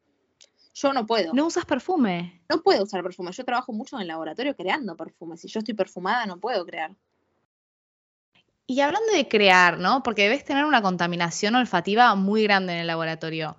Yo 0.74 0.94
no 0.94 1.06
puedo. 1.06 1.34
¿No 1.34 1.46
usas 1.46 1.66
perfume? 1.66 2.44
No 2.50 2.62
puedo 2.62 2.84
usar 2.84 3.04
perfume. 3.04 3.32
Yo 3.34 3.44
trabajo 3.44 3.74
mucho 3.74 3.98
en 3.98 4.04
el 4.04 4.08
laboratorio 4.08 4.56
creando 4.56 4.96
perfumes. 4.96 5.42
Si 5.42 5.48
yo 5.48 5.60
estoy 5.60 5.74
perfumada, 5.74 6.26
no 6.26 6.40
puedo 6.40 6.66
crear. 6.66 6.96
Y 8.68 8.80
hablando 8.80 9.12
de 9.14 9.28
crear, 9.28 9.80
¿no? 9.80 10.04
Porque 10.04 10.24
debes 10.24 10.46
tener 10.46 10.66
una 10.66 10.82
contaminación 10.82 11.56
olfativa 11.56 12.16
muy 12.16 12.44
grande 12.44 12.74
en 12.74 12.80
el 12.80 12.88
laboratorio. 12.88 13.58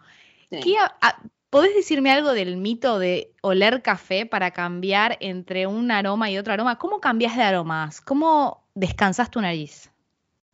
¿Podés 1.53 1.75
decirme 1.75 2.11
algo 2.11 2.33
del 2.33 2.57
mito 2.57 2.99
de 2.99 3.35
oler 3.43 3.83
café 3.83 4.25
para 4.25 4.53
cambiar 4.53 5.19
entre 5.21 5.67
un 5.67 5.91
aroma 5.91 6.31
y 6.31 6.38
otro 6.38 6.55
aroma? 6.55 6.79
¿Cómo 6.79 6.99
cambias 6.99 7.37
de 7.37 7.43
aromas? 7.43 8.01
¿Cómo 8.01 8.65
descansas 8.75 9.31
tu 9.31 9.38
nariz? 9.38 9.91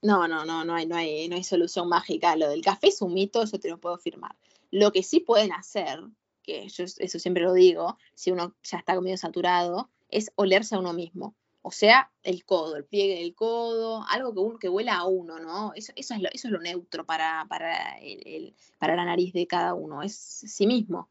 No, 0.02 0.26
no, 0.26 0.44
no, 0.44 0.64
no 0.64 0.74
hay, 0.74 0.86
no 0.86 0.96
hay, 0.96 1.28
no 1.28 1.36
hay 1.36 1.44
solución 1.44 1.88
mágica. 1.88 2.34
Lo 2.34 2.48
del 2.48 2.62
café 2.62 2.88
es 2.88 3.00
un 3.00 3.14
mito, 3.14 3.44
eso 3.44 3.60
te 3.60 3.70
lo 3.70 3.78
puedo 3.78 3.94
afirmar. 3.94 4.34
Lo 4.72 4.90
que 4.90 5.04
sí 5.04 5.20
pueden 5.20 5.52
hacer, 5.52 6.00
que 6.42 6.68
yo 6.68 6.82
eso 6.82 7.18
siempre 7.20 7.44
lo 7.44 7.52
digo, 7.52 7.96
si 8.16 8.32
uno 8.32 8.56
ya 8.64 8.78
está 8.78 9.00
medio 9.00 9.18
saturado, 9.18 9.90
es 10.08 10.32
olerse 10.34 10.74
a 10.74 10.80
uno 10.80 10.94
mismo 10.94 11.32
o 11.62 11.70
sea, 11.70 12.10
el 12.22 12.44
codo, 12.44 12.76
el 12.76 12.84
pliegue 12.84 13.20
del 13.20 13.34
codo, 13.34 14.04
algo 14.08 14.34
que, 14.34 14.60
que 14.60 14.68
huela 14.68 14.96
a 14.96 15.06
uno, 15.06 15.38
¿no? 15.38 15.72
Eso, 15.74 15.92
es, 15.96 16.10
lo, 16.10 16.28
eso 16.30 16.48
es 16.48 16.52
lo 16.52 16.60
neutro 16.60 17.04
para, 17.04 17.46
para, 17.48 17.98
el, 17.98 18.54
para 18.78 18.96
la 18.96 19.04
nariz 19.04 19.32
de 19.32 19.46
cada 19.46 19.74
uno, 19.74 20.02
es 20.02 20.14
sí 20.14 20.66
mismo. 20.66 21.08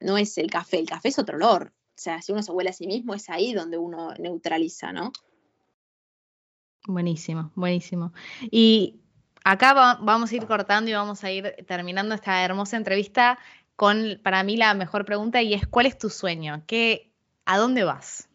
No 0.00 0.18
es 0.18 0.36
el 0.38 0.50
café, 0.50 0.78
el 0.78 0.88
café 0.88 1.08
es 1.08 1.18
otro 1.18 1.36
olor. 1.36 1.72
O 1.94 1.98
sea, 2.02 2.20
si 2.20 2.32
uno 2.32 2.42
se 2.42 2.52
huele 2.52 2.70
a 2.70 2.74
sí 2.74 2.86
mismo, 2.86 3.14
es 3.14 3.30
ahí 3.30 3.52
donde 3.52 3.78
uno 3.78 4.12
neutraliza, 4.18 4.92
¿no? 4.92 5.12
Buenísimo, 6.86 7.52
buenísimo. 7.54 8.12
Y 8.50 9.00
acá 9.44 9.72
vamos 10.00 10.32
a 10.32 10.36
ir 10.36 10.46
cortando 10.46 10.90
y 10.90 10.94
vamos 10.94 11.22
a 11.22 11.30
ir 11.30 11.54
terminando 11.66 12.14
esta 12.14 12.44
hermosa 12.44 12.76
entrevista 12.76 13.38
con, 13.76 14.20
para 14.22 14.42
mí, 14.42 14.56
la 14.56 14.74
mejor 14.74 15.04
pregunta 15.04 15.42
y 15.42 15.54
es, 15.54 15.66
¿cuál 15.66 15.86
es 15.86 15.96
tu 15.96 16.10
sueño? 16.10 16.64
¿Qué, 16.66 17.12
¿A 17.44 17.58
dónde 17.58 17.84
vas? 17.84 18.28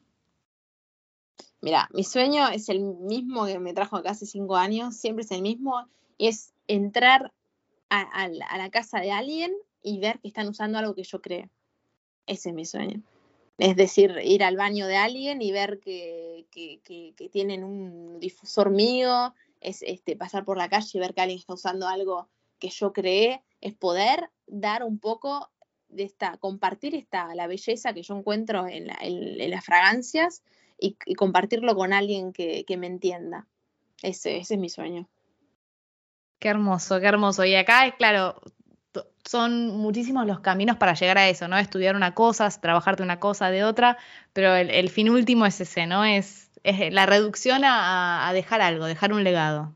Mira, 1.62 1.90
mi 1.92 2.04
sueño 2.04 2.48
es 2.50 2.70
el 2.70 2.82
mismo 2.82 3.46
que 3.46 3.60
me 3.60 3.74
trajo 3.74 3.98
acá 3.98 4.12
hace 4.12 4.26
cinco 4.26 4.56
años, 4.56 4.96
siempre 4.96 5.26
es 5.26 5.32
el 5.32 5.42
mismo, 5.42 5.88
y 6.18 6.28
es 6.28 6.54
entrar 6.68 7.34
a, 7.90 8.28
la 8.28 8.70
casa 8.70 9.00
de 9.00 9.12
alguien 9.12 9.54
y 9.82 10.00
ver 10.00 10.20
que 10.20 10.28
están 10.28 10.48
usando 10.48 10.78
algo 10.78 10.94
que 10.94 11.04
yo 11.04 11.22
creo. 11.22 11.50
Ese 12.28 12.50
es 12.50 12.56
mi 12.56 12.66
sueño. 12.66 13.02
Es 13.58 13.76
decir, 13.76 14.20
ir 14.24 14.44
al 14.44 14.56
baño 14.56 14.86
de 14.86 14.98
alguien 14.98 15.42
y 15.42 15.52
ver 15.52 15.80
que, 15.80 16.46
tienen 17.32 17.64
un 17.64 18.20
difusor 18.20 18.70
mío, 18.70 19.34
es 19.62 19.82
este, 19.82 20.16
pasar 20.16 20.46
por 20.46 20.58
la 20.58 20.70
calle 20.70 20.90
y 20.94 21.00
ver 21.00 21.14
que 21.14 21.22
alguien 21.22 21.40
está 21.40 21.54
usando 21.54 21.88
algo 21.88 22.30
que 22.60 22.70
yo 22.70 22.94
creé, 22.94 23.44
es 23.62 23.74
poder 23.74 24.30
dar 24.46 24.84
un 24.84 25.00
poco 25.00 25.50
de 25.90 26.04
esta, 26.04 26.38
compartir 26.38 26.94
esta, 26.94 27.34
la 27.34 27.48
belleza 27.48 27.94
que 27.94 28.04
yo 28.04 28.16
encuentro 28.16 28.68
en 28.68 28.88
las 28.88 29.66
fragancias 29.66 30.44
y, 30.78 30.96
compartirlo 31.16 31.76
con 31.76 31.94
alguien 31.94 32.34
que, 32.34 32.66
me 32.78 32.88
entienda. 32.88 33.48
Ese, 34.02 34.38
ese 34.38 34.56
es 34.56 34.60
mi 34.60 34.70
sueño. 34.70 35.08
Qué 36.40 36.50
hermoso, 36.50 37.00
qué 37.00 37.08
hermoso. 37.08 37.46
Y 37.46 37.56
acá, 37.56 37.96
claro, 37.98 38.40
son 39.28 39.78
muchísimos 39.78 40.26
los 40.26 40.40
caminos 40.40 40.78
para 40.78 40.94
llegar 40.94 41.18
a 41.18 41.30
eso, 41.30 41.48
¿no? 41.48 41.58
Estudiar 41.58 41.96
una 41.96 42.14
cosa, 42.14 42.50
trabajarte 42.50 43.04
una 43.04 43.20
cosa 43.20 43.50
de 43.50 43.64
otra, 43.64 43.98
pero 44.34 44.56
el, 44.56 44.90
fin 44.90 45.10
último 45.10 45.46
es 45.46 45.60
ese, 45.60 45.88
¿no? 45.88 46.06
Es, 46.06 46.50
es 46.64 46.94
la 46.94 47.06
reducción 47.06 47.62
a, 47.64 48.30
dejar 48.34 48.62
algo, 48.62 48.86
dejar 48.86 49.14
un 49.14 49.24
legado. 49.24 49.74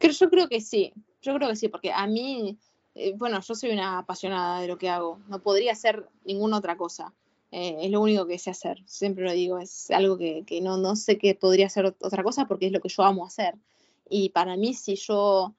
Yo 0.00 0.30
creo 0.30 0.48
que 0.48 0.60
sí, 0.60 0.92
yo 1.20 1.34
creo 1.34 1.48
que 1.48 1.56
sí, 1.56 1.68
porque 1.68 1.92
a 1.92 2.06
mí, 2.06 2.58
eh, 2.94 3.14
bueno, 3.16 3.40
yo 3.40 3.54
soy 3.54 3.70
una 3.70 3.98
apasionada 3.98 4.60
de 4.60 4.66
lo 4.66 4.78
que 4.78 4.90
hago, 4.90 5.20
no 5.28 5.40
podría 5.40 5.72
hacer 5.72 6.08
ninguna 6.24 6.58
otra 6.58 6.76
cosa. 6.76 7.12
Eh, 7.52 7.76
es 7.82 7.90
lo 7.90 8.00
único 8.00 8.26
que 8.26 8.38
sé 8.38 8.48
hacer, 8.48 8.82
siempre 8.86 9.24
lo 9.24 9.32
digo, 9.32 9.58
es 9.58 9.90
algo 9.90 10.16
que, 10.16 10.42
no, 10.62 10.78
no 10.78 10.96
sé 10.96 11.18
qué 11.18 11.34
podría 11.34 11.68
ser 11.68 11.84
otra 11.84 12.22
cosa 12.22 12.46
porque 12.46 12.66
es 12.66 12.72
lo 12.72 12.80
que 12.80 12.88
yo 12.88 13.02
amo 13.02 13.26
hacer. 13.26 13.56
Y 14.08 14.30
para 14.30 14.56
mí, 14.56 14.72
si 14.72 14.96
yo, 14.96 15.54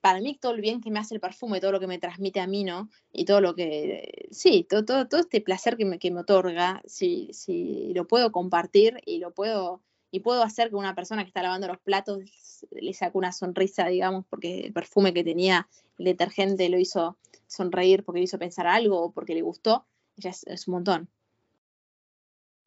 para 0.00 0.20
mí 0.20 0.36
todo 0.40 0.52
el 0.54 0.60
bien 0.60 0.80
que 0.80 0.90
me 0.90 0.98
hace 0.98 1.14
el 1.14 1.20
perfume, 1.20 1.60
todo 1.60 1.70
lo 1.70 1.78
que 1.78 1.86
me 1.86 2.00
transmite 2.00 2.40
a 2.40 2.48
mí, 2.48 2.64
¿no? 2.64 2.90
Y 3.12 3.26
todo 3.26 3.40
lo 3.40 3.54
que, 3.54 4.26
sí, 4.32 4.66
todo, 4.68 4.84
todo, 4.84 5.06
todo 5.06 5.20
este 5.20 5.40
placer 5.40 5.76
que 5.76 5.84
me, 5.84 6.00
que 6.00 6.10
me 6.10 6.22
otorga, 6.22 6.82
si, 6.84 7.28
si 7.32 7.92
lo 7.94 8.08
puedo 8.08 8.32
compartir 8.32 9.00
y 9.06 9.18
lo 9.18 9.32
puedo, 9.32 9.82
y 10.10 10.20
puedo 10.20 10.42
hacer 10.42 10.70
que 10.70 10.76
una 10.76 10.96
persona 10.96 11.22
que 11.22 11.28
está 11.28 11.44
lavando 11.44 11.68
los 11.68 11.78
platos 11.78 12.24
le 12.72 12.92
saque 12.92 13.18
una 13.18 13.30
sonrisa, 13.30 13.86
digamos, 13.86 14.24
porque 14.28 14.66
el 14.66 14.72
perfume 14.72 15.14
que 15.14 15.22
tenía 15.22 15.68
el 15.98 16.06
detergente 16.06 16.68
lo 16.70 16.78
hizo 16.78 17.18
sonreír 17.46 18.04
porque 18.04 18.18
le 18.18 18.24
hizo 18.24 18.38
pensar 18.38 18.66
algo 18.66 19.00
o 19.00 19.12
porque 19.12 19.34
le 19.34 19.42
gustó, 19.42 19.86
ya 20.16 20.30
es 20.30 20.66
un 20.66 20.74
montón. 20.74 21.08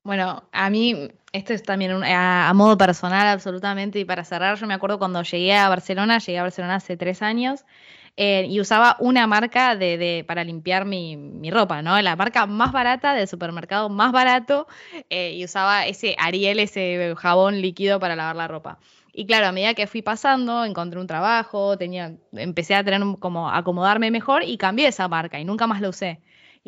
Bueno, 0.09 0.41
a 0.51 0.71
mí, 0.71 1.11
esto 1.33 1.53
es 1.53 1.61
también 1.61 2.03
a, 2.03 2.51
modo 2.55 2.75
personal 2.79 3.27
absolutamente, 3.27 3.99
y 3.99 4.05
para 4.05 4.23
cerrar, 4.23 4.57
yo 4.57 4.65
me 4.65 4.73
acuerdo 4.73 4.97
cuando 4.97 5.21
llegué 5.21 5.55
a 5.55 5.69
Barcelona, 5.69 6.17
llegué 6.17 6.39
a 6.39 6.41
Barcelona 6.41 6.73
hace 6.77 6.97
tres 6.97 7.21
años, 7.21 7.63
eh, 8.17 8.47
y 8.49 8.59
usaba 8.59 8.97
una 8.99 9.27
marca 9.27 9.75
de, 9.75 10.25
para 10.27 10.43
limpiar 10.43 10.85
mi, 10.85 11.15
ropa, 11.51 11.83
¿no? 11.83 12.01
La 12.01 12.15
marca 12.15 12.47
más 12.47 12.71
barata 12.71 13.13
del 13.13 13.27
supermercado 13.27 13.87
más 13.89 14.11
barato, 14.11 14.65
eh, 15.11 15.33
y 15.35 15.45
usaba 15.45 15.85
ese 15.85 16.15
Ariel, 16.17 16.57
ese 16.57 17.13
jabón 17.15 17.61
líquido 17.61 17.99
para 17.99 18.15
lavar 18.15 18.35
la 18.35 18.47
ropa. 18.47 18.79
Y 19.13 19.27
claro, 19.27 19.45
a 19.45 19.51
medida 19.51 19.75
que 19.75 19.85
fui 19.85 20.01
pasando, 20.01 20.65
encontré 20.65 20.99
un 20.99 21.05
trabajo, 21.05 21.77
tenía, 21.77 22.15
empecé 22.31 22.73
a 22.73 22.83
tener 22.83 23.03
como 23.19 23.51
acomodarme 23.51 24.09
mejor 24.09 24.41
y 24.43 24.57
cambié 24.57 24.87
esa 24.87 25.07
marca 25.07 25.39
y 25.39 25.45
nunca 25.45 25.67
más 25.67 25.81
la 25.81 25.89
usé. 25.89 26.19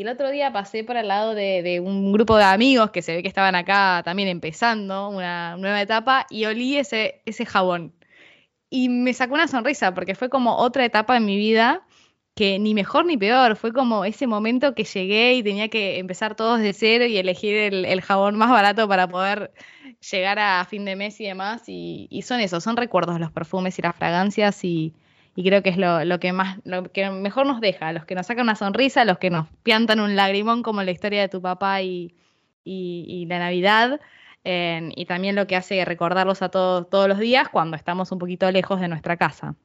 El 0.02 0.08
otro 0.08 0.32
día 0.32 0.52
pasé 0.52 0.84
por 0.84 0.98
al 0.98 1.08
lado 1.08 1.36
de, 1.36 1.80
un 1.80 2.12
grupo 2.12 2.36
de 2.36 2.44
amigos 2.44 2.90
que 2.90 3.04
se 3.04 3.16
ve 3.16 3.22
que 3.22 3.28
estaban 3.28 3.54
acá 3.54 4.02
también 4.04 4.30
empezando 4.30 5.10
una 5.10 5.56
nueva 5.58 5.80
etapa 5.80 6.26
y 6.30 6.46
olí 6.46 6.78
ese, 6.78 7.22
ese 7.26 7.46
jabón. 7.46 7.94
Y 8.70 8.90
me 8.90 9.14
sacó 9.14 9.36
una 9.36 9.48
sonrisa 9.48 9.94
porque 9.94 10.16
fue 10.16 10.30
como 10.30 10.58
otra 10.58 10.86
etapa 10.86 11.18
en 11.18 11.26
mi 11.26 11.38
vida 11.38 11.86
que 12.36 12.58
ni 12.60 12.74
mejor 12.74 13.06
ni 13.06 13.18
peor, 13.18 13.56
fue 13.58 13.74
como 13.74 14.06
ese 14.06 14.26
momento 14.26 14.74
que 14.74 14.86
llegué 14.86 15.36
y 15.36 15.44
tenía 15.44 15.70
que 15.70 16.00
empezar 16.00 16.36
todos 16.36 16.60
de 16.62 16.74
cero 16.74 17.06
y 17.06 17.18
elegir 17.18 17.56
el, 17.56 18.02
jabón 18.02 18.38
más 18.38 18.50
barato 18.50 18.88
para 18.88 19.08
poder 19.08 19.54
llegar 20.12 20.40
a 20.40 20.66
fin 20.66 20.86
de 20.86 20.96
mes 20.96 21.20
y 21.22 21.26
demás. 21.26 21.64
Y, 21.68 22.08
y, 22.10 22.24
son 22.24 22.40
esos, 22.40 22.64
son 22.64 22.78
recuerdos 22.78 23.20
los 23.20 23.32
perfumes 23.32 23.78
y 23.78 23.82
las 23.84 23.96
fragancias 23.96 24.64
y, 24.64 24.96
y 25.36 25.44
creo 25.44 25.64
que 25.64 25.70
es 25.70 25.78
lo, 25.78 26.20
que 26.20 26.34
más, 26.34 26.60
lo 26.66 26.84
que 26.92 27.10
mejor 27.10 27.46
nos 27.46 27.62
deja, 27.62 27.94
los 27.94 28.06
que 28.06 28.16
nos 28.16 28.28
sacan 28.28 28.44
una 28.44 28.56
sonrisa, 28.56 29.06
los 29.06 29.18
que 29.18 29.30
nos 29.30 29.48
piantan 29.64 30.00
un 30.00 30.16
lagrimón 30.16 30.64
como 30.64 30.84
la 30.84 30.92
historia 30.92 31.22
de 31.22 31.30
tu 31.30 31.42
papá 31.42 31.82
y, 31.82 32.16
la 32.66 33.40
Navidad, 33.40 34.02
y 34.44 35.06
también 35.06 35.36
lo 35.36 35.48
que 35.48 35.56
hace 35.56 35.84
recordarlos 35.86 36.42
a 36.42 36.50
todos 36.50 36.90
todos 36.90 37.08
los 37.08 37.20
días 37.20 37.48
cuando 37.50 37.78
estamos 37.78 38.12
un 38.12 38.20
poquito 38.20 38.52
lejos 38.52 38.82
de 38.82 38.88
nuestra 38.88 39.16
casa. 39.18 39.56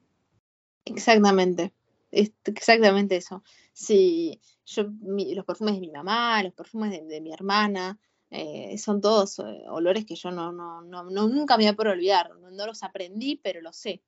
Exactamente, 0.85 1.73
exactamente 2.11 3.17
eso. 3.17 3.43
Sí, 3.73 4.39
yo, 4.65 4.85
los 5.01 5.45
perfumes 5.45 5.75
de 5.75 5.81
mi 5.81 5.91
mamá, 5.91 6.41
los 6.43 6.53
perfumes 6.53 6.91
de, 7.07 7.21
mi 7.21 7.33
hermana, 7.33 7.99
eh, 8.29 8.77
son 8.77 9.01
todos 9.01 9.39
eh, 9.39 9.43
olores 9.69 10.05
que 10.05 10.15
yo 10.15 10.31
no, 10.31 10.51
no, 10.51 10.81
no, 10.81 11.03
nunca 11.03 11.57
me 11.57 11.63
voy 11.63 11.69
a 11.69 11.75
poder 11.75 11.93
olvidar. 11.93 12.31
No, 12.51 12.65
los 12.65 12.83
aprendí, 12.83 13.35
pero 13.35 13.61
los 13.61 13.75
sé. 13.75 14.01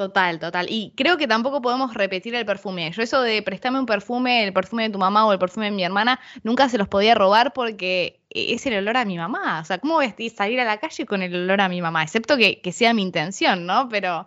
Total, 0.00 0.38
total. 0.38 0.66
Y 0.70 0.94
creo 0.96 1.18
que 1.18 1.28
tampoco 1.28 1.60
podemos 1.60 1.92
repetir 1.92 2.34
el 2.34 2.46
perfume. 2.46 2.90
Yo 2.90 3.02
eso 3.02 3.20
de 3.20 3.42
prestarme 3.42 3.78
un 3.78 3.84
perfume, 3.84 4.44
el 4.44 4.54
perfume 4.54 4.84
de 4.84 4.88
tu 4.88 4.98
mamá 4.98 5.26
o 5.26 5.32
el 5.34 5.38
perfume 5.38 5.66
de 5.66 5.72
mi 5.72 5.84
hermana, 5.84 6.18
nunca 6.42 6.70
se 6.70 6.78
los 6.78 6.88
podía 6.88 7.14
robar 7.14 7.52
porque 7.52 8.22
e, 8.30 8.54
es 8.54 8.64
el 8.64 8.78
olor 8.78 8.96
a 8.96 9.04
mi 9.04 9.18
mamá. 9.18 9.60
O 9.60 9.64
sea, 9.66 9.76
¿cómo 9.76 9.96
voy 9.96 10.06
a 10.06 10.30
salir 10.34 10.58
a 10.58 10.64
la 10.64 10.78
calle 10.78 11.04
con 11.04 11.20
el 11.20 11.34
olor 11.34 11.60
a 11.60 11.68
mi 11.68 11.82
mamá? 11.82 12.02
Excepto 12.02 12.38
que, 12.38 12.72
sea 12.72 12.94
mi 12.94 13.02
intención, 13.02 13.66
¿no? 13.66 13.90
Pero 13.90 14.26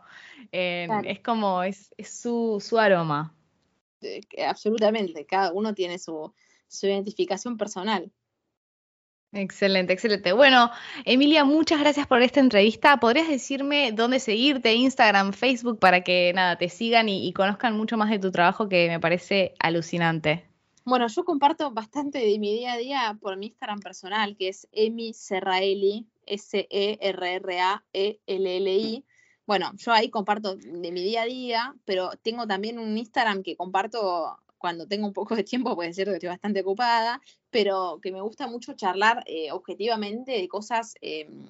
eh, 0.51 0.87
es 1.05 1.21
como, 1.21 1.63
es, 1.63 1.91
su, 2.03 2.61
aroma. 2.77 3.33
absolutamente, 4.47 5.25
cada 5.25 5.51
uno 5.53 5.73
tiene 5.73 5.97
su, 5.97 6.35
su 6.67 6.85
identificación 6.85 7.57
personal. 7.57 8.11
Excelente, 9.33 9.93
excelente. 9.93 10.31
Bueno, 10.31 10.69
Emilia, 11.05 11.43
muchas 11.43 11.79
gracias 11.79 12.05
por 12.05 12.21
esta 12.21 12.39
entrevista. 12.39 12.97
¿Podrías 12.97 13.27
decirme 13.27 13.91
dónde 13.91 14.19
seguirte, 14.19 14.75
Instagram, 14.75 15.33
Facebook, 15.33 15.79
para 15.79 16.01
que 16.01 16.31
nada, 16.35 16.55
te 16.55 16.69
sigan 16.69 17.09
y, 17.09 17.33
conozcan 17.33 17.75
mucho 17.75 17.97
más 17.97 18.11
de 18.11 18.19
tu 18.19 18.31
trabajo 18.31 18.69
que 18.69 18.87
me 18.89 18.99
parece 18.99 19.55
alucinante? 19.59 20.45
Bueno, 20.85 21.07
yo 21.07 21.25
comparto 21.25 21.71
bastante 21.71 22.19
de 22.19 22.37
mi 22.37 22.53
día 22.53 22.73
a 22.73 22.77
día 22.77 23.17
por 23.19 23.35
mi 23.37 23.47
Instagram 23.47 23.79
personal, 23.79 24.37
que 24.37 24.49
es 24.49 24.67
Emi 24.71 25.13
Serraeli, 25.13 26.05
S-E-R-R-A-E-L-L-I. 26.27 27.03
Bueno, 29.47 29.71
yo 29.77 29.93
ahí 29.93 30.09
comparto 30.11 30.55
de 30.55 30.91
mi 30.91 31.01
día 31.01 31.23
a 31.23 31.25
día, 31.25 31.75
pero 31.85 32.11
tengo 32.21 32.45
también 32.45 32.77
un 32.77 32.95
Instagram 32.95 33.41
que 33.41 33.55
comparto 33.55 34.37
cuando 34.63 34.87
tengo 34.87 35.05
un 35.05 35.11
poco 35.11 35.35
de 35.35 35.43
tiempo, 35.43 35.75
puede 35.75 35.93
ser 35.93 36.07
que 36.07 36.13
estoy 36.13 36.29
bastante 36.29 36.61
ocupada, 36.61 37.21
pero 37.49 37.99
que 38.01 38.13
me 38.13 38.21
gusta 38.21 38.47
mucho 38.47 38.71
charlar 38.71 39.21
eh, 39.25 39.51
objetivamente 39.51 40.31
de 40.31 40.47
cosas 40.47 40.95
em, 41.01 41.43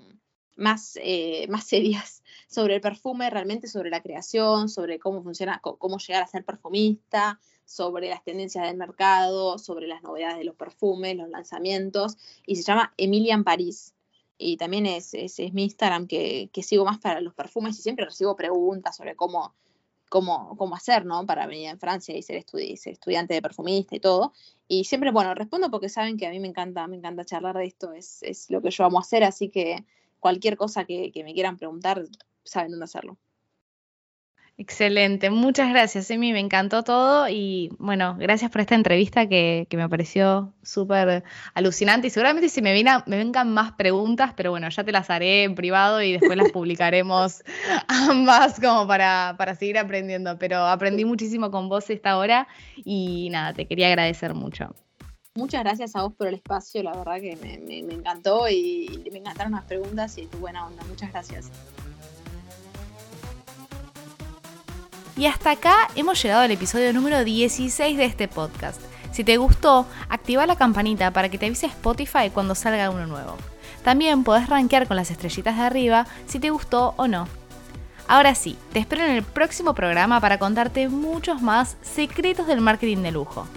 más, 0.55 0.97
eh, 0.99 1.45
más 1.47 1.65
serias 1.65 2.23
sobre 2.49 2.73
el 2.73 2.81
perfume, 2.81 3.29
realmente 3.29 3.67
sobre 3.67 3.91
la 3.91 4.01
creación, 4.01 4.67
sobre 4.67 4.97
cómo 4.97 5.21
funciona, 5.21 5.61
cómo 5.61 5.99
llegar 5.99 6.23
a 6.23 6.27
ser 6.27 6.43
perfumista, 6.43 7.39
sobre 7.65 8.09
las 8.09 8.23
tendencias 8.23 8.65
del 8.65 8.77
mercado, 8.77 9.59
sobre 9.59 9.85
las 9.85 10.01
novedades 10.01 10.39
de 10.39 10.45
los 10.45 10.55
perfumes, 10.55 11.15
los 11.15 11.29
lanzamientos, 11.29 12.17
y 12.47 12.55
se 12.55 12.63
llama 12.63 12.95
Emilian 12.97 13.43
París. 13.43 13.93
Y 14.39 14.57
también 14.57 14.87
es, 14.87 15.13
es, 15.13 15.37
mi 15.53 15.65
Instagram 15.65 16.07
que, 16.07 16.49
que, 16.51 16.63
sigo 16.63 16.83
más 16.83 16.97
para 16.97 17.21
los 17.21 17.35
perfumes 17.35 17.77
y 17.77 17.83
siempre 17.83 18.05
recibo 18.05 18.35
preguntas 18.35 18.97
sobre 18.97 19.15
cómo, 19.15 19.53
cómo, 20.13 20.55
cómo 20.57 20.75
hacer, 20.75 21.07
¿no? 21.07 21.25
Para 21.25 21.47
venir 21.47 21.69
a 21.69 21.77
Francia 21.77 22.15
y 22.15 22.21
ser, 22.21 22.37
estudiante 22.37 23.33
de 23.33 23.41
perfumista 23.41 23.95
y 23.95 23.99
todo. 23.99 24.31
Y 24.67 24.83
siempre, 24.83 25.09
bueno, 25.09 25.33
respondo 25.33 25.71
porque 25.71 25.89
saben 25.89 26.17
que 26.17 26.27
a 26.27 26.29
mí 26.29 26.39
me 26.39 26.47
encanta, 26.47 26.85
me 26.87 26.97
encanta 26.97 27.25
charlar 27.25 27.57
de 27.57 27.65
esto, 27.65 27.93
es, 27.93 28.21
es 28.21 28.47
lo 28.51 28.61
que 28.61 28.69
yo 28.69 28.85
amo 28.85 28.99
hacer, 28.99 29.23
así 29.23 29.49
que 29.49 29.83
cualquier 30.19 30.55
cosa 30.55 30.85
que, 30.85 31.11
que 31.11 31.23
me 31.23 31.33
quieran 31.33 31.57
preguntar, 31.57 32.03
saben 32.43 32.69
dónde 32.69 32.83
hacerlo. 32.83 33.17
Excelente, 34.55 35.31
muchas 35.31 35.71
gracias, 35.71 36.11
Emi, 36.11 36.31
me 36.31 36.39
encantó 36.39 36.83
todo 36.83 37.27
y 37.27 37.71
bueno, 37.79 38.15
gracias 38.19 38.51
por 38.51 38.61
esta 38.61 38.75
entrevista 38.75 39.27
que, 39.27 39.67
me 39.71 39.89
pareció 39.89 40.53
súper 40.61 41.23
alucinante 41.55 42.05
y 42.05 42.09
seguramente 42.11 42.49
si 42.49 42.61
me, 42.61 42.71
me 43.07 43.17
vengan 43.17 43.51
más 43.51 43.71
preguntas, 43.71 44.33
pero 44.37 44.51
bueno, 44.51 44.69
ya 44.69 44.83
te 44.83 44.91
las 44.91 45.09
haré 45.09 45.45
en 45.45 45.55
privado 45.55 46.03
y 46.03 46.11
después 46.11 46.37
las 46.37 46.51
publicaremos 46.53 47.43
ambas 47.87 48.59
como 48.59 48.85
para, 48.85 49.33
para 49.39 49.55
seguir 49.55 49.79
aprendiendo, 49.79 50.37
pero 50.37 50.57
aprendí 50.67 51.03
muchísimo 51.03 51.49
con 51.49 51.67
vos 51.67 51.89
esta 51.89 52.15
hora 52.17 52.47
y 52.75 53.29
nada, 53.31 53.53
te 53.53 53.65
quería 53.65 53.87
agradecer 53.87 54.35
mucho. 54.35 54.75
Muchas 55.33 55.63
gracias 55.63 55.95
a 55.95 56.03
vos 56.03 56.13
por 56.13 56.27
el 56.27 56.35
espacio, 56.35 56.83
la 56.83 56.95
verdad 56.95 57.19
que 57.19 57.35
me, 57.37 57.81
me 57.81 57.93
encantó 57.95 58.47
y 58.47 59.09
me 59.11 59.17
encantaron 59.17 59.53
las 59.53 59.63
preguntas 59.63 60.15
y 60.19 60.27
tu 60.27 60.37
buena 60.37 60.67
onda, 60.67 60.83
muchas 60.83 61.11
gracias. 61.11 61.49
Y 65.15 65.27
hasta 65.27 65.51
acá 65.51 65.75
hemos 65.95 66.21
llegado 66.21 66.41
al 66.41 66.51
episodio 66.51 66.91
número 66.91 67.23
16 67.23 67.97
de 67.97 68.05
este 68.05 68.27
podcast. 68.27 68.81
Si 69.11 69.23
te 69.23 69.37
gustó, 69.37 69.85
activa 70.09 70.47
la 70.47 70.55
campanita 70.55 71.11
para 71.11 71.29
que 71.29 71.37
te 71.37 71.45
avise 71.45 71.67
Spotify 71.67 72.31
cuando 72.33 72.55
salga 72.55 72.89
uno 72.89 73.05
nuevo. 73.05 73.37
También 73.83 74.23
podés 74.23 74.49
rankear 74.49 74.87
con 74.87 74.97
las 74.97 75.11
estrellitas 75.11 75.55
de 75.55 75.61
arriba 75.61 76.07
si 76.25 76.39
te 76.39 76.49
gustó 76.49 76.95
o 76.97 77.07
no. 77.07 77.27
Ahora 78.07 78.33
sí, 78.33 78.57
te 78.73 78.79
espero 78.79 79.03
en 79.03 79.11
el 79.11 79.21
próximo 79.23 79.75
programa 79.75 80.19
para 80.19 80.39
contarte 80.39 80.89
muchos 80.89 81.43
más 81.43 81.77
secretos 81.83 82.47
del 82.47 82.61
marketing 82.61 83.03
de 83.03 83.11
lujo. 83.11 83.47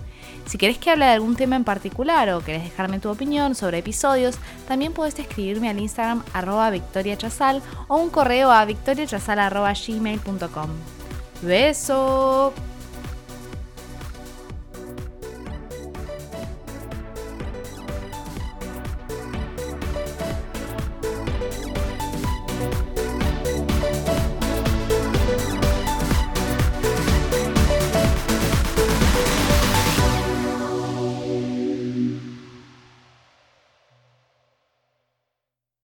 Si 0.45 0.59
querés 0.59 0.77
que 0.79 0.91
hable 0.91 1.07
de 1.07 1.13
algún 1.13 1.37
tema 1.37 1.57
en 1.57 1.65
particular 1.65 2.29
o 2.31 2.41
querés 2.41 2.63
dejarme 2.63 3.01
tu 3.01 3.09
opinión 3.11 3.55
sobre 3.55 3.79
episodios, 3.79 4.37
también 4.69 4.93
puedes 4.93 5.19
escribirme 5.19 5.71
al 5.71 5.81
Instagram 5.81 6.23
arroba 6.35 6.69
victoriachazal 6.71 7.63
o 7.89 7.97
un 7.97 8.11
correo 8.11 8.53
a 8.53 8.65
victoriachazal.gmail.com. 8.65 10.96
Beso! 11.43 12.53